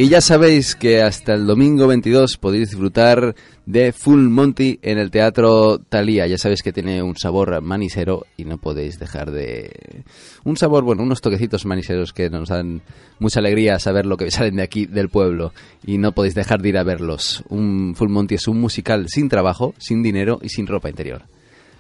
Y 0.07 0.09
ya 0.09 0.21
sabéis 0.21 0.77
que 0.77 1.03
hasta 1.03 1.35
el 1.35 1.49
domingo 1.49 1.89
22 1.89 2.37
podéis 2.37 2.71
disfrutar 2.71 3.35
de 3.67 3.91
Full 3.91 4.29
Monty 4.29 4.79
en 4.81 4.99
el 4.99 5.11
Teatro 5.11 5.79
Thalía. 5.81 6.29
Ya 6.29 6.39
sabéis 6.39 6.63
que 6.63 6.73
tiene 6.73 7.03
un 7.03 7.17
sabor 7.17 7.61
manisero 7.61 8.25
y 8.37 8.45
no 8.45 8.59
podéis 8.59 9.01
dejar 9.01 9.33
de... 9.33 10.05
Un 10.45 10.57
sabor, 10.57 10.85
bueno, 10.85 11.03
unos 11.03 11.21
toquecitos 11.21 11.67
maniseros 11.67 12.13
que 12.13 12.31
nos 12.31 12.51
dan 12.51 12.83
mucha 13.19 13.41
alegría 13.41 13.81
saber 13.81 14.07
lo 14.07 14.17
que 14.17 14.31
salen 14.31 14.55
de 14.55 14.63
aquí, 14.63 14.87
del 14.87 15.09
pueblo. 15.09 15.53
Y 15.85 15.99
no 15.99 16.13
podéis 16.13 16.37
dejar 16.37 16.63
de 16.63 16.69
ir 16.69 16.79
a 16.79 16.85
verlos. 16.85 17.43
Un 17.49 17.97
Full 17.97 18.09
Monty 18.09 18.37
es 18.37 18.47
un 18.47 18.61
musical 18.61 19.07
sin 19.09 19.29
trabajo, 19.29 19.75
sin 19.79 20.05
dinero 20.05 20.39
y 20.41 20.51
sin 20.51 20.69
ropa 20.69 20.89
interior. 20.89 21.25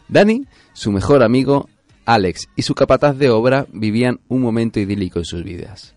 Dani, 0.09 0.47
su 0.72 0.91
mejor 0.91 1.22
amigo, 1.22 1.68
Alex 2.07 2.49
y 2.57 2.62
su 2.62 2.74
capataz 2.74 3.16
de 3.18 3.31
obra 3.31 3.68
vivían 3.72 4.18
un 4.27 4.43
momento 4.43 4.81
idílico 4.81 5.20
en 5.20 5.24
sus 5.24 5.45
vidas. 5.45 5.96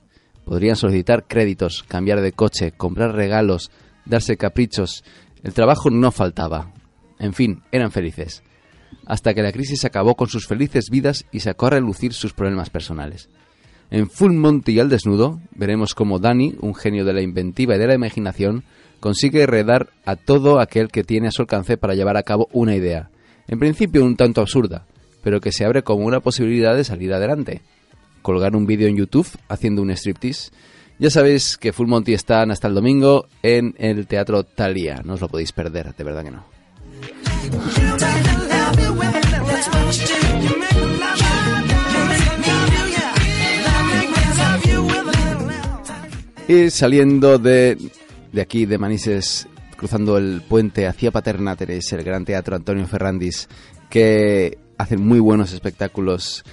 Podrían 0.49 0.75
solicitar 0.75 1.25
créditos, 1.27 1.83
cambiar 1.87 2.21
de 2.21 2.31
coche, 2.31 2.71
comprar 2.71 3.13
regalos, 3.13 3.69
darse 4.05 4.35
caprichos. 4.35 5.03
El 5.43 5.53
trabajo 5.53 5.91
no 5.91 6.11
faltaba. 6.11 6.73
En 7.19 7.33
fin, 7.33 7.61
eran 7.71 7.91
felices. 7.91 8.41
Hasta 9.05 9.35
que 9.35 9.43
la 9.43 9.51
crisis 9.51 9.85
acabó 9.85 10.15
con 10.15 10.27
sus 10.27 10.47
felices 10.47 10.85
vidas 10.89 11.27
y 11.31 11.41
sacó 11.41 11.67
a 11.67 11.69
relucir 11.69 12.13
sus 12.13 12.33
problemas 12.33 12.71
personales. 12.71 13.29
En 13.91 14.09
Full 14.09 14.33
Monty 14.33 14.71
y 14.71 14.79
al 14.79 14.89
desnudo 14.89 15.39
veremos 15.51 15.93
cómo 15.93 16.17
Danny, 16.17 16.55
un 16.61 16.73
genio 16.73 17.05
de 17.05 17.13
la 17.13 17.21
inventiva 17.21 17.75
y 17.75 17.77
de 17.77 17.85
la 17.85 17.93
imaginación, 17.93 18.63
consigue 18.99 19.45
redar 19.45 19.91
a 20.03 20.15
todo 20.15 20.59
aquel 20.59 20.87
que 20.87 21.03
tiene 21.03 21.27
a 21.27 21.31
su 21.31 21.43
alcance 21.43 21.77
para 21.77 21.93
llevar 21.93 22.17
a 22.17 22.23
cabo 22.23 22.49
una 22.53 22.75
idea, 22.75 23.11
en 23.47 23.59
principio 23.59 24.03
un 24.03 24.15
tanto 24.15 24.41
absurda, 24.41 24.87
pero 25.21 25.41
que 25.41 25.51
se 25.51 25.63
abre 25.63 25.83
como 25.83 26.05
una 26.05 26.21
posibilidad 26.21 26.75
de 26.75 26.85
salir 26.85 27.13
adelante 27.13 27.61
colgar 28.21 28.55
un 28.55 28.65
vídeo 28.65 28.87
en 28.87 28.97
YouTube 28.97 29.27
haciendo 29.47 29.81
un 29.81 29.91
striptease. 29.91 30.51
Ya 30.99 31.09
sabéis 31.09 31.57
que 31.57 31.71
Full 31.71 31.87
Monty 31.87 32.13
están 32.13 32.51
hasta 32.51 32.67
el 32.67 32.75
domingo 32.75 33.27
en 33.41 33.73
el 33.77 34.05
Teatro 34.05 34.43
Thalía. 34.43 35.01
No 35.05 35.13
os 35.13 35.21
lo 35.21 35.29
podéis 35.29 35.51
perder, 35.53 35.95
de 35.95 36.03
verdad 36.03 36.23
que 36.23 36.31
no. 36.31 36.43
Y 46.49 46.69
saliendo 46.71 47.37
de, 47.37 47.77
de 48.33 48.41
aquí, 48.41 48.65
de 48.65 48.77
Manises, 48.77 49.47
cruzando 49.77 50.17
el 50.17 50.41
puente 50.41 50.87
hacia 50.87 51.11
Paterna, 51.11 51.55
tenéis 51.55 51.93
el 51.93 52.03
Gran 52.03 52.25
Teatro 52.25 52.55
Antonio 52.55 52.87
Ferrandis, 52.87 53.47
que 53.89 54.57
hacen 54.77 54.99
muy 54.99 55.19
buenos 55.19 55.53
espectáculos 55.53 56.43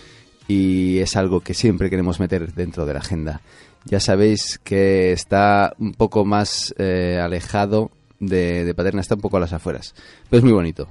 y 0.49 0.99
es 0.99 1.17
algo 1.17 1.41
que 1.41 1.55
siempre 1.55 1.91
queremos 1.91 2.21
meter 2.21 2.53
dentro 2.55 2.87
de 2.87 2.95
la 2.95 3.01
agenda. 3.01 3.41
Ya 3.85 4.01
sabéis 4.01 4.61
que 4.63 5.13
está 5.13 5.75
un 5.79 5.93
poco 5.93 6.25
más 6.25 6.75
eh, 6.79 7.21
alejado 7.23 7.91
de, 8.19 8.65
de, 8.65 8.75
Paterna, 8.75 9.01
está 9.01 9.15
un 9.15 9.21
poco 9.21 9.37
a 9.37 9.41
las 9.41 9.53
afueras, 9.53 9.95
pero 10.29 10.39
es 10.39 10.45
muy 10.45 10.53
bonito. 10.53 10.89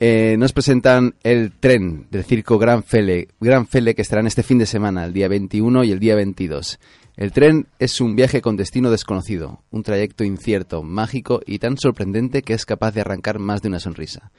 Eh, 0.00 0.36
nos 0.38 0.52
presentan 0.52 1.14
el 1.22 1.52
tren 1.52 2.06
del 2.10 2.24
circo 2.24 2.58
Gran 2.58 2.82
Fele, 2.82 3.28
Gran 3.40 3.66
Fele 3.66 3.94
que 3.94 4.02
estarán 4.02 4.26
este 4.26 4.42
fin 4.42 4.58
de 4.58 4.66
semana, 4.66 5.04
el 5.04 5.12
día 5.12 5.28
21 5.28 5.84
y 5.84 5.92
el 5.92 6.00
día 6.00 6.16
22. 6.16 6.78
El 7.16 7.32
tren 7.32 7.68
es 7.78 8.00
un 8.00 8.16
viaje 8.16 8.42
con 8.42 8.56
destino 8.56 8.90
desconocido, 8.90 9.62
un 9.70 9.84
trayecto 9.84 10.24
incierto, 10.24 10.82
mágico 10.82 11.40
y 11.46 11.60
tan 11.60 11.78
sorprendente 11.78 12.42
que 12.42 12.54
es 12.54 12.66
capaz 12.66 12.92
de 12.92 13.02
arrancar 13.02 13.38
más 13.38 13.62
de 13.62 13.68
una 13.68 13.78
sonrisa. 13.78 14.32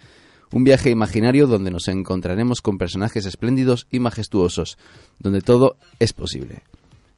Un 0.55 0.63
viaje 0.63 0.89
imaginario 0.89 1.47
donde 1.47 1.69
nos 1.69 1.89
encontraremos 1.89 2.61
con 2.61 2.77
personajes 2.77 3.25
espléndidos 3.25 3.87
y 3.91 3.99
majestuosos, 3.99 4.77
donde 5.19 5.41
todo 5.41 5.75
es 5.99 6.13
posible. 6.13 6.63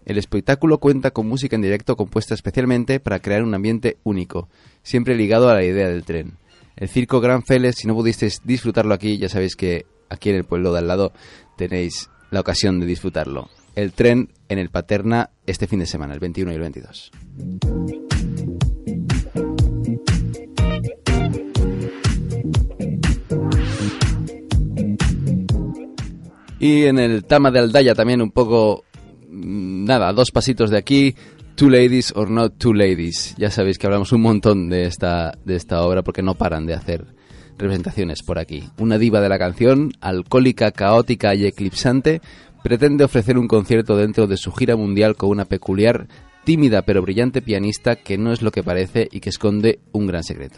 El 0.05 0.17
espectáculo 0.17 0.79
cuenta 0.79 1.11
con 1.11 1.27
música 1.27 1.55
en 1.55 1.61
directo 1.61 1.95
compuesta 1.95 2.33
especialmente 2.33 2.99
para 2.99 3.19
crear 3.19 3.43
un 3.43 3.53
ambiente 3.53 3.99
único, 4.03 4.49
siempre 4.81 5.15
ligado 5.15 5.49
a 5.49 5.53
la 5.53 5.63
idea 5.63 5.87
del 5.87 6.03
tren. 6.03 6.39
El 6.77 6.89
circo 6.89 7.21
Gran 7.21 7.43
Feles, 7.43 7.75
si 7.75 7.85
no 7.85 7.93
pudisteis 7.93 8.41
disfrutarlo 8.43 8.95
aquí, 8.95 9.19
ya 9.19 9.29
sabéis 9.29 9.55
que 9.55 9.85
aquí 10.09 10.31
en 10.31 10.37
el 10.37 10.43
pueblo 10.43 10.73
de 10.73 10.79
al 10.79 10.87
lado 10.87 11.13
tenéis 11.57 12.09
la 12.31 12.39
ocasión 12.39 12.79
de 12.79 12.87
disfrutarlo. 12.87 13.49
El 13.75 13.93
tren 13.93 14.29
en 14.49 14.57
el 14.57 14.71
Paterna 14.71 15.29
este 15.45 15.67
fin 15.67 15.77
de 15.77 15.85
semana, 15.85 16.15
el 16.15 16.19
21 16.19 16.53
y 16.53 16.55
el 16.55 16.61
22. 16.61 17.11
Y 26.59 26.85
en 26.85 26.97
el 26.97 27.23
Tama 27.23 27.51
de 27.51 27.59
Aldaya 27.59 27.93
también 27.93 28.21
un 28.21 28.31
poco, 28.31 28.83
mm, 29.29 29.85
nada, 29.85 30.11
dos 30.11 30.31
pasitos 30.31 30.71
de 30.71 30.77
aquí, 30.77 31.15
Two 31.55 31.69
Ladies 31.69 32.13
or 32.15 32.31
Not 32.31 32.57
Two 32.57 32.73
Ladies. 32.73 33.35
Ya 33.37 33.51
sabéis 33.51 33.77
que 33.77 33.85
hablamos 33.85 34.11
un 34.11 34.21
montón 34.21 34.69
de 34.69 34.85
esta, 34.85 35.37
de 35.45 35.55
esta 35.55 35.81
obra 35.83 36.03
porque 36.03 36.23
no 36.23 36.33
paran 36.33 36.65
de 36.65 36.73
hacer 36.73 37.05
representaciones 37.57 38.23
por 38.23 38.39
aquí. 38.39 38.63
Una 38.79 38.97
diva 38.97 39.21
de 39.21 39.29
la 39.29 39.37
canción, 39.37 39.91
alcohólica, 40.01 40.71
caótica 40.71 41.35
y 41.35 41.45
eclipsante, 41.45 42.21
pretende 42.63 43.03
ofrecer 43.03 43.37
un 43.37 43.47
concierto 43.47 43.95
dentro 43.95 44.25
de 44.25 44.37
su 44.37 44.51
gira 44.51 44.75
mundial 44.75 45.15
con 45.15 45.29
una 45.29 45.45
peculiar, 45.45 46.07
tímida 46.43 46.81
pero 46.81 47.03
brillante 47.03 47.41
pianista 47.41 47.95
que 47.95 48.17
no 48.17 48.31
es 48.31 48.41
lo 48.41 48.51
que 48.51 48.63
parece 48.63 49.07
y 49.11 49.19
que 49.19 49.29
esconde 49.29 49.79
un 49.91 50.07
gran 50.07 50.23
secreto. 50.23 50.57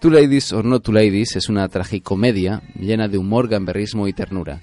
Two 0.00 0.10
Ladies 0.10 0.52
or 0.52 0.64
Not 0.64 0.84
Two 0.84 0.94
Ladies 0.94 1.34
es 1.34 1.48
una 1.48 1.68
tragicomedia 1.68 2.62
llena 2.78 3.08
de 3.08 3.18
humor, 3.18 3.48
gamberrismo 3.48 4.06
y 4.06 4.12
ternura 4.12 4.60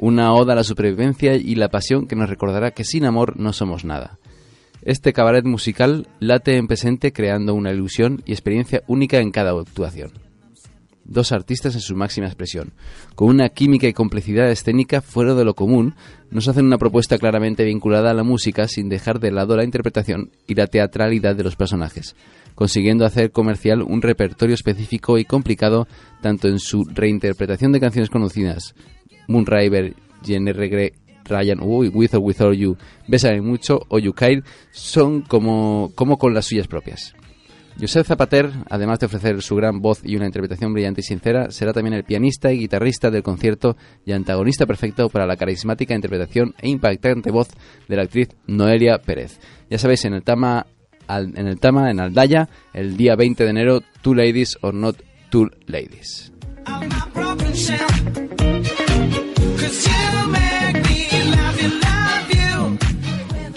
una 0.00 0.32
oda 0.32 0.54
a 0.54 0.56
la 0.56 0.64
supervivencia 0.64 1.34
y 1.34 1.56
la 1.56 1.68
pasión 1.68 2.06
que 2.06 2.16
nos 2.16 2.30
recordará 2.30 2.70
que 2.70 2.84
sin 2.84 3.04
amor 3.04 3.38
no 3.38 3.52
somos 3.52 3.84
nada. 3.84 4.18
Este 4.82 5.12
cabaret 5.12 5.44
musical 5.44 6.08
late 6.20 6.56
en 6.56 6.66
presente 6.66 7.12
creando 7.12 7.52
una 7.52 7.70
ilusión 7.70 8.22
y 8.24 8.32
experiencia 8.32 8.82
única 8.86 9.18
en 9.18 9.30
cada 9.30 9.50
actuación. 9.50 10.12
Dos 11.04 11.32
artistas 11.32 11.74
en 11.74 11.82
su 11.82 11.96
máxima 11.96 12.28
expresión, 12.28 12.72
con 13.14 13.28
una 13.28 13.50
química 13.50 13.88
y 13.88 13.92
complicidad 13.92 14.50
escénica 14.50 15.02
fuera 15.02 15.34
de 15.34 15.44
lo 15.44 15.54
común, 15.54 15.94
nos 16.30 16.48
hacen 16.48 16.64
una 16.64 16.78
propuesta 16.78 17.18
claramente 17.18 17.64
vinculada 17.64 18.10
a 18.10 18.14
la 18.14 18.22
música 18.22 18.68
sin 18.68 18.88
dejar 18.88 19.20
de 19.20 19.32
lado 19.32 19.54
la 19.54 19.64
interpretación 19.64 20.30
y 20.46 20.54
la 20.54 20.66
teatralidad 20.66 21.36
de 21.36 21.44
los 21.44 21.56
personajes, 21.56 22.16
consiguiendo 22.54 23.04
hacer 23.04 23.32
comercial 23.32 23.82
un 23.82 24.00
repertorio 24.00 24.54
específico 24.54 25.18
y 25.18 25.26
complicado 25.26 25.86
tanto 26.22 26.48
en 26.48 26.58
su 26.58 26.84
reinterpretación 26.84 27.72
de 27.72 27.80
canciones 27.80 28.08
conocidas 28.08 28.74
Moonriver, 29.30 29.94
GNR 30.22 30.92
Ryan, 31.24 31.60
uy, 31.62 31.88
With 31.88 32.14
or 32.14 32.20
Without 32.20 32.54
You, 32.54 32.76
Bésame 33.06 33.40
Mucho 33.40 33.80
o 33.88 33.98
You 33.98 34.12
Kyle 34.12 34.42
son 34.72 35.22
como, 35.22 35.92
como 35.94 36.18
con 36.18 36.34
las 36.34 36.46
suyas 36.46 36.66
propias. 36.66 37.14
Josep 37.80 38.04
Zapater, 38.04 38.50
además 38.68 38.98
de 38.98 39.06
ofrecer 39.06 39.40
su 39.40 39.54
gran 39.54 39.80
voz 39.80 40.00
y 40.04 40.16
una 40.16 40.26
interpretación 40.26 40.72
brillante 40.74 41.00
y 41.00 41.04
sincera, 41.04 41.50
será 41.50 41.72
también 41.72 41.94
el 41.94 42.04
pianista 42.04 42.52
y 42.52 42.58
guitarrista 42.58 43.10
del 43.10 43.22
concierto 43.22 43.76
y 44.04 44.12
antagonista 44.12 44.66
perfecto 44.66 45.08
para 45.08 45.24
la 45.24 45.36
carismática 45.36 45.94
interpretación 45.94 46.54
e 46.58 46.68
impactante 46.68 47.30
voz 47.30 47.48
de 47.88 47.96
la 47.96 48.02
actriz 48.02 48.28
Noelia 48.46 48.98
Pérez. 48.98 49.38
Ya 49.70 49.78
sabéis, 49.78 50.04
en 50.04 50.14
el 50.14 50.22
Tama, 50.22 50.66
en 51.08 51.46
el 51.46 51.58
Tama, 51.58 51.90
en 51.90 52.00
Aldaya, 52.00 52.48
el 52.74 52.96
día 52.96 53.14
20 53.16 53.44
de 53.44 53.50
enero, 53.50 53.80
Two 54.02 54.14
Ladies 54.14 54.58
or 54.60 54.74
Not 54.74 54.96
Two 55.30 55.48
Ladies. 55.66 56.32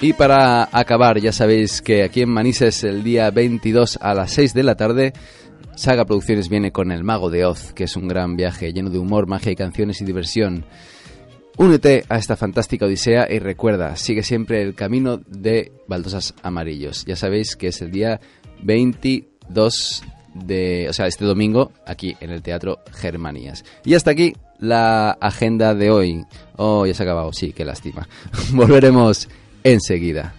Y 0.04 0.12
para 0.12 0.68
acabar, 0.74 1.22
ya 1.22 1.32
sabéis 1.32 1.82
que 1.82 2.04
aquí 2.04 2.24
en 2.24 2.30
Manises 2.30 2.84
el 2.84 3.06
día 3.06 3.32
22 3.32 4.00
a 4.02 4.14
las 4.14 4.32
6 4.34 4.54
de 4.54 4.64
la 4.64 4.76
tarde, 4.76 5.14
Saga 5.78 6.04
Producciones 6.04 6.50
viene 6.50 6.74
con 6.74 6.92
El 6.92 7.06
Mago 7.06 7.30
de 7.30 7.46
Oz, 7.46 7.72
que 7.72 7.86
es 7.86 7.96
un 7.96 8.10
gran 8.10 8.36
viaje 8.36 8.74
lleno 8.74 8.90
de 8.90 8.98
humor, 8.98 9.28
magia 9.28 9.54
y 9.54 9.56
canciones 9.56 10.02
y 10.02 10.04
diversión. 10.04 10.66
Únete 11.56 12.04
a 12.10 12.18
esta 12.18 12.36
fantástica 12.36 12.86
odisea 12.86 13.32
y 13.32 13.40
recuerda, 13.40 13.96
sigue 13.96 14.24
siempre 14.24 14.62
el 14.62 14.76
camino 14.76 15.22
de 15.26 15.72
Baldosas 15.88 16.34
Amarillos. 16.44 17.06
Ya 17.06 17.16
sabéis 17.16 17.56
que 17.56 17.68
es 17.68 17.82
el 17.82 17.92
día 17.92 18.20
22 18.62 20.04
de, 20.34 20.88
o 20.90 20.92
sea, 20.92 21.08
este 21.08 21.24
domingo 21.24 21.72
aquí 21.88 22.18
en 22.20 22.32
el 22.32 22.42
Teatro 22.42 22.80
Germanías. 22.92 23.64
Y 23.86 23.94
hasta 23.94 24.12
aquí 24.12 24.34
la 24.60 25.12
agenda 25.12 25.74
de 25.74 25.92
hoy. 25.92 26.26
Oh, 26.58 26.86
ya 26.86 26.94
se 26.94 27.04
ha 27.04 27.06
acabado, 27.06 27.32
sí, 27.32 27.54
qué 27.54 27.64
lástima. 27.64 28.06
Volveremos 28.52 29.30
enseguida. 29.64 30.34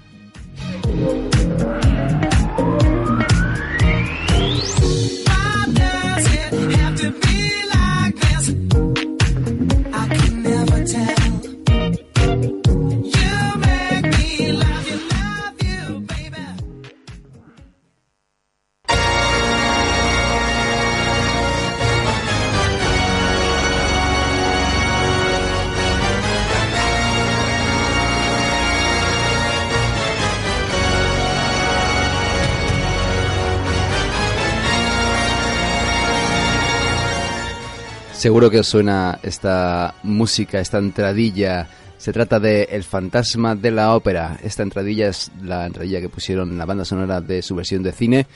Seguro 38.25 38.51
que 38.51 38.61
os 38.61 38.67
suena 38.67 39.19
esta 39.23 39.97
música, 40.03 40.59
esta 40.59 40.79
entradilla. 40.79 41.69
Se 41.99 42.11
trata 42.11 42.41
de 42.41 42.63
El 42.71 42.83
fantasma 42.83 43.55
de 43.55 43.71
la 43.71 43.95
ópera. 43.95 44.39
Esta 44.43 44.63
entradilla 44.63 45.09
es 45.09 45.31
la 45.43 45.67
entradilla 45.67 46.01
que 46.01 46.09
pusieron 46.09 46.49
en 46.49 46.57
la 46.57 46.65
banda 46.65 46.87
sonora 46.87 47.21
de 47.21 47.43
su 47.43 47.55
versión 47.55 47.83
de 47.83 47.93
cine 47.93 48.27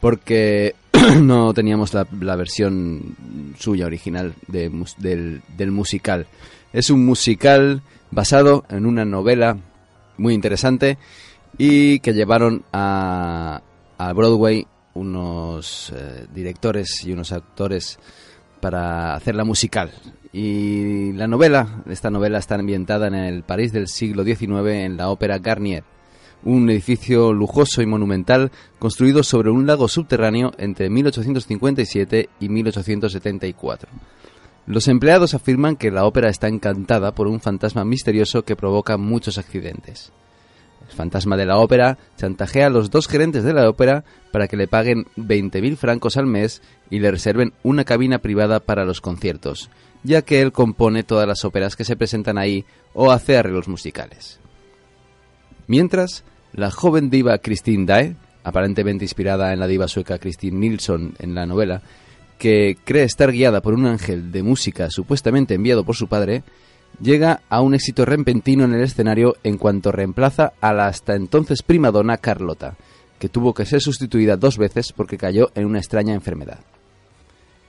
porque 0.00 0.74
no 1.20 1.52
teníamos 1.52 1.92
la, 1.92 2.34
versión 2.34 3.14
suya 3.58 3.84
original 3.84 4.32
del 4.48 5.70
musical. 5.70 6.26
Es 6.72 6.88
un 6.88 7.04
musical 7.04 7.82
basado 8.10 8.64
en 8.70 8.86
una 8.86 9.04
novela 9.04 9.58
muy 10.16 10.32
interesante 10.32 10.96
y 11.58 11.98
que 11.98 12.14
llevaron 12.14 12.64
a, 12.72 13.60
a 13.98 14.12
Broadway 14.14 14.66
unos 14.94 15.92
eh, 15.94 16.24
directores 16.32 17.04
y 17.04 17.12
unos 17.12 17.32
actores 17.32 17.98
para 18.66 19.14
hacerla 19.14 19.44
musical. 19.44 19.92
Y 20.32 21.12
la 21.12 21.28
novela, 21.28 21.84
esta 21.88 22.10
novela 22.10 22.38
está 22.38 22.56
ambientada 22.56 23.06
en 23.06 23.14
el 23.14 23.44
París 23.44 23.72
del 23.72 23.86
siglo 23.86 24.24
XIX 24.24 24.50
en 24.70 24.96
la 24.96 25.08
ópera 25.08 25.38
Garnier, 25.38 25.84
un 26.42 26.68
edificio 26.68 27.32
lujoso 27.32 27.80
y 27.80 27.86
monumental 27.86 28.50
construido 28.80 29.22
sobre 29.22 29.50
un 29.50 29.68
lago 29.68 29.86
subterráneo 29.86 30.50
entre 30.58 30.90
1857 30.90 32.28
y 32.40 32.48
1874. 32.48 33.88
Los 34.66 34.88
empleados 34.88 35.34
afirman 35.34 35.76
que 35.76 35.92
la 35.92 36.04
ópera 36.04 36.28
está 36.28 36.48
encantada 36.48 37.14
por 37.14 37.28
un 37.28 37.38
fantasma 37.38 37.84
misterioso 37.84 38.42
que 38.42 38.56
provoca 38.56 38.96
muchos 38.96 39.38
accidentes. 39.38 40.10
El 40.88 40.94
fantasma 40.94 41.36
de 41.36 41.46
la 41.46 41.58
ópera 41.58 41.98
chantajea 42.16 42.66
a 42.66 42.70
los 42.70 42.90
dos 42.90 43.08
gerentes 43.08 43.44
de 43.44 43.52
la 43.52 43.68
ópera 43.68 44.04
para 44.30 44.48
que 44.48 44.56
le 44.56 44.68
paguen 44.68 45.06
20.000 45.16 45.76
francos 45.76 46.16
al 46.16 46.26
mes 46.26 46.62
y 46.90 47.00
le 47.00 47.10
reserven 47.10 47.52
una 47.62 47.84
cabina 47.84 48.18
privada 48.18 48.60
para 48.60 48.84
los 48.84 49.00
conciertos, 49.00 49.70
ya 50.02 50.22
que 50.22 50.40
él 50.40 50.52
compone 50.52 51.02
todas 51.02 51.26
las 51.26 51.44
óperas 51.44 51.76
que 51.76 51.84
se 51.84 51.96
presentan 51.96 52.38
ahí 52.38 52.64
o 52.94 53.10
hace 53.10 53.36
arreglos 53.36 53.68
musicales. 53.68 54.38
Mientras, 55.66 56.24
la 56.52 56.70
joven 56.70 57.10
diva 57.10 57.38
Christine 57.38 57.86
Dae, 57.86 58.16
aparentemente 58.44 59.04
inspirada 59.04 59.52
en 59.52 59.58
la 59.58 59.66
diva 59.66 59.88
sueca 59.88 60.18
Christine 60.18 60.58
Nilsson 60.58 61.14
en 61.18 61.34
la 61.34 61.46
novela, 61.46 61.82
que 62.38 62.76
cree 62.84 63.04
estar 63.04 63.32
guiada 63.32 63.60
por 63.60 63.74
un 63.74 63.86
ángel 63.86 64.30
de 64.30 64.42
música 64.42 64.90
supuestamente 64.90 65.54
enviado 65.54 65.84
por 65.84 65.96
su 65.96 66.06
padre, 66.06 66.44
llega 67.00 67.42
a 67.48 67.60
un 67.60 67.74
éxito 67.74 68.04
repentino 68.04 68.64
en 68.64 68.74
el 68.74 68.82
escenario 68.82 69.36
en 69.42 69.58
cuanto 69.58 69.92
reemplaza 69.92 70.52
a 70.60 70.72
la 70.72 70.86
hasta 70.86 71.14
entonces 71.14 71.62
primadona 71.62 72.18
Carlota, 72.18 72.76
que 73.18 73.28
tuvo 73.28 73.54
que 73.54 73.66
ser 73.66 73.80
sustituida 73.80 74.36
dos 74.36 74.58
veces 74.58 74.92
porque 74.92 75.18
cayó 75.18 75.50
en 75.54 75.66
una 75.66 75.78
extraña 75.78 76.14
enfermedad. 76.14 76.60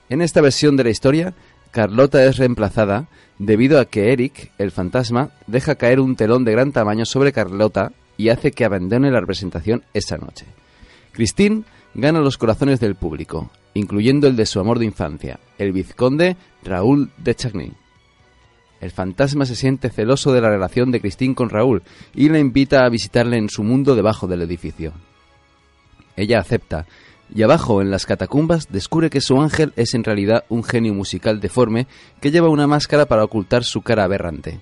En 0.08 0.22
esta 0.22 0.40
versión 0.40 0.76
de 0.76 0.84
la 0.84 0.90
historia, 0.90 1.34
Carlota 1.70 2.24
es 2.24 2.38
reemplazada 2.38 3.08
debido 3.38 3.78
a 3.78 3.84
que 3.84 4.12
Eric, 4.12 4.52
el 4.58 4.70
fantasma, 4.70 5.30
deja 5.46 5.74
caer 5.74 6.00
un 6.00 6.16
telón 6.16 6.44
de 6.44 6.52
gran 6.52 6.72
tamaño 6.72 7.04
sobre 7.04 7.32
Carlota 7.32 7.92
y 8.16 8.30
hace 8.30 8.52
que 8.52 8.64
abandone 8.64 9.10
la 9.10 9.20
representación 9.20 9.84
esa 9.94 10.16
noche. 10.16 10.46
Christine 11.12 11.64
gana 11.94 12.20
los 12.20 12.38
corazones 12.38 12.80
del 12.80 12.94
público, 12.94 13.50
incluyendo 13.74 14.26
el 14.26 14.36
de 14.36 14.46
su 14.46 14.60
amor 14.60 14.78
de 14.78 14.86
infancia, 14.86 15.38
el 15.58 15.72
vizconde 15.72 16.36
Raúl 16.64 17.10
de 17.18 17.34
Chagny. 17.34 17.72
El 18.80 18.90
fantasma 18.90 19.44
se 19.44 19.56
siente 19.56 19.90
celoso 19.90 20.32
de 20.32 20.40
la 20.40 20.50
relación 20.50 20.90
de 20.90 21.00
Christine 21.00 21.34
con 21.34 21.50
Raúl 21.50 21.82
y 22.14 22.28
la 22.28 22.38
invita 22.38 22.84
a 22.84 22.88
visitarle 22.88 23.36
en 23.36 23.48
su 23.48 23.64
mundo 23.64 23.96
debajo 23.96 24.26
del 24.26 24.42
edificio. 24.42 24.92
Ella 26.16 26.38
acepta, 26.38 26.86
y 27.34 27.42
abajo 27.42 27.82
en 27.82 27.90
las 27.90 28.06
catacumbas 28.06 28.68
descubre 28.70 29.10
que 29.10 29.20
su 29.20 29.40
ángel 29.40 29.72
es 29.76 29.94
en 29.94 30.04
realidad 30.04 30.44
un 30.48 30.64
genio 30.64 30.94
musical 30.94 31.40
deforme 31.40 31.86
que 32.20 32.30
lleva 32.30 32.48
una 32.48 32.66
máscara 32.66 33.06
para 33.06 33.24
ocultar 33.24 33.64
su 33.64 33.82
cara 33.82 34.04
aberrante. 34.04 34.60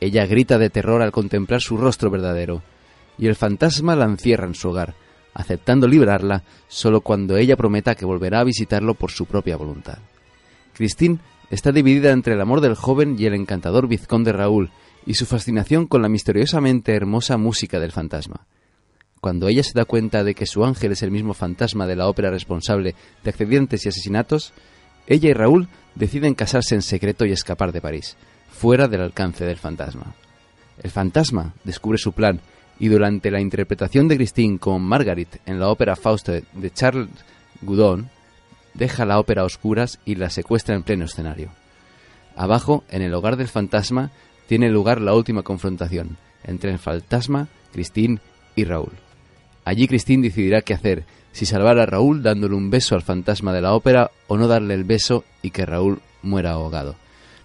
Ella 0.00 0.26
grita 0.26 0.58
de 0.58 0.70
terror 0.70 1.02
al 1.02 1.12
contemplar 1.12 1.60
su 1.60 1.76
rostro 1.76 2.10
verdadero, 2.10 2.62
y 3.18 3.26
el 3.26 3.36
fantasma 3.36 3.94
la 3.94 4.06
encierra 4.06 4.46
en 4.46 4.54
su 4.54 4.70
hogar, 4.70 4.94
aceptando 5.34 5.86
librarla 5.86 6.42
solo 6.68 7.02
cuando 7.02 7.36
ella 7.36 7.56
prometa 7.56 7.94
que 7.94 8.06
volverá 8.06 8.40
a 8.40 8.44
visitarlo 8.44 8.94
por 8.94 9.10
su 9.10 9.26
propia 9.26 9.56
voluntad. 9.56 9.98
Christine 10.74 11.18
está 11.50 11.72
dividida 11.72 12.12
entre 12.12 12.34
el 12.34 12.40
amor 12.40 12.60
del 12.60 12.74
joven 12.74 13.16
y 13.18 13.26
el 13.26 13.34
encantador 13.34 13.88
vizconde 13.88 14.32
Raúl, 14.32 14.70
y 15.06 15.14
su 15.14 15.26
fascinación 15.26 15.86
con 15.86 16.02
la 16.02 16.08
misteriosamente 16.08 16.94
hermosa 16.94 17.36
música 17.36 17.80
del 17.80 17.92
fantasma. 17.92 18.46
Cuando 19.20 19.48
ella 19.48 19.62
se 19.62 19.72
da 19.74 19.84
cuenta 19.84 20.24
de 20.24 20.34
que 20.34 20.46
su 20.46 20.64
ángel 20.64 20.92
es 20.92 21.02
el 21.02 21.10
mismo 21.10 21.34
fantasma 21.34 21.86
de 21.86 21.96
la 21.96 22.08
ópera 22.08 22.30
responsable 22.30 22.94
de 23.22 23.30
accidentes 23.30 23.84
y 23.84 23.88
asesinatos, 23.88 24.52
ella 25.06 25.30
y 25.30 25.32
Raúl 25.32 25.68
deciden 25.94 26.34
casarse 26.34 26.74
en 26.74 26.82
secreto 26.82 27.26
y 27.26 27.32
escapar 27.32 27.72
de 27.72 27.80
París, 27.80 28.16
fuera 28.50 28.88
del 28.88 29.02
alcance 29.02 29.44
del 29.44 29.56
fantasma. 29.56 30.14
El 30.82 30.90
fantasma 30.90 31.54
descubre 31.64 31.98
su 31.98 32.12
plan 32.12 32.40
y 32.78 32.88
durante 32.88 33.30
la 33.30 33.40
interpretación 33.40 34.08
de 34.08 34.16
Christine 34.16 34.58
con 34.58 34.82
Margaret 34.82 35.40
en 35.44 35.60
la 35.60 35.68
ópera 35.68 35.96
Fausto 35.96 36.32
de 36.32 36.70
Charles 36.70 37.10
Goudon, 37.60 38.08
deja 38.74 39.04
la 39.04 39.18
ópera 39.18 39.42
a 39.42 39.46
oscuras 39.46 39.98
y 40.04 40.14
la 40.14 40.30
secuestra 40.30 40.74
en 40.74 40.82
pleno 40.82 41.04
escenario. 41.04 41.50
Abajo, 42.36 42.84
en 42.90 43.02
el 43.02 43.14
hogar 43.14 43.36
del 43.36 43.48
fantasma, 43.48 44.10
tiene 44.46 44.70
lugar 44.70 45.00
la 45.00 45.14
última 45.14 45.42
confrontación 45.42 46.16
entre 46.44 46.70
el 46.70 46.78
fantasma, 46.78 47.48
Christine 47.72 48.18
y 48.56 48.64
Raúl. 48.64 48.92
Allí 49.64 49.86
Christine 49.86 50.28
decidirá 50.28 50.62
qué 50.62 50.74
hacer, 50.74 51.04
si 51.32 51.46
salvar 51.46 51.78
a 51.78 51.86
Raúl 51.86 52.22
dándole 52.22 52.54
un 52.54 52.70
beso 52.70 52.94
al 52.94 53.02
fantasma 53.02 53.52
de 53.52 53.60
la 53.60 53.74
ópera 53.74 54.10
o 54.26 54.36
no 54.36 54.48
darle 54.48 54.74
el 54.74 54.84
beso 54.84 55.24
y 55.42 55.50
que 55.50 55.66
Raúl 55.66 56.00
muera 56.22 56.52
ahogado. 56.52 56.96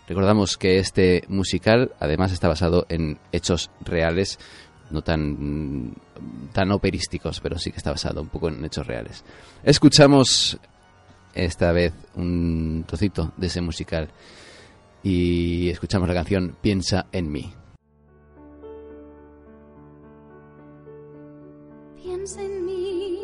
Recordamos 0.08 0.58
que 0.58 0.78
este 0.78 1.24
musical 1.28 1.92
además 2.00 2.32
está 2.32 2.48
basado 2.48 2.86
en 2.90 3.18
hechos 3.32 3.72
reales, 3.82 4.40
no 4.92 5.02
tan, 5.02 5.96
tan 6.54 6.72
operísticos, 6.72 7.40
pero 7.40 7.58
sí 7.58 7.72
que 7.72 7.78
está 7.78 7.92
basado 7.92 8.22
un 8.22 8.30
poco 8.30 8.50
en 8.50 8.64
hechos 8.64 8.86
reales. 8.86 9.24
Escuchamos 9.64 10.60
esta 11.36 11.72
vez 11.72 11.94
un 12.16 12.84
trocito 12.88 13.34
de 13.38 13.48
ese 13.48 13.62
musical 13.62 14.10
y 15.04 15.70
escuchamos 15.70 16.08
la 16.08 16.16
canción 16.16 16.58
Piensa 16.62 17.06
en 17.12 17.32
mí. 17.32 17.54
Piensa 22.02 22.42
en 22.42 22.66
mí, 22.66 23.20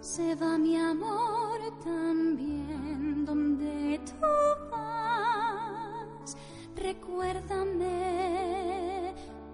se 0.00 0.36
va 0.36 0.56
mi 0.58 0.76
amor 0.76 1.58
también 1.82 3.24
donde 3.24 3.98
tú 4.04 4.26
vas. 4.70 6.36
Recuérdame, 6.76 7.92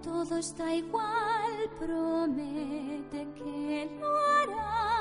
todo 0.03 0.37
está 0.37 0.75
igual, 0.75 1.69
promete 1.79 3.27
que 3.35 3.89
lo 3.99 4.07
harás. 4.07 4.92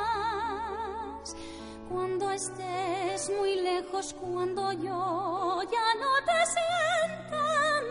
Cuando 1.88 2.30
estés 2.30 3.30
muy 3.38 3.56
lejos, 3.56 4.14
cuando 4.14 4.72
yo 4.72 5.60
ya 5.62 5.88
no 6.02 6.12
te 6.24 6.38
sienta 6.54 7.44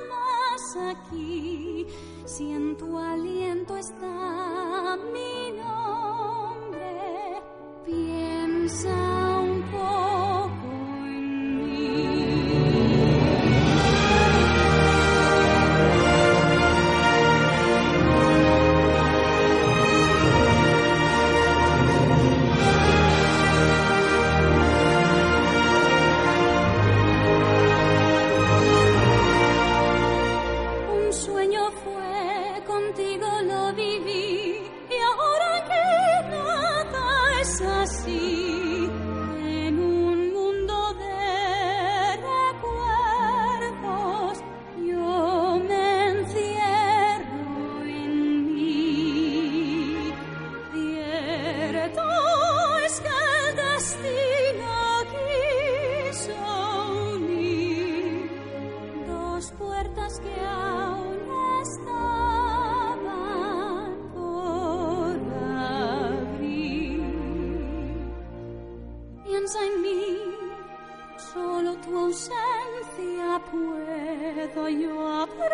más 0.10 0.96
aquí, 0.96 1.88
si 2.26 2.52
en 2.52 2.78
tu 2.78 2.98
aliento 2.98 3.78
está 3.78 4.98
mi 5.14 5.52
nombre, 5.60 7.42
piensa 7.86 9.11
puedo 74.54 74.70
yo 74.70 75.08
abrazar. 75.08 75.52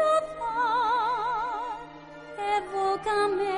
Evócame 2.57 3.53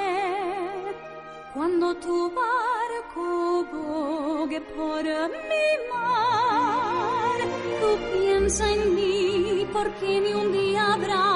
cuando 1.54 1.96
tu 1.96 2.32
barco 2.32 3.66
bogue 3.72 4.62
por 4.62 5.04
mi 5.04 5.68
mar. 5.92 7.38
Tú 7.82 7.90
piensa 8.14 8.72
en 8.72 8.96
mí 8.96 9.68
porque 9.72 10.22
ni 10.22 10.34
un 10.34 10.52
día 10.52 10.94
habrá 10.94 11.29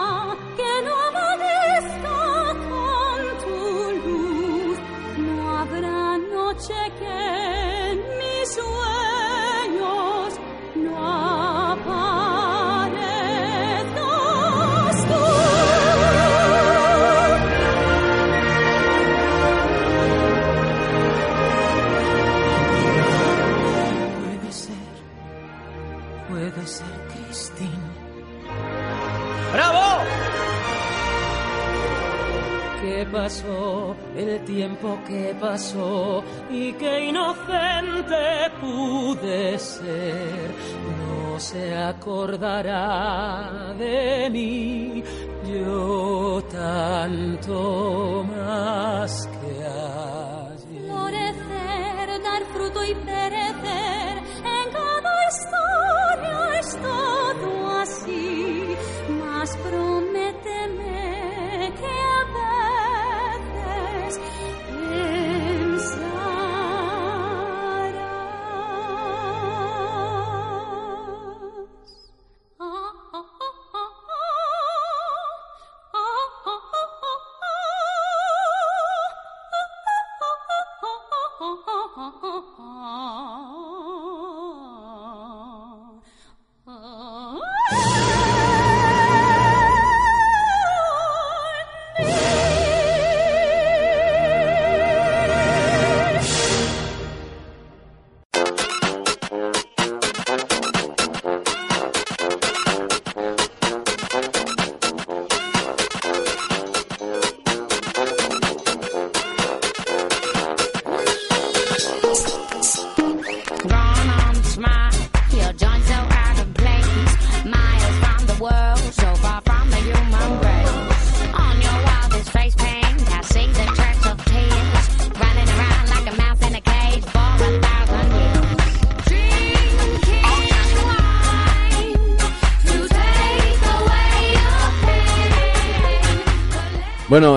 el 34.18 34.44
tiempo 34.44 35.00
que 35.08 35.34
pasó 35.40 36.24
y 36.52 36.74
qué 36.74 37.06
inocente 37.06 38.52
pude 38.60 39.58
ser. 39.58 40.52
No 41.00 41.40
se 41.40 41.74
acordará 41.76 43.74
de 43.78 44.30
mí, 44.30 45.04
yo 45.48 46.44
tanto 46.52 48.26
más 48.36 49.30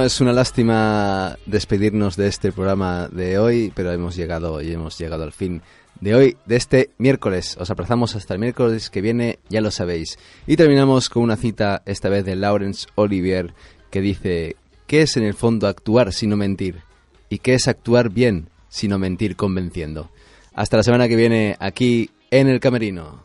es 0.07 0.21
una 0.21 0.33
lástima 0.33 1.37
despedirnos 1.47 2.17
de 2.17 2.29
este 2.29 2.53
programa 2.53 3.09
de 3.09 3.41
hoy, 3.41 3.73
pero 3.75 3.91
hemos 3.93 4.15
llegado 4.15 4.63
y 4.63 4.73
hemos 4.73 4.97
llegado 4.99 5.25
al 5.25 5.33
fin 5.33 5.63
de 6.01 6.15
hoy, 6.15 6.37
de 6.47 6.55
este 6.55 6.91
miércoles. 6.97 7.57
Os 7.59 7.71
aplazamos 7.71 8.15
hasta 8.15 8.35
el 8.35 8.41
miércoles 8.41 8.89
que 8.89 9.01
viene, 9.01 9.41
ya 9.49 9.61
lo 9.61 9.73
sabéis. 9.73 10.17
Y 10.47 10.57
terminamos 10.57 11.09
con 11.09 11.25
una 11.25 11.37
cita, 11.37 11.83
esta 11.87 12.09
vez 12.09 12.25
de 12.25 12.37
Laurence 12.37 12.87
Olivier, 12.95 13.53
que 13.91 14.01
dice, 14.01 14.55
¿qué 14.87 15.03
es 15.03 15.17
en 15.17 15.25
el 15.25 15.35
fondo 15.35 15.67
actuar 15.67 16.13
sino 16.13 16.37
mentir? 16.37 16.83
¿Y 17.29 17.39
qué 17.39 17.55
es 17.55 17.67
actuar 17.67 18.11
bien 18.11 18.49
sino 18.69 19.01
mentir 19.01 19.35
convenciendo? 19.35 20.11
Hasta 20.55 20.77
la 20.77 20.85
semana 20.85 21.09
que 21.09 21.17
viene 21.17 21.57
aquí 21.59 22.11
en 22.31 22.49
el 22.49 22.61
Camerino. 22.61 23.25